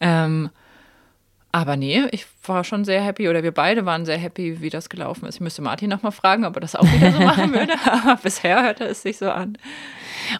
Ähm, 0.00 0.50
aber 1.52 1.76
nee, 1.76 2.04
ich 2.10 2.26
war 2.44 2.64
schon 2.64 2.84
sehr 2.84 3.02
happy 3.02 3.28
oder 3.28 3.42
wir 3.42 3.52
beide 3.52 3.86
waren 3.86 4.04
sehr 4.04 4.18
happy, 4.18 4.60
wie 4.60 4.68
das 4.68 4.88
gelaufen 4.88 5.26
ist. 5.26 5.36
Ich 5.36 5.40
müsste 5.40 5.62
Martin 5.62 5.88
nochmal 5.88 6.12
fragen, 6.12 6.44
ob 6.44 6.54
er 6.56 6.60
das 6.60 6.76
auch 6.76 6.84
wieder 6.84 7.12
so 7.12 7.20
machen 7.20 7.52
würde. 7.52 7.72
Aber 7.84 8.16
bisher 8.16 8.62
hörte 8.62 8.84
es 8.84 9.02
sich 9.02 9.16
so 9.16 9.30
an. 9.30 9.56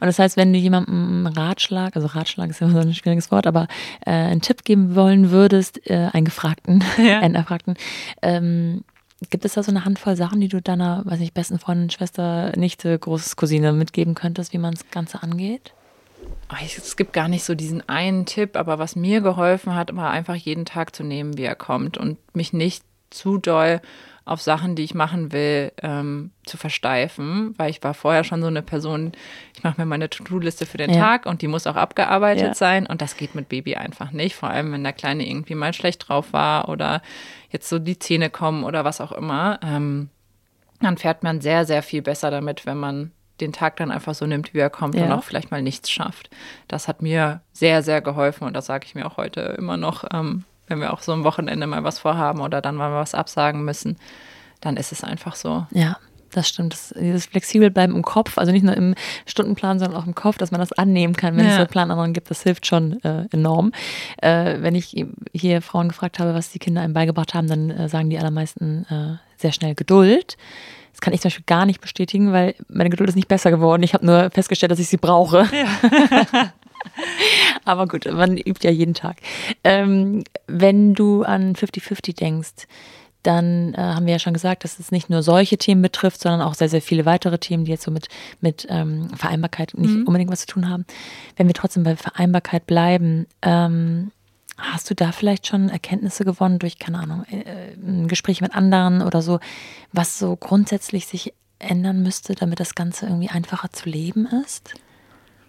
Und 0.01 0.07
das 0.07 0.19
heißt, 0.19 0.37
wenn 0.37 0.53
du 0.53 0.59
jemandem 0.59 1.27
einen 1.27 1.27
Ratschlag, 1.27 1.97
also 1.97 2.09
Ratschlag 2.09 2.51
ist 2.51 2.61
ja 2.61 2.69
so 2.69 2.79
ein 2.79 2.95
schwieriges 2.95 3.31
Wort, 3.31 3.47
aber 3.47 3.69
äh, 4.05 4.11
einen 4.11 4.41
Tipp 4.41 4.65
geben 4.65 4.95
wollen 4.95 5.31
würdest, 5.31 5.89
äh, 5.89 6.11
einen 6.13 6.25
Gefragten, 6.25 6.85
ja. 6.99 7.21
einen 7.21 7.35
Erfragten, 7.35 7.75
ähm, 8.21 8.83
gibt 9.31 9.45
es 9.45 9.55
da 9.55 9.63
so 9.63 9.71
eine 9.71 9.85
Handvoll 9.85 10.17
Sachen, 10.17 10.41
die 10.41 10.49
du 10.49 10.61
deiner, 10.61 11.03
weiß 11.07 11.21
nicht, 11.21 11.35
besten 11.35 11.59
Freundin, 11.59 11.91
Schwester, 11.91 12.53
Nichte, 12.57 12.99
Großcousine 12.99 13.73
mitgeben 13.73 14.15
könntest, 14.15 14.53
wie 14.53 14.59
man 14.59 14.75
das 14.75 14.91
Ganze 14.91 15.23
angeht? 15.23 15.73
Es 16.63 16.97
gibt 16.97 17.13
gar 17.13 17.29
nicht 17.29 17.45
so 17.45 17.55
diesen 17.55 17.89
einen 17.89 18.27
Tipp, 18.27 18.57
aber 18.57 18.79
was 18.79 18.97
mir 18.97 19.21
geholfen 19.21 19.75
hat, 19.75 19.95
war 19.97 20.11
einfach 20.11 20.35
jeden 20.35 20.65
Tag 20.65 20.95
zu 20.95 21.03
nehmen, 21.03 21.37
wie 21.37 21.45
er 21.45 21.57
kommt 21.57 21.99
und 21.99 22.19
mich 22.35 22.53
nicht 22.53 22.85
zu 23.11 23.39
doll 23.39 23.81
auf 24.25 24.43
Sachen, 24.43 24.75
die 24.75 24.83
ich 24.83 24.93
machen 24.93 25.31
will, 25.31 25.73
ähm, 25.83 26.33
zu 26.45 26.57
versteifen, 26.57 27.55
weil 27.59 27.71
ich 27.71 27.83
war 27.85 27.95
vorher 27.95 28.25
schon 28.25 28.43
so 28.43 28.49
eine 28.49 28.61
Person, 28.61 29.13
ich 29.55 29.63
mache 29.63 29.81
mir 29.81 29.87
meine 29.87 30.11
To-Do-Liste 30.11 30.67
für 30.67 30.79
den 30.79 30.93
ja. 30.93 31.01
Tag 31.01 31.27
und 31.27 31.43
die 31.43 31.47
muss 31.47 31.67
auch 31.69 31.77
abgearbeitet 31.77 32.49
ja. 32.49 32.55
sein 32.55 32.87
und 32.87 33.01
das 33.01 33.17
geht 33.17 33.37
mit 33.37 33.49
Baby 33.49 33.77
einfach 33.77 34.11
nicht, 34.11 34.35
vor 34.35 34.51
allem 34.51 34.73
wenn 34.73 34.83
der 34.83 34.93
Kleine 34.93 35.29
irgendwie 35.29 35.55
mal 35.55 35.73
schlecht 35.73 36.09
drauf 36.09 36.33
war 36.33 36.69
oder 36.69 37.03
jetzt 37.51 37.69
so 37.69 37.79
die 37.79 38.01
Zähne 38.01 38.29
kommen 38.29 38.65
oder 38.65 38.85
was 38.85 39.01
auch 39.01 39.13
immer. 39.13 39.61
Ähm, 39.63 40.11
dann 40.81 40.99
fährt 40.99 41.23
man 41.23 41.41
sehr, 41.41 41.65
sehr 41.65 41.83
viel 41.83 42.03
besser 42.03 42.33
damit, 42.33 42.67
wenn 42.67 42.79
man 42.79 43.13
den 43.41 43.53
Tag 43.53 43.77
dann 43.77 43.91
einfach 43.91 44.15
so 44.15 44.27
nimmt, 44.27 44.55
wie 44.55 44.59
er 44.59 44.71
kommt 44.71 44.95
ja. 44.95 45.05
und 45.05 45.13
auch 45.13 45.25
vielleicht 45.25 45.51
mal 45.51 45.63
nichts 45.63 45.91
schafft. 45.91 46.31
Das 46.69 46.89
hat 46.89 47.03
mir 47.03 47.41
sehr, 47.53 47.83
sehr 47.83 48.01
geholfen 48.01 48.45
und 48.45 48.55
das 48.55 48.67
sage 48.67 48.87
ich 48.87 48.95
mir 48.95 49.07
auch 49.07 49.17
heute 49.17 49.41
immer 49.59 49.77
noch, 49.77 50.05
ähm, 50.13 50.45
wenn 50.67 50.81
wir 50.81 50.93
auch 50.93 51.03
so 51.03 51.13
am 51.13 51.25
Wochenende 51.25 51.67
mal 51.67 51.85
was 51.85 51.99
vorhaben 51.99 52.41
oder 52.41 52.61
dann 52.61 52.75
mal 52.77 52.93
was 52.93 53.15
absagen 53.15 53.65
müssen, 53.65 53.97
dann 54.61 54.77
ist 54.77 54.93
es 54.93 55.05
einfach 55.05 55.37
so. 55.37 55.67
Ja. 55.71 55.99
Das 56.31 56.49
stimmt. 56.49 56.73
Das, 56.73 56.95
dieses 56.99 57.27
flexibel 57.27 57.71
bleiben 57.71 57.95
im 57.95 58.03
Kopf, 58.03 58.39
also 58.39 58.53
nicht 58.53 58.65
nur 58.65 58.77
im 58.77 58.95
Stundenplan, 59.27 59.79
sondern 59.79 60.01
auch 60.01 60.07
im 60.07 60.15
Kopf, 60.15 60.39
dass 60.39 60.51
man 60.51 60.61
das 60.61 60.73
annehmen 60.73 61.15
kann, 61.15 61.37
wenn 61.37 61.47
ja. 61.47 61.53
es 61.53 61.59
einen 61.59 61.69
Plan 61.69 61.91
anderen 61.91 62.13
gibt, 62.13 62.31
das 62.31 62.43
hilft 62.43 62.67
schon 62.67 63.03
äh, 63.05 63.27
enorm. 63.31 63.73
Äh, 64.21 64.57
wenn 64.61 64.75
ich 64.75 65.07
hier 65.33 65.63
Frauen 65.63 65.89
gefragt 65.89 66.19
habe, 66.19 66.35
was 66.35 66.51
die 66.51 66.59
Kinder 66.59 66.83
einem 66.83 66.95
beigebracht 66.95 67.35
haben, 67.35 67.49
dann 67.49 67.71
äh, 67.71 67.89
sagen 67.89 68.11
die 68.11 68.19
allermeisten 68.19 68.87
äh, 68.91 69.17
sehr 69.41 69.53
schnell 69.53 69.75
Geduld. 69.75 70.37
Das 70.93 71.01
kann 71.03 71.13
ich 71.13 71.21
zum 71.21 71.29
Beispiel 71.29 71.45
gar 71.47 71.67
nicht 71.67 71.81
bestätigen, 71.81 72.33
weil 72.33 72.55
meine 72.69 72.89
Geduld 72.89 73.11
ist 73.11 73.17
nicht 73.17 73.29
besser 73.29 73.51
geworden. 73.51 73.83
Ich 73.83 73.93
habe 73.93 74.07
nur 74.07 74.31
festgestellt, 74.31 74.73
dass 74.73 74.79
ich 74.79 74.89
sie 74.89 74.97
brauche. 74.97 75.47
Ja. 75.53 76.53
Aber 77.65 77.87
gut, 77.87 78.11
man 78.11 78.37
übt 78.37 78.67
ja 78.67 78.71
jeden 78.71 78.95
Tag. 78.95 79.19
Ähm, 79.63 80.25
wenn 80.47 80.95
du 80.95 81.23
an 81.23 81.55
50-50 81.55 82.17
denkst, 82.17 82.67
dann 83.27 83.75
äh, 83.75 83.79
haben 83.79 84.07
wir 84.07 84.13
ja 84.13 84.19
schon 84.19 84.33
gesagt, 84.33 84.65
dass 84.65 84.79
es 84.79 84.93
nicht 84.93 85.11
nur 85.11 85.23
solche 85.23 85.59
Themen 85.59 85.83
betrifft, 85.83 86.21
sondern 86.21 86.43
auch 86.43 86.55
sehr, 86.55 86.69
sehr 86.69 86.83
viele 86.83 87.05
weitere 87.05 87.39
Themen, 87.39 87.65
die 87.65 87.73
jetzt 87.73 87.85
so 87.85 87.91
mit, 87.91 88.09
mit 88.41 88.67
ähm, 88.71 89.11
Vereinbarkeit 89.11 89.75
nicht 89.77 89.95
mhm. 89.95 90.07
unbedingt 90.07 90.31
was 90.31 90.41
zu 90.41 90.47
tun 90.47 90.69
haben. 90.69 90.87
Wenn 91.37 91.47
wir 91.47 91.55
trotzdem 91.55 91.83
bei 91.83 91.97
Vereinbarkeit 91.97 92.67
bleiben, 92.67 93.27
ähm, 93.43 94.13
hast 94.57 94.89
du 94.89 94.95
da 94.95 95.13
vielleicht 95.13 95.47
schon 95.47 95.69
Erkenntnisse 95.69 96.25
gewonnen 96.25 96.59
durch, 96.59 96.79
keine 96.79 96.99
Ahnung, 96.99 97.25
äh, 97.31 97.75
ein 97.75 98.09
Gespräch 98.09 98.41
mit 98.41 98.55
anderen 98.55 99.03
oder 99.03 99.23
so, 99.23 99.41
was 99.93 100.19
so 100.19 100.37
grundsätzlich 100.37 101.07
sich 101.07 101.35
ändern 101.59 102.03
müsste, 102.03 102.35
damit 102.35 102.61
das 102.61 102.75
Ganze 102.75 103.07
irgendwie 103.07 103.31
einfacher 103.31 103.73
zu 103.73 103.89
leben 103.89 104.27
ist? 104.45 104.75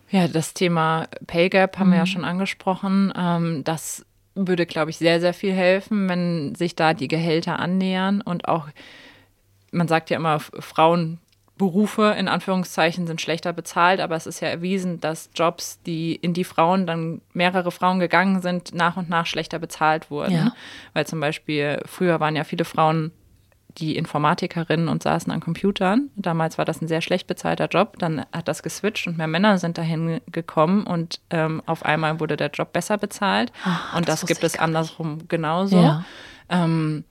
Ja, 0.10 0.28
das 0.28 0.54
Thema 0.54 1.08
Pay 1.28 1.50
Gap 1.50 1.78
haben 1.78 1.90
mhm. 1.90 1.92
wir 1.92 1.98
ja 1.98 2.04
mhm. 2.04 2.08
schon 2.08 2.26
angesprochen. 2.26 3.14
Ähm, 3.16 3.64
das 3.64 4.06
würde, 4.46 4.66
glaube 4.66 4.92
ich, 4.92 4.98
sehr, 4.98 5.20
sehr 5.20 5.34
viel 5.34 5.54
helfen, 5.54 6.08
wenn 6.10 6.56
sich 6.56 6.76
da 6.76 6.94
die 6.94 7.08
Gehälter 7.08 7.60
annähern 7.60 8.22
und 8.22 8.48
auch, 8.48 8.68
man 9.72 9.88
sagt 9.88 10.10
ja 10.10 10.18
immer, 10.18 10.40
Frauenberufe 10.40 12.16
in 12.18 12.28
Anführungszeichen 12.28 13.08
sind 13.08 13.22
schlechter 13.22 13.54
bezahlt, 13.54 14.00
aber 14.00 14.16
es 14.16 14.28
ist 14.28 14.42
ja 14.42 14.50
erwiesen, 14.50 15.00
dass 15.00 15.30
Jobs, 15.34 15.82
die 15.84 16.16
in 16.16 16.34
die 16.34 16.44
Frauen 16.44 16.86
dann 16.86 17.22
mehrere 17.34 17.72
Frauen 17.72 18.00
gegangen 18.00 18.42
sind, 18.42 18.76
nach 18.76 18.98
und 18.98 19.10
nach 19.10 19.26
schlechter 19.26 19.60
bezahlt 19.60 20.12
wurden. 20.12 20.34
Ja. 20.36 20.54
Weil 20.94 21.08
zum 21.08 21.20
Beispiel 21.20 21.82
früher 21.86 22.20
waren 22.20 22.36
ja 22.36 22.44
viele 22.44 22.66
Frauen 22.66 23.12
die 23.78 23.96
Informatikerinnen 23.96 24.88
und 24.88 25.04
saßen 25.04 25.32
an 25.32 25.40
Computern. 25.40 26.10
Damals 26.16 26.58
war 26.58 26.66
das 26.66 26.82
ein 26.82 26.88
sehr 26.88 27.02
schlecht 27.02 27.28
bezahlter 27.28 27.68
Job. 27.68 27.98
Dann 28.00 28.26
hat 28.32 28.48
das 28.48 28.64
geswitcht 28.64 29.08
und 29.08 29.18
mehr 29.18 29.28
Männer 29.28 29.58
sind 29.58 29.78
dahin 29.78 30.20
gekommen 30.32 30.86
und 30.86 31.22
ähm, 31.30 31.62
auf 31.66 31.86
einmal 31.86 32.20
wurde 32.20 32.38
der 32.38 32.50
Job 32.50 32.74
besser 32.74 32.98
bezahlt. 32.98 33.52
Ach, 33.64 33.96
und 33.96 34.08
das, 34.08 34.22
das 34.22 34.28
gibt 34.28 34.44
es 34.44 34.58
andersrum 34.58 35.28
genauso. 35.28 35.82
Ja. 35.82 36.06
Ähm, 36.50 37.04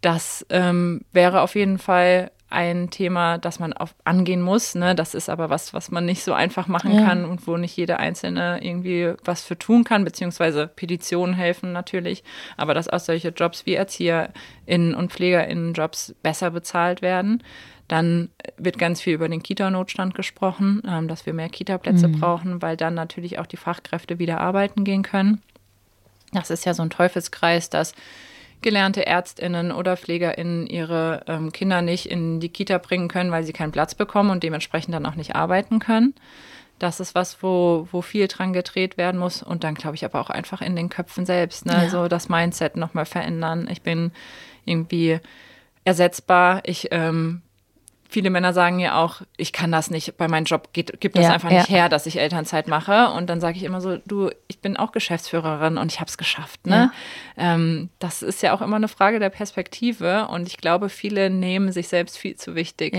das 0.00 0.46
ähm, 0.50 1.02
wäre 1.12 1.42
auf 1.42 1.54
jeden 1.54 1.78
Fall 1.78 2.30
ein 2.50 2.90
Thema, 2.90 3.36
das 3.36 3.58
man 3.58 3.72
auf, 3.74 3.94
angehen 4.04 4.40
muss. 4.40 4.74
Ne? 4.74 4.94
Das 4.94 5.14
ist 5.14 5.28
aber 5.28 5.50
was, 5.50 5.74
was 5.74 5.90
man 5.90 6.06
nicht 6.06 6.22
so 6.22 6.32
einfach 6.32 6.66
machen 6.66 6.94
ja. 6.94 7.04
kann 7.04 7.24
und 7.24 7.46
wo 7.46 7.56
nicht 7.56 7.76
jeder 7.76 8.00
Einzelne 8.00 8.60
irgendwie 8.62 9.12
was 9.24 9.44
für 9.44 9.58
tun 9.58 9.84
kann, 9.84 10.04
beziehungsweise 10.04 10.66
Petitionen 10.66 11.34
helfen 11.34 11.72
natürlich. 11.72 12.24
Aber 12.56 12.72
dass 12.72 12.88
auch 12.88 13.00
solche 13.00 13.28
Jobs 13.28 13.66
wie 13.66 13.74
ErzieherInnen 13.74 14.94
und 14.94 15.12
PflegerInnen-Jobs 15.12 16.14
besser 16.22 16.50
bezahlt 16.50 17.02
werden. 17.02 17.42
Dann 17.86 18.30
wird 18.56 18.78
ganz 18.78 19.00
viel 19.00 19.14
über 19.14 19.28
den 19.28 19.42
Kita-Notstand 19.42 20.14
gesprochen, 20.14 20.82
ähm, 20.86 21.08
dass 21.08 21.26
wir 21.26 21.34
mehr 21.34 21.48
Kita-Plätze 21.48 22.08
mhm. 22.08 22.20
brauchen, 22.20 22.62
weil 22.62 22.76
dann 22.76 22.94
natürlich 22.94 23.38
auch 23.38 23.46
die 23.46 23.56
Fachkräfte 23.56 24.18
wieder 24.18 24.40
arbeiten 24.40 24.84
gehen 24.84 25.02
können. 25.02 25.42
Das 26.32 26.50
ist 26.50 26.66
ja 26.66 26.74
so 26.74 26.82
ein 26.82 26.90
Teufelskreis, 26.90 27.70
dass 27.70 27.94
gelernte 28.62 29.06
Ärztinnen 29.06 29.72
oder 29.72 29.96
Pflegerinnen 29.96 30.66
ihre 30.66 31.22
ähm, 31.26 31.52
Kinder 31.52 31.82
nicht 31.82 32.06
in 32.06 32.40
die 32.40 32.48
Kita 32.48 32.78
bringen 32.78 33.08
können, 33.08 33.30
weil 33.30 33.44
sie 33.44 33.52
keinen 33.52 33.72
Platz 33.72 33.94
bekommen 33.94 34.30
und 34.30 34.42
dementsprechend 34.42 34.94
dann 34.94 35.06
auch 35.06 35.14
nicht 35.14 35.36
arbeiten 35.36 35.78
können. 35.78 36.14
Das 36.78 37.00
ist 37.00 37.14
was, 37.14 37.42
wo, 37.42 37.88
wo 37.90 38.02
viel 38.02 38.28
dran 38.28 38.52
gedreht 38.52 38.96
werden 38.96 39.18
muss. 39.18 39.42
Und 39.42 39.64
dann 39.64 39.74
glaube 39.74 39.96
ich 39.96 40.04
aber 40.04 40.20
auch 40.20 40.30
einfach 40.30 40.60
in 40.60 40.76
den 40.76 40.88
Köpfen 40.88 41.26
selbst, 41.26 41.66
ne? 41.66 41.84
Ja. 41.84 41.88
so 41.88 42.08
das 42.08 42.28
Mindset 42.28 42.76
nochmal 42.76 43.06
verändern. 43.06 43.68
Ich 43.70 43.82
bin 43.82 44.12
irgendwie 44.64 45.18
ersetzbar. 45.84 46.62
Ich 46.64 46.88
ähm, 46.92 47.42
viele 48.08 48.30
Männer 48.30 48.52
sagen 48.52 48.78
ja 48.78 49.02
auch, 49.02 49.20
ich 49.36 49.52
kann 49.52 49.70
das 49.70 49.90
nicht, 49.90 50.16
bei 50.16 50.28
meinem 50.28 50.44
Job 50.44 50.72
geht, 50.72 51.00
gibt 51.00 51.16
das 51.16 51.24
ja, 51.24 51.32
einfach 51.32 51.50
nicht 51.50 51.68
ja. 51.68 51.76
her, 51.76 51.88
dass 51.88 52.06
ich 52.06 52.18
Elternzeit 52.18 52.66
mache. 52.66 53.10
Und 53.12 53.28
dann 53.28 53.40
sage 53.40 53.58
ich 53.58 53.64
immer 53.64 53.80
so, 53.80 53.98
du, 54.06 54.30
ich 54.48 54.60
bin 54.60 54.76
auch 54.76 54.92
Geschäftsführerin 54.92 55.76
und 55.76 55.92
ich 55.92 56.00
habe 56.00 56.08
es 56.08 56.16
geschafft. 56.16 56.66
Ne? 56.66 56.90
Ja. 57.36 57.54
Ähm, 57.54 57.90
das 57.98 58.22
ist 58.22 58.42
ja 58.42 58.54
auch 58.54 58.62
immer 58.62 58.76
eine 58.76 58.88
Frage 58.88 59.18
der 59.18 59.28
Perspektive. 59.28 60.28
Und 60.28 60.48
ich 60.48 60.56
glaube, 60.56 60.88
viele 60.88 61.28
nehmen 61.28 61.70
sich 61.70 61.88
selbst 61.88 62.16
viel 62.16 62.34
zu 62.36 62.54
wichtig. 62.54 62.94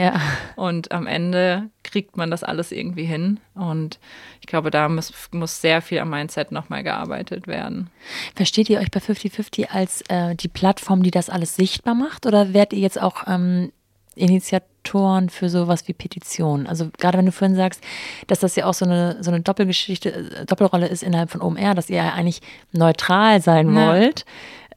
Und 0.55 0.91
am 0.91 1.07
Ende 1.07 1.69
kriegt 1.83 2.15
man 2.15 2.29
das 2.29 2.43
alles 2.43 2.71
irgendwie 2.71 3.05
hin. 3.05 3.39
Und 3.55 3.99
ich 4.41 4.47
glaube, 4.47 4.69
da 4.69 4.87
muss, 4.87 5.11
muss 5.31 5.59
sehr 5.59 5.81
viel 5.81 5.99
am 5.99 6.11
Mindset 6.11 6.51
nochmal 6.51 6.83
gearbeitet 6.83 7.47
werden. 7.47 7.89
Versteht 8.35 8.69
ihr 8.69 8.79
euch 8.79 8.91
bei 8.91 8.99
50-50 8.99 9.69
als 9.71 10.01
äh, 10.09 10.35
die 10.35 10.47
Plattform, 10.47 11.01
die 11.01 11.11
das 11.11 11.29
alles 11.29 11.55
sichtbar 11.55 11.95
macht? 11.95 12.27
Oder 12.27 12.53
werdet 12.53 12.73
ihr 12.73 12.79
jetzt 12.79 13.01
auch 13.01 13.23
ähm, 13.27 13.71
Initiatoren 14.19 15.29
für 15.29 15.49
sowas 15.49 15.87
wie 15.87 15.93
Petitionen? 15.93 16.67
Also 16.67 16.89
gerade 16.97 17.17
wenn 17.17 17.25
du 17.25 17.31
vorhin 17.31 17.55
sagst, 17.55 17.83
dass 18.27 18.39
das 18.39 18.55
ja 18.55 18.65
auch 18.65 18.73
so 18.73 18.85
eine, 18.85 19.17
so 19.21 19.31
eine 19.31 19.41
Doppelgeschichte, 19.41 20.11
äh, 20.11 20.45
Doppelrolle 20.45 20.87
ist 20.87 21.03
innerhalb 21.03 21.31
von 21.31 21.41
OMR, 21.41 21.75
dass 21.75 21.89
ihr 21.89 21.97
ja 21.97 22.13
eigentlich 22.13 22.41
neutral 22.71 23.41
sein 23.41 23.73
ja. 23.75 23.87
wollt. 23.87 24.25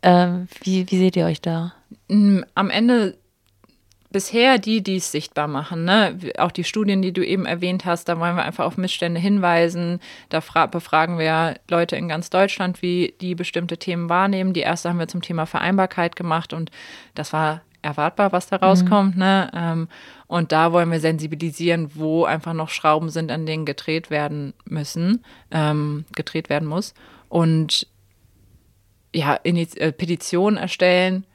Ähm, 0.02 0.48
wie, 0.62 0.90
wie 0.90 0.98
seht 0.98 1.16
ihr 1.16 1.26
euch 1.26 1.40
da? 1.40 1.74
Am 2.08 2.70
Ende 2.70 3.16
bisher 4.12 4.58
die, 4.58 4.82
die 4.82 4.96
es 4.96 5.10
sichtbar 5.10 5.48
machen. 5.48 5.84
Ne? 5.84 6.18
Auch 6.38 6.52
die 6.52 6.64
Studien, 6.64 7.02
die 7.02 7.12
du 7.12 7.24
eben 7.24 7.46
erwähnt 7.46 7.84
hast, 7.84 8.08
da 8.08 8.20
wollen 8.20 8.36
wir 8.36 8.44
einfach 8.44 8.64
auf 8.64 8.76
Missstände 8.76 9.18
hinweisen. 9.18 10.00
Da 10.28 10.40
befragen 10.66 11.18
wir 11.18 11.56
Leute 11.68 11.96
in 11.96 12.08
ganz 12.08 12.30
Deutschland, 12.30 12.82
wie 12.82 13.14
die 13.20 13.34
bestimmte 13.34 13.78
Themen 13.78 14.08
wahrnehmen. 14.08 14.52
Die 14.52 14.60
erste 14.60 14.88
haben 14.88 14.98
wir 14.98 15.08
zum 15.08 15.22
Thema 15.22 15.46
Vereinbarkeit 15.46 16.14
gemacht 16.14 16.52
und 16.52 16.70
das 17.14 17.32
war 17.32 17.62
erwartbar, 17.82 18.32
was 18.32 18.48
da 18.48 18.56
rauskommt. 18.56 19.16
Mhm. 19.16 19.20
Ne? 19.20 19.50
Ähm, 19.54 19.88
und 20.26 20.52
da 20.52 20.72
wollen 20.72 20.90
wir 20.90 21.00
sensibilisieren, 21.00 21.90
wo 21.94 22.24
einfach 22.24 22.54
noch 22.54 22.70
Schrauben 22.70 23.10
sind, 23.10 23.30
an 23.30 23.44
denen 23.44 23.66
gedreht 23.66 24.10
werden 24.10 24.54
müssen, 24.64 25.24
ähm, 25.50 26.04
gedreht 26.14 26.48
werden 26.48 26.68
muss. 26.68 26.94
Und 27.28 27.86
ja, 29.14 29.38
äh, 29.44 29.92
Petitionen 29.92 30.56
erstellen, 30.56 31.26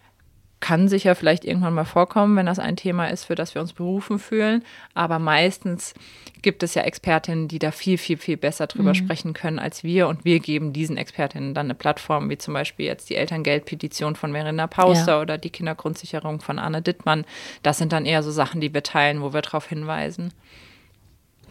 kann 0.59 0.87
sicher 0.87 1.13
vielleicht 1.15 1.45
irgendwann 1.45 1.75
mal 1.75 1.85
vorkommen, 1.85 2.35
wenn 2.35 2.47
das 2.47 2.57
ein 2.57 2.75
Thema 2.75 3.07
ist, 3.07 3.25
für 3.25 3.35
das 3.35 3.53
wir 3.53 3.61
uns 3.61 3.73
berufen 3.73 4.17
fühlen. 4.17 4.63
Aber 4.95 5.19
meistens 5.19 5.93
gibt 6.41 6.63
es 6.63 6.73
ja 6.73 6.81
Expertinnen, 6.81 7.47
die 7.47 7.59
da 7.59 7.71
viel, 7.71 7.97
viel, 7.97 8.17
viel 8.17 8.37
besser 8.37 8.65
drüber 8.65 8.89
mhm. 8.89 8.95
sprechen 8.95 9.33
können 9.33 9.59
als 9.59 9.83
wir. 9.83 10.07
Und 10.07 10.25
wir 10.25 10.39
geben 10.39 10.73
diesen 10.73 10.97
Expertinnen 10.97 11.53
dann 11.53 11.67
eine 11.67 11.75
Plattform, 11.75 12.29
wie 12.29 12.37
zum 12.37 12.55
Beispiel 12.55 12.87
jetzt 12.87 13.09
die 13.09 13.15
Elterngeldpetition 13.15 14.15
von 14.15 14.31
Verena 14.31 14.65
Pauster 14.65 15.17
ja. 15.17 15.21
oder 15.21 15.37
die 15.37 15.51
Kindergrundsicherung 15.51 16.41
von 16.41 16.57
Anne 16.57 16.81
Dittmann. 16.81 17.25
Das 17.61 17.77
sind 17.77 17.93
dann 17.93 18.05
eher 18.05 18.23
so 18.23 18.31
Sachen, 18.31 18.59
die 18.59 18.73
wir 18.73 18.83
teilen, 18.83 19.21
wo 19.21 19.33
wir 19.33 19.41
darauf 19.41 19.67
hinweisen. 19.67 20.33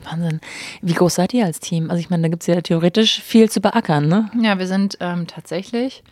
Wahnsinn. 0.02 0.40
Wie 0.82 0.94
groß 0.94 1.14
seid 1.14 1.32
ihr 1.32 1.44
als 1.44 1.60
Team? 1.60 1.90
Also 1.90 2.00
ich 2.00 2.10
meine, 2.10 2.24
da 2.24 2.28
gibt 2.28 2.42
es 2.42 2.48
ja 2.48 2.60
theoretisch 2.60 3.22
viel 3.22 3.50
zu 3.50 3.60
beackern, 3.60 4.08
ne? 4.08 4.30
Ja, 4.40 4.58
wir 4.58 4.66
sind 4.66 4.98
ähm, 5.00 5.26
tatsächlich 5.26 6.02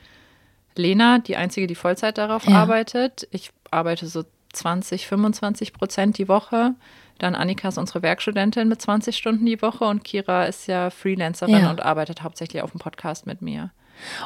Lena, 0.76 1.18
die 1.18 1.36
einzige, 1.36 1.66
die 1.66 1.74
Vollzeit 1.74 2.18
darauf 2.18 2.46
ja. 2.46 2.56
arbeitet. 2.56 3.28
Ich 3.30 3.50
arbeite 3.70 4.06
so 4.06 4.24
20, 4.52 5.06
25 5.06 5.72
Prozent 5.72 6.18
die 6.18 6.28
Woche. 6.28 6.74
Dann 7.18 7.34
Annika 7.34 7.68
ist 7.68 7.78
unsere 7.78 8.02
Werkstudentin 8.02 8.68
mit 8.68 8.82
20 8.82 9.16
Stunden 9.16 9.46
die 9.46 9.60
Woche 9.62 9.84
und 9.84 10.04
Kira 10.04 10.44
ist 10.44 10.66
ja 10.66 10.90
Freelancerin 10.90 11.62
ja. 11.62 11.70
und 11.70 11.80
arbeitet 11.82 12.22
hauptsächlich 12.22 12.62
auf 12.62 12.72
dem 12.72 12.80
Podcast 12.80 13.26
mit 13.26 13.40
mir. 13.40 13.70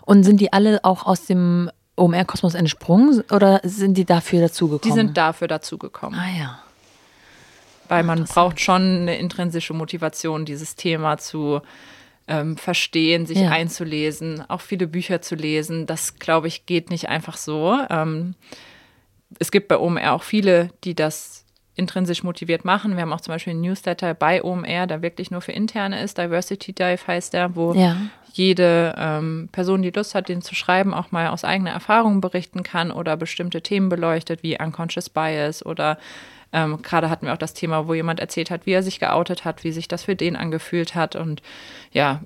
Und 0.07 0.25
sind 0.25 0.41
die 0.41 0.53
alle 0.53 0.81
auch 0.85 1.05
aus 1.05 1.27
dem 1.27 1.71
OMR-Kosmos 1.97 2.55
entsprungen 2.55 3.23
oder 3.31 3.61
sind 3.65 3.95
die 3.95 4.05
dafür 4.05 4.41
dazugekommen? 4.41 4.95
Die 4.95 5.01
sind 5.01 5.17
dafür 5.17 5.49
dazugekommen. 5.49 6.19
Ah 6.19 6.39
ja. 6.39 6.59
Weil 7.89 8.05
man 8.05 8.25
braucht 8.25 8.61
schon 8.61 8.83
eine 8.83 9.19
intrinsische 9.19 9.75
Motivation, 9.75 10.45
dieses 10.45 10.77
Thema 10.77 11.19
zu 11.19 11.61
ähm, 12.29 12.57
verstehen, 12.57 13.27
sich 13.27 13.39
ja. 13.39 13.51
einzulesen, 13.51 14.45
auch 14.49 14.61
viele 14.61 14.87
Bücher 14.87 15.23
zu 15.23 15.35
lesen. 15.35 15.87
Das, 15.87 16.19
glaube 16.19 16.49
ich, 16.49 16.67
geht 16.67 16.91
nicht 16.91 17.09
einfach 17.09 17.37
so. 17.37 17.77
Ähm, 17.91 18.35
es 19.39 19.51
gibt 19.51 19.69
bei 19.69 19.79
OMR 19.79 20.13
auch 20.13 20.23
viele, 20.23 20.71
die 20.85 20.95
das 20.95 21.45
intrinsisch 21.75 22.25
motiviert 22.25 22.65
machen. 22.65 22.97
Wir 22.97 23.03
haben 23.03 23.13
auch 23.13 23.21
zum 23.21 23.33
Beispiel 23.33 23.53
einen 23.53 23.63
Newsletter 23.63 24.13
bei 24.15 24.43
OMR, 24.43 24.87
der 24.87 25.01
wirklich 25.01 25.31
nur 25.31 25.41
für 25.41 25.53
Interne 25.53 26.03
ist. 26.03 26.19
Diversity 26.19 26.73
Dive 26.73 27.07
heißt 27.07 27.33
der, 27.33 27.55
wo 27.55 27.73
ja. 27.73 27.97
jede 28.33 28.95
ähm, 28.99 29.49
Person, 29.53 29.83
die 29.83 29.91
Lust 29.91 30.15
hat, 30.15 30.29
den 30.29 30.43
zu 30.43 30.55
schreiben, 30.55 30.93
auch 30.93 31.13
mal 31.13 31.29
aus 31.29 31.45
eigener 31.45 31.71
Erfahrung 31.71 32.21
berichten 32.21 32.65
kann 32.65 32.91
oder 32.91 33.17
bestimmte 33.17 33.63
Themen 33.63 33.89
beleuchtet, 33.89 34.43
wie 34.43 34.59
Unconscious 34.59 35.09
Bias 35.09 35.65
oder 35.65 35.99
ähm, 36.53 36.81
Gerade 36.83 37.11
hatten 37.11 37.27
wir 37.27 37.33
auch 37.33 37.39
das 37.39 37.55
Thema, 37.55 37.89
wo 37.89 37.95
jemand 37.95 38.21
erzählt 38.21 38.51
hat, 38.51 38.67
wie 38.67 38.73
er 38.73 38.83
sich 38.83 39.01
geoutet 39.01 39.45
hat, 39.45 39.65
wie 39.65 39.73
sich 39.73 39.89
das 39.89 40.05
für 40.05 40.17
den 40.17 40.37
angefühlt 40.37 40.95
hat. 40.95 41.17
Und 41.17 41.43
ja, 41.93 42.23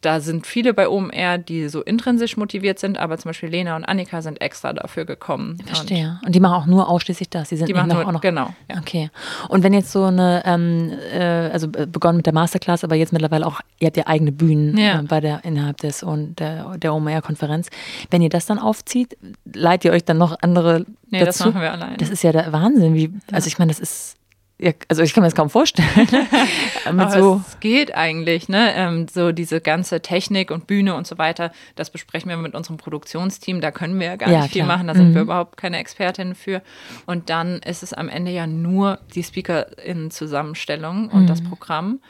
da 0.00 0.20
sind 0.20 0.46
viele 0.46 0.74
bei 0.74 0.88
OMR, 0.88 1.38
die 1.38 1.68
so 1.68 1.82
intrinsisch 1.82 2.36
motiviert 2.36 2.78
sind, 2.78 2.98
aber 2.98 3.18
zum 3.18 3.30
Beispiel 3.30 3.48
Lena 3.48 3.74
und 3.74 3.84
Annika 3.84 4.22
sind 4.22 4.40
extra 4.40 4.72
dafür 4.72 5.04
gekommen. 5.04 5.58
Verstehe. 5.66 6.18
Und, 6.20 6.26
und 6.26 6.34
die 6.34 6.40
machen 6.40 6.54
auch 6.54 6.66
nur 6.66 6.88
ausschließlich 6.88 7.30
das. 7.30 7.48
Die 7.48 7.56
sind 7.56 7.68
die 7.68 7.74
machen 7.74 7.88
nur, 7.88 8.06
auch 8.06 8.12
noch. 8.12 8.20
Genau. 8.20 8.54
Ja. 8.70 8.78
Okay. 8.78 9.10
Und 9.48 9.64
wenn 9.64 9.72
jetzt 9.72 9.90
so 9.90 10.04
eine, 10.04 10.42
ähm, 10.44 10.92
äh, 11.12 11.50
also 11.52 11.68
begonnen 11.68 12.18
mit 12.18 12.26
der 12.26 12.32
Masterclass, 12.32 12.84
aber 12.84 12.94
jetzt 12.94 13.12
mittlerweile 13.12 13.44
auch, 13.46 13.60
ihr 13.80 13.86
habt 13.86 13.96
ja 13.96 14.06
eigene 14.06 14.30
Bühnen 14.30 14.76
ja. 14.76 15.00
Äh, 15.00 15.02
bei 15.02 15.20
der 15.20 15.44
innerhalb 15.44 15.78
des 15.78 16.04
und 16.04 16.38
der, 16.38 16.78
der 16.78 16.94
OMR-Konferenz. 16.94 17.68
Wenn 18.10 18.22
ihr 18.22 18.30
das 18.30 18.46
dann 18.46 18.60
aufzieht, 18.60 19.16
leitet 19.52 19.86
ihr 19.86 19.92
euch 19.92 20.04
dann 20.04 20.18
noch 20.18 20.36
andere 20.42 20.84
nee, 21.10 21.18
dazu? 21.18 21.44
das 21.44 21.46
machen 21.46 21.60
wir 21.60 21.72
alleine. 21.72 21.96
Das 21.96 22.10
ist 22.10 22.22
ja 22.22 22.30
der 22.30 22.52
Wahnsinn. 22.52 22.94
Wie, 22.94 23.12
also 23.32 23.48
ich 23.48 23.58
meine, 23.58 23.70
das 23.70 23.80
ist 23.80 24.17
ja, 24.60 24.72
also 24.88 25.02
ich 25.02 25.14
kann 25.14 25.22
mir 25.22 25.28
das 25.28 25.36
kaum 25.36 25.50
vorstellen. 25.50 25.88
Mit 26.92 27.12
so 27.12 27.40
es 27.46 27.60
geht 27.60 27.94
eigentlich, 27.94 28.48
ne? 28.48 28.74
Ähm, 28.74 29.06
so 29.06 29.30
diese 29.30 29.60
ganze 29.60 30.00
Technik 30.00 30.50
und 30.50 30.66
Bühne 30.66 30.96
und 30.96 31.06
so 31.06 31.16
weiter, 31.16 31.52
das 31.76 31.90
besprechen 31.90 32.28
wir 32.28 32.36
mit 32.36 32.56
unserem 32.56 32.76
Produktionsteam. 32.76 33.60
Da 33.60 33.70
können 33.70 34.00
wir 34.00 34.06
ja 34.08 34.16
gar 34.16 34.30
ja, 34.30 34.42
nicht 34.42 34.52
viel 34.52 34.64
klar. 34.64 34.76
machen, 34.76 34.88
da 34.88 34.94
sind 34.94 35.10
mhm. 35.10 35.14
wir 35.14 35.22
überhaupt 35.22 35.56
keine 35.56 35.78
Expertinnen 35.78 36.34
für. 36.34 36.60
Und 37.06 37.30
dann 37.30 37.58
ist 37.60 37.84
es 37.84 37.92
am 37.92 38.08
Ende 38.08 38.32
ja 38.32 38.48
nur 38.48 38.98
die 39.14 39.22
Speaker-Zusammenstellung 39.22 41.08
und 41.08 41.22
mhm. 41.22 41.26
das 41.28 41.42
Programm. 41.42 42.00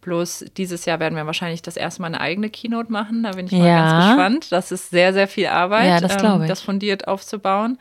Bloß 0.00 0.46
dieses 0.56 0.84
Jahr 0.86 0.98
werden 0.98 1.14
wir 1.14 1.26
wahrscheinlich 1.26 1.62
das 1.62 1.76
erste 1.76 2.02
Mal 2.02 2.08
eine 2.08 2.20
eigene 2.20 2.50
Keynote 2.50 2.90
machen. 2.90 3.22
Da 3.22 3.32
bin 3.32 3.46
ich 3.46 3.52
mal 3.52 3.66
ja. 3.66 3.78
ganz 3.78 4.06
gespannt. 4.08 4.52
Das 4.52 4.72
ist 4.72 4.90
sehr, 4.90 5.12
sehr 5.12 5.28
viel 5.28 5.46
Arbeit, 5.46 5.86
ja, 5.86 6.00
das, 6.00 6.22
ähm, 6.22 6.48
das 6.48 6.60
fundiert 6.60 7.06
aufzubauen. 7.06 7.78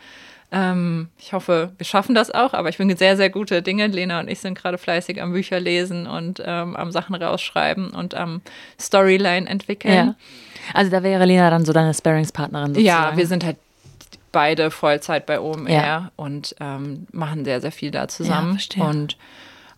Ähm, 0.56 1.10
ich 1.18 1.34
hoffe, 1.34 1.72
wir 1.78 1.86
schaffen 1.86 2.14
das 2.14 2.30
auch, 2.30 2.54
aber 2.54 2.70
ich 2.70 2.78
bin 2.78 2.96
sehr, 2.96 3.18
sehr 3.18 3.32
gute 3.32 3.64
Dinge. 3.64 3.88
Lena 3.88 4.20
und 4.20 4.30
ich 4.30 4.40
sind 4.40 4.56
gerade 4.56 4.78
fleißig 4.78 5.20
am 5.20 5.34
Bücher 5.34 5.60
lesen 5.60 6.06
und 6.06 6.42
ähm, 6.46 6.76
am 6.76 6.92
Sachen 6.92 7.16
rausschreiben 7.16 7.90
und 7.90 8.14
am 8.14 8.42
Storyline 8.80 9.50
entwickeln. 9.50 9.94
Ja. 9.94 10.16
Also 10.76 10.92
da 10.92 11.02
wäre 11.02 11.26
Lena 11.26 11.50
dann 11.50 11.66
so 11.66 11.74
deine 11.74 11.94
Sparringspartnerin 11.94 12.76
sozusagen. 12.76 12.86
Ja, 12.86 13.18
wir 13.18 13.26
sind 13.26 13.44
halt 13.44 13.58
beide 14.32 14.70
Vollzeit 14.70 15.26
bei 15.26 15.40
OMR 15.40 15.70
ja. 15.70 16.12
und 16.18 16.56
ähm, 16.60 17.08
machen 17.12 17.46
sehr, 17.46 17.60
sehr 17.60 17.72
viel 17.72 17.90
da 17.90 18.08
zusammen. 18.08 18.60
Ja, 18.76 18.86
und 18.86 19.18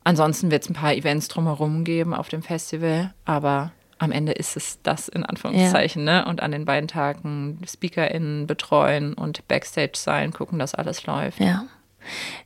ansonsten 0.04 0.52
wird 0.52 0.64
es 0.64 0.70
ein 0.70 0.74
paar 0.74 0.94
Events 0.94 1.30
drumherum 1.30 1.86
geben 1.86 2.14
auf 2.14 2.28
dem 2.28 2.44
Festival, 2.44 3.14
aber 3.24 3.72
am 4.06 4.12
Ende 4.12 4.32
ist 4.32 4.56
es 4.56 4.80
das 4.84 5.08
in 5.08 5.24
Anführungszeichen, 5.24 6.06
ja. 6.08 6.24
ne? 6.24 6.30
Und 6.30 6.42
an 6.42 6.52
den 6.52 6.66
beiden 6.66 6.88
Tagen 6.88 7.60
SpeakerInnen 7.68 8.48
betreuen 8.48 9.14
und 9.14 9.48
Backstage 9.48 9.96
sein, 9.96 10.32
gucken, 10.32 10.60
dass 10.60 10.74
alles 10.76 11.06
läuft. 11.06 11.40
Ja. 11.40 11.66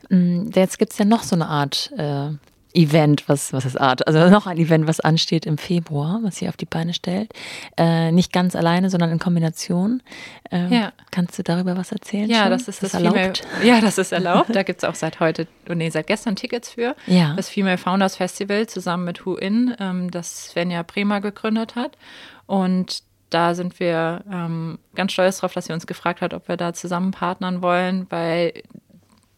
Mm, 0.09 0.49
jetzt 0.53 0.79
gibt 0.79 0.93
es 0.93 0.97
ja 0.97 1.05
noch 1.05 1.23
so 1.23 1.35
eine 1.35 1.47
Art 1.47 1.91
äh, 1.97 2.29
Event, 2.73 3.27
was, 3.27 3.51
was 3.51 3.65
ist 3.65 3.79
Art? 3.79 4.05
Also 4.07 4.29
noch 4.29 4.45
ein 4.45 4.57
Event, 4.57 4.87
was 4.87 4.99
ansteht 4.99 5.45
im 5.45 5.57
Februar, 5.57 6.19
was 6.21 6.35
sie 6.35 6.47
auf 6.47 6.55
die 6.55 6.65
Beine 6.65 6.93
stellt. 6.93 7.31
Äh, 7.77 8.11
nicht 8.11 8.31
ganz 8.31 8.55
alleine, 8.55 8.89
sondern 8.89 9.11
in 9.11 9.17
Kombination. 9.17 10.03
Ähm, 10.51 10.71
ja. 10.71 10.93
Kannst 11.09 11.39
du 11.39 11.43
darüber 11.43 11.75
was 11.77 11.91
erzählen? 11.91 12.29
Ja, 12.29 12.43
schon? 12.43 12.51
das 12.51 12.67
ist 12.67 12.83
das, 12.83 12.91
das 12.91 13.01
erlaubt. 13.01 13.39
Female, 13.39 13.63
ja, 13.67 13.81
das 13.81 13.97
ist 13.97 14.11
erlaubt. 14.11 14.55
da 14.55 14.63
gibt 14.69 14.83
es 14.83 14.89
auch 14.89 14.95
seit 14.95 15.19
heute, 15.19 15.47
oh 15.67 15.73
nee, 15.73 15.89
seit 15.89 16.07
gestern 16.07 16.35
Tickets 16.35 16.71
für. 16.71 16.95
Ja. 17.07 17.33
Das 17.35 17.49
Female 17.49 17.77
Founders 17.77 18.17
Festival 18.17 18.67
zusammen 18.67 19.05
mit 19.05 19.25
Who 19.25 19.35
In, 19.35 19.75
ähm, 19.79 20.11
das 20.11 20.49
Svenja 20.49 20.83
Bremer 20.83 21.21
gegründet 21.21 21.75
hat. 21.75 21.97
Und 22.45 23.01
da 23.31 23.55
sind 23.55 23.79
wir 23.79 24.23
ähm, 24.31 24.79
ganz 24.95 25.13
stolz 25.13 25.37
darauf, 25.37 25.53
dass 25.53 25.65
sie 25.65 25.73
uns 25.73 25.87
gefragt 25.87 26.21
hat, 26.21 26.33
ob 26.33 26.47
wir 26.47 26.57
da 26.57 26.73
zusammen 26.73 27.11
partnern 27.11 27.61
wollen, 27.61 28.07
weil 28.09 28.53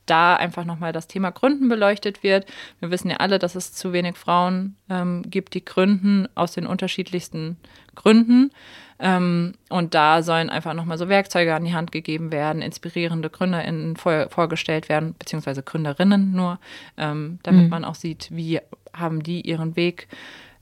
da 0.05 0.35
einfach 0.35 0.65
nochmal 0.65 0.93
das 0.93 1.07
Thema 1.07 1.31
Gründen 1.31 1.69
beleuchtet 1.69 2.23
wird. 2.23 2.45
Wir 2.79 2.91
wissen 2.91 3.09
ja 3.09 3.17
alle, 3.17 3.39
dass 3.39 3.55
es 3.55 3.73
zu 3.73 3.93
wenig 3.93 4.17
Frauen 4.17 4.75
ähm, 4.89 5.23
gibt, 5.27 5.53
die 5.53 5.63
gründen 5.63 6.27
aus 6.35 6.53
den 6.53 6.67
unterschiedlichsten 6.67 7.57
Gründen. 7.95 8.51
Ähm, 8.99 9.53
und 9.69 9.95
da 9.95 10.21
sollen 10.21 10.51
einfach 10.51 10.75
nochmal 10.75 10.99
so 10.99 11.09
Werkzeuge 11.09 11.55
an 11.55 11.65
die 11.65 11.73
Hand 11.73 11.91
gegeben 11.91 12.31
werden, 12.31 12.61
inspirierende 12.61 13.31
GründerInnen 13.31 13.95
vor, 13.95 14.29
vorgestellt 14.29 14.89
werden, 14.89 15.15
beziehungsweise 15.17 15.63
Gründerinnen 15.63 16.33
nur, 16.33 16.59
ähm, 16.97 17.39
damit 17.41 17.63
mhm. 17.63 17.69
man 17.69 17.85
auch 17.85 17.95
sieht, 17.95 18.29
wie 18.31 18.59
haben 18.93 19.23
die 19.23 19.41
ihren 19.41 19.75
Weg 19.75 20.07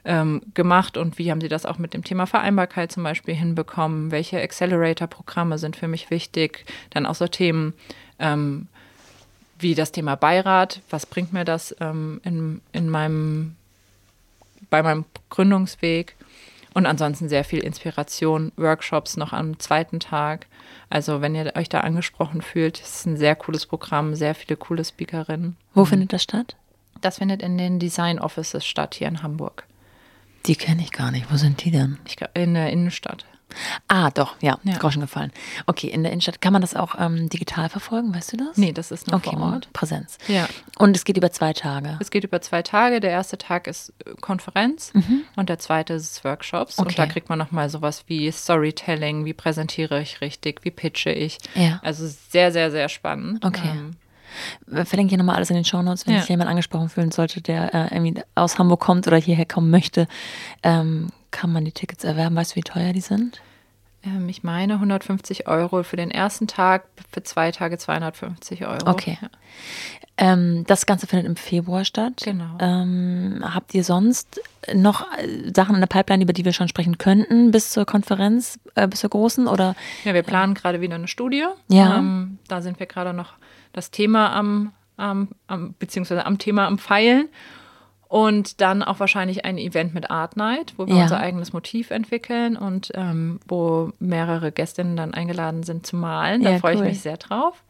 ähm, 0.05 0.41
gemacht 0.53 0.95
und 0.95 1.17
wie 1.17 1.29
haben 1.29 1.41
sie 1.41 1.49
das 1.49 1.65
auch 1.65 1.77
mit 1.77 1.93
dem 1.93 2.05
Thema 2.05 2.25
Vereinbarkeit 2.25 2.91
zum 2.93 3.03
Beispiel 3.03 3.35
hinbekommen, 3.35 4.11
welche 4.11 4.41
Accelerator-Programme 4.41 5.57
sind 5.57 5.75
für 5.75 5.89
mich 5.89 6.09
wichtig, 6.09 6.65
dann 6.91 7.05
auch 7.05 7.15
so 7.15 7.27
Themen, 7.27 7.73
ähm, 8.19 8.68
wie 9.59 9.75
das 9.75 9.91
Thema 9.91 10.15
Beirat, 10.15 10.81
was 10.89 11.05
bringt 11.05 11.33
mir 11.33 11.45
das 11.45 11.75
ähm, 11.79 12.21
in, 12.23 12.61
in 12.71 12.89
meinem, 12.89 13.55
bei 14.69 14.81
meinem 14.81 15.05
Gründungsweg 15.29 16.15
und 16.73 16.85
ansonsten 16.85 17.29
sehr 17.29 17.43
viel 17.43 17.59
Inspiration, 17.59 18.51
Workshops 18.55 19.17
noch 19.17 19.33
am 19.33 19.59
zweiten 19.59 19.99
Tag. 19.99 20.47
Also 20.89 21.21
wenn 21.21 21.35
ihr 21.35 21.53
euch 21.55 21.69
da 21.69 21.81
angesprochen 21.81 22.41
fühlt, 22.41 22.79
ist 22.79 23.05
ein 23.05 23.17
sehr 23.17 23.35
cooles 23.35 23.65
Programm, 23.65 24.15
sehr 24.15 24.35
viele 24.35 24.57
coole 24.57 24.85
Speakerinnen. 24.85 25.57
Wo 25.73 25.81
mhm. 25.81 25.87
findet 25.87 26.13
das 26.13 26.23
statt? 26.23 26.55
Das 27.01 27.17
findet 27.17 27.41
in 27.41 27.57
den 27.57 27.79
Design 27.79 28.19
Offices 28.19 28.65
statt 28.65 28.95
hier 28.95 29.07
in 29.07 29.23
Hamburg. 29.23 29.65
Die 30.45 30.55
kenne 30.55 30.81
ich 30.81 30.91
gar 30.91 31.11
nicht. 31.11 31.31
Wo 31.31 31.37
sind 31.37 31.63
die 31.63 31.71
denn? 31.71 31.97
Ich, 32.05 32.17
in 32.33 32.53
der 32.53 32.71
Innenstadt. 32.71 33.25
Ah, 33.87 34.11
doch, 34.11 34.35
ja, 34.41 34.57
ja. 34.63 34.77
Groschen 34.77 35.01
gefallen. 35.01 35.31
Okay, 35.65 35.87
in 35.87 36.03
der 36.03 36.11
Innenstadt 36.11 36.41
kann 36.41 36.53
man 36.53 36.61
das 36.61 36.75
auch 36.75 36.95
ähm, 36.99 37.29
digital 37.29 37.69
verfolgen, 37.69 38.13
weißt 38.13 38.33
du 38.33 38.37
das? 38.37 38.57
Nee, 38.57 38.71
das 38.71 38.91
ist 38.91 39.07
nur 39.07 39.17
okay, 39.17 39.31
vor 39.31 39.53
Ort. 39.53 39.73
Präsenz. 39.73 40.17
Ja. 40.27 40.47
Und 40.77 40.95
es 40.95 41.05
geht 41.05 41.17
über 41.17 41.31
zwei 41.31 41.53
Tage. 41.53 41.97
Es 41.99 42.11
geht 42.11 42.23
über 42.23 42.41
zwei 42.41 42.61
Tage. 42.61 42.99
Der 42.99 43.11
erste 43.11 43.37
Tag 43.37 43.67
ist 43.67 43.93
äh, 44.05 44.13
Konferenz 44.21 44.93
mhm. 44.93 45.23
und 45.35 45.49
der 45.49 45.59
zweite 45.59 45.93
ist 45.93 46.23
Workshops. 46.23 46.79
Okay. 46.79 46.87
Und 46.87 46.99
da 46.99 47.05
kriegt 47.05 47.29
man 47.29 47.39
nochmal 47.39 47.69
sowas 47.69 48.03
wie 48.07 48.31
Storytelling, 48.31 49.25
wie 49.25 49.33
präsentiere 49.33 50.01
ich 50.01 50.21
richtig, 50.21 50.63
wie 50.63 50.71
pitche 50.71 51.11
ich. 51.11 51.37
Ja. 51.55 51.79
Also 51.83 52.07
sehr, 52.07 52.51
sehr, 52.51 52.71
sehr 52.71 52.89
spannend. 52.89 53.43
Okay. 53.43 53.69
Ähm, 53.69 53.95
Verlinke 54.85 55.13
ich 55.13 55.17
nochmal 55.17 55.37
alles 55.37 55.49
in 55.49 55.55
den 55.55 55.65
Shownotes, 55.65 56.05
wenn 56.05 56.13
ja. 56.13 56.19
sich 56.19 56.29
jemand 56.29 56.49
angesprochen 56.49 56.89
fühlen 56.89 57.11
sollte, 57.11 57.41
der 57.41 57.73
äh, 57.73 57.95
irgendwie 57.95 58.21
aus 58.35 58.59
Hamburg 58.59 58.79
kommt 58.79 59.07
oder 59.07 59.17
hierher 59.17 59.45
kommen 59.45 59.71
möchte, 59.71 60.07
ähm, 60.61 61.07
kann 61.31 61.51
man 61.51 61.65
die 61.65 61.71
Tickets 61.71 62.03
erwerben. 62.03 62.35
Weißt 62.35 62.51
du, 62.51 62.55
wie 62.57 62.61
teuer 62.61 62.93
die 62.93 63.01
sind? 63.01 63.41
Ähm, 64.03 64.29
ich 64.29 64.43
meine 64.43 64.75
150 64.75 65.47
Euro 65.47 65.83
für 65.83 65.97
den 65.97 66.11
ersten 66.11 66.47
Tag, 66.47 66.85
für 67.11 67.23
zwei 67.23 67.51
Tage 67.51 67.77
250 67.77 68.65
Euro. 68.65 68.89
Okay. 68.89 69.17
Ja. 69.21 69.29
Ähm, 70.17 70.65
das 70.67 70.85
Ganze 70.85 71.07
findet 71.07 71.27
im 71.27 71.35
Februar 71.35 71.85
statt. 71.85 72.21
Genau. 72.23 72.57
Ähm, 72.59 73.43
habt 73.43 73.73
ihr 73.73 73.83
sonst 73.83 74.41
noch 74.73 75.05
äh, 75.17 75.51
Sachen 75.55 75.75
in 75.75 75.81
der 75.81 75.87
Pipeline, 75.87 76.23
über 76.23 76.33
die 76.33 76.45
wir 76.45 76.53
schon 76.53 76.67
sprechen 76.67 76.97
könnten, 76.97 77.51
bis 77.51 77.71
zur 77.71 77.85
Konferenz, 77.85 78.59
äh, 78.75 78.87
bis 78.87 79.01
zur 79.01 79.09
großen? 79.09 79.47
Oder? 79.47 79.75
Ja, 80.03 80.13
wir 80.13 80.23
planen 80.23 80.53
gerade 80.53 80.81
wieder 80.81 80.95
eine 80.95 81.07
Studie. 81.07 81.45
Ja. 81.69 81.97
Ähm, 81.97 82.37
da 82.47 82.61
sind 82.61 82.79
wir 82.79 82.85
gerade 82.85 83.13
noch 83.13 83.33
das 83.73 83.91
Thema 83.91 84.33
am, 84.33 84.71
am, 84.97 85.29
am, 85.47 85.75
beziehungsweise 85.79 86.25
am 86.25 86.37
Thema 86.37 86.67
am 86.67 86.77
Feilen. 86.77 87.29
Und 88.09 88.59
dann 88.59 88.81
auch 88.81 88.99
wahrscheinlich 88.99 89.45
ein 89.45 89.59
Event 89.59 89.93
mit 89.93 90.09
Art 90.09 90.35
Night, 90.35 90.73
wo 90.77 90.87
wir 90.87 90.95
ja. 90.95 91.03
unser 91.03 91.19
eigenes 91.19 91.53
Motiv 91.53 91.91
entwickeln 91.91 92.57
und 92.57 92.91
ähm, 92.95 93.39
wo 93.47 93.91
mehrere 93.99 94.51
Gästinnen 94.51 94.97
dann 94.97 95.13
eingeladen 95.13 95.61
sind 95.61 95.85
zu 95.85 95.95
malen. 95.95 96.43
Da 96.43 96.53
ja, 96.53 96.57
freue 96.57 96.77
cool. 96.77 96.81
ich 96.85 96.89
mich 96.89 97.01
sehr 97.01 97.17
drauf. 97.17 97.63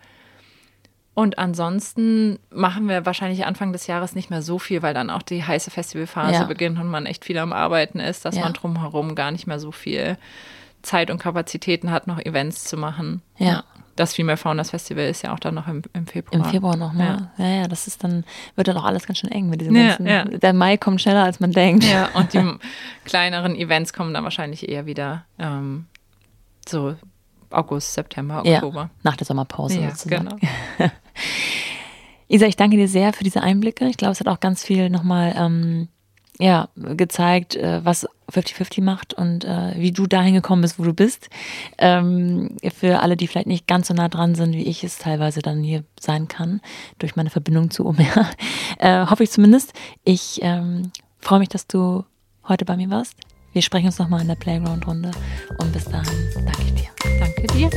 Und 1.13 1.37
ansonsten 1.37 2.39
machen 2.51 2.87
wir 2.87 3.05
wahrscheinlich 3.05 3.45
Anfang 3.45 3.73
des 3.73 3.87
Jahres 3.87 4.15
nicht 4.15 4.29
mehr 4.29 4.41
so 4.41 4.59
viel, 4.59 4.81
weil 4.81 4.93
dann 4.93 5.09
auch 5.09 5.23
die 5.23 5.43
heiße 5.43 5.71
Festivalphase 5.71 6.33
ja. 6.33 6.43
beginnt 6.45 6.79
und 6.79 6.87
man 6.87 7.05
echt 7.05 7.25
viel 7.25 7.37
am 7.37 7.51
Arbeiten 7.51 7.99
ist, 7.99 8.23
dass 8.23 8.37
man 8.37 8.53
drumherum 8.53 9.15
gar 9.15 9.31
nicht 9.31 9.45
mehr 9.45 9.59
so 9.59 9.73
viel 9.73 10.17
Zeit 10.83 11.11
und 11.11 11.19
Kapazitäten 11.19 11.91
hat, 11.91 12.07
noch 12.07 12.19
Events 12.19 12.63
zu 12.63 12.77
machen. 12.77 13.21
Ja 13.37 13.65
das 13.99 14.13
Female 14.13 14.37
Founders 14.37 14.69
Festival 14.69 15.05
ist 15.05 15.23
ja 15.23 15.33
auch 15.33 15.39
dann 15.39 15.55
noch 15.55 15.67
im, 15.67 15.81
im 15.93 16.07
Februar. 16.07 16.45
Im 16.45 16.49
Februar 16.49 16.77
noch 16.77 16.93
mal. 16.93 17.29
Ja. 17.37 17.45
ja, 17.45 17.55
ja, 17.61 17.67
das 17.67 17.85
ist 17.85 18.03
dann, 18.03 18.23
wird 18.55 18.69
dann 18.69 18.77
auch 18.77 18.85
alles 18.85 19.05
ganz 19.05 19.19
schön 19.19 19.29
eng 19.29 19.49
mit 19.49 19.59
diesem 19.59 19.75
ja, 19.75 19.87
ganzen. 19.87 20.07
Ja. 20.07 20.23
Der 20.23 20.53
Mai 20.53 20.77
kommt 20.77 21.01
schneller, 21.01 21.23
als 21.23 21.39
man 21.41 21.51
denkt. 21.51 21.83
Ja, 21.83 22.09
und 22.13 22.33
die 22.33 22.43
kleineren 23.03 23.55
Events 23.55 23.91
kommen 23.91 24.13
dann 24.13 24.23
wahrscheinlich 24.23 24.69
eher 24.69 24.85
wieder 24.85 25.25
ähm, 25.37 25.87
so 26.67 26.95
August, 27.49 27.93
September, 27.93 28.43
Oktober. 28.45 28.81
Ja, 28.81 28.89
nach 29.03 29.17
der 29.17 29.25
Sommerpause 29.25 29.81
ja, 29.81 29.89
sozusagen. 29.89 30.29
Genau. 30.29 30.37
Isa, 32.29 32.45
ich 32.45 32.55
danke 32.55 32.77
dir 32.77 32.87
sehr 32.87 33.11
für 33.11 33.23
diese 33.23 33.41
Einblicke. 33.41 33.85
Ich 33.87 33.97
glaube, 33.97 34.13
es 34.13 34.19
hat 34.19 34.27
auch 34.27 34.39
ganz 34.39 34.63
viel 34.63 34.89
nochmal 34.89 35.33
ähm, 35.35 35.89
ja, 36.39 36.69
gezeigt, 36.75 37.55
äh, 37.57 37.83
was 37.83 38.07
50-50 38.31 38.81
macht 38.81 39.13
und 39.13 39.43
äh, 39.43 39.73
wie 39.75 39.91
du 39.91 40.07
dahin 40.07 40.33
gekommen 40.33 40.61
bist, 40.61 40.79
wo 40.79 40.83
du 40.83 40.93
bist. 40.93 41.29
Ähm, 41.77 42.55
für 42.73 43.01
alle, 43.01 43.17
die 43.17 43.27
vielleicht 43.27 43.47
nicht 43.47 43.67
ganz 43.67 43.89
so 43.89 43.93
nah 43.93 44.07
dran 44.07 44.35
sind, 44.35 44.53
wie 44.53 44.63
ich 44.63 44.83
es 44.83 44.97
teilweise 44.99 45.41
dann 45.41 45.63
hier 45.63 45.83
sein 45.99 46.29
kann, 46.29 46.61
durch 46.97 47.17
meine 47.17 47.29
Verbindung 47.29 47.71
zu 47.71 47.85
Omer, 47.85 48.29
äh, 48.79 49.05
hoffe 49.07 49.23
ich 49.23 49.31
zumindest. 49.31 49.73
Ich 50.05 50.39
ähm, 50.41 50.91
freue 51.19 51.39
mich, 51.39 51.49
dass 51.49 51.67
du 51.67 52.05
heute 52.47 52.63
bei 52.63 52.77
mir 52.77 52.89
warst. 52.89 53.15
Wir 53.51 53.61
sprechen 53.61 53.87
uns 53.87 53.99
nochmal 53.99 54.21
in 54.21 54.27
der 54.27 54.35
Playground-Runde 54.35 55.11
und 55.57 55.73
bis 55.73 55.83
dahin 55.85 56.29
danke 56.45 56.61
ich 56.63 56.73
dir. 56.73 56.89
Danke 57.19 57.47
dir. 57.47 57.69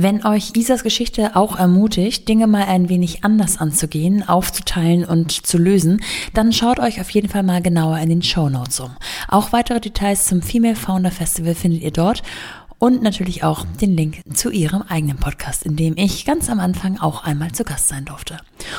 Wenn 0.00 0.24
euch 0.24 0.52
Isas 0.54 0.84
Geschichte 0.84 1.34
auch 1.34 1.58
ermutigt, 1.58 2.28
Dinge 2.28 2.46
mal 2.46 2.66
ein 2.66 2.88
wenig 2.88 3.24
anders 3.24 3.58
anzugehen, 3.58 4.28
aufzuteilen 4.28 5.04
und 5.04 5.32
zu 5.32 5.58
lösen, 5.58 6.00
dann 6.34 6.52
schaut 6.52 6.78
euch 6.78 7.00
auf 7.00 7.10
jeden 7.10 7.28
Fall 7.28 7.42
mal 7.42 7.60
genauer 7.60 7.98
in 7.98 8.08
den 8.08 8.22
Show 8.22 8.48
Notes 8.48 8.78
um. 8.78 8.92
Auch 9.26 9.50
weitere 9.50 9.80
Details 9.80 10.26
zum 10.26 10.40
Female 10.40 10.76
Founder 10.76 11.10
Festival 11.10 11.56
findet 11.56 11.82
ihr 11.82 11.90
dort 11.90 12.22
und 12.78 13.02
natürlich 13.02 13.42
auch 13.42 13.66
den 13.80 13.96
Link 13.96 14.22
zu 14.32 14.50
ihrem 14.50 14.82
eigenen 14.82 15.16
Podcast, 15.16 15.66
in 15.66 15.74
dem 15.74 15.96
ich 15.96 16.24
ganz 16.24 16.48
am 16.48 16.60
Anfang 16.60 17.00
auch 17.00 17.24
einmal 17.24 17.50
zu 17.50 17.64
Gast 17.64 17.88
sein 17.88 18.04
durfte. 18.04 18.36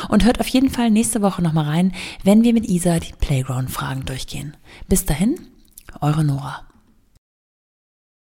Und 0.08 0.24
hört 0.24 0.40
auf 0.40 0.48
jeden 0.48 0.70
Fall 0.70 0.90
nächste 0.90 1.22
Woche 1.22 1.42
nochmal 1.42 1.66
rein, 1.66 1.92
wenn 2.24 2.44
wir 2.44 2.54
mit 2.54 2.66
Isa 2.70 2.98
die 2.98 3.12
Playground-Fragen 3.20 4.06
durchgehen. 4.06 4.56
Bis 4.88 5.04
dahin, 5.04 5.38
eure 6.00 6.24
Nora. 6.24 6.69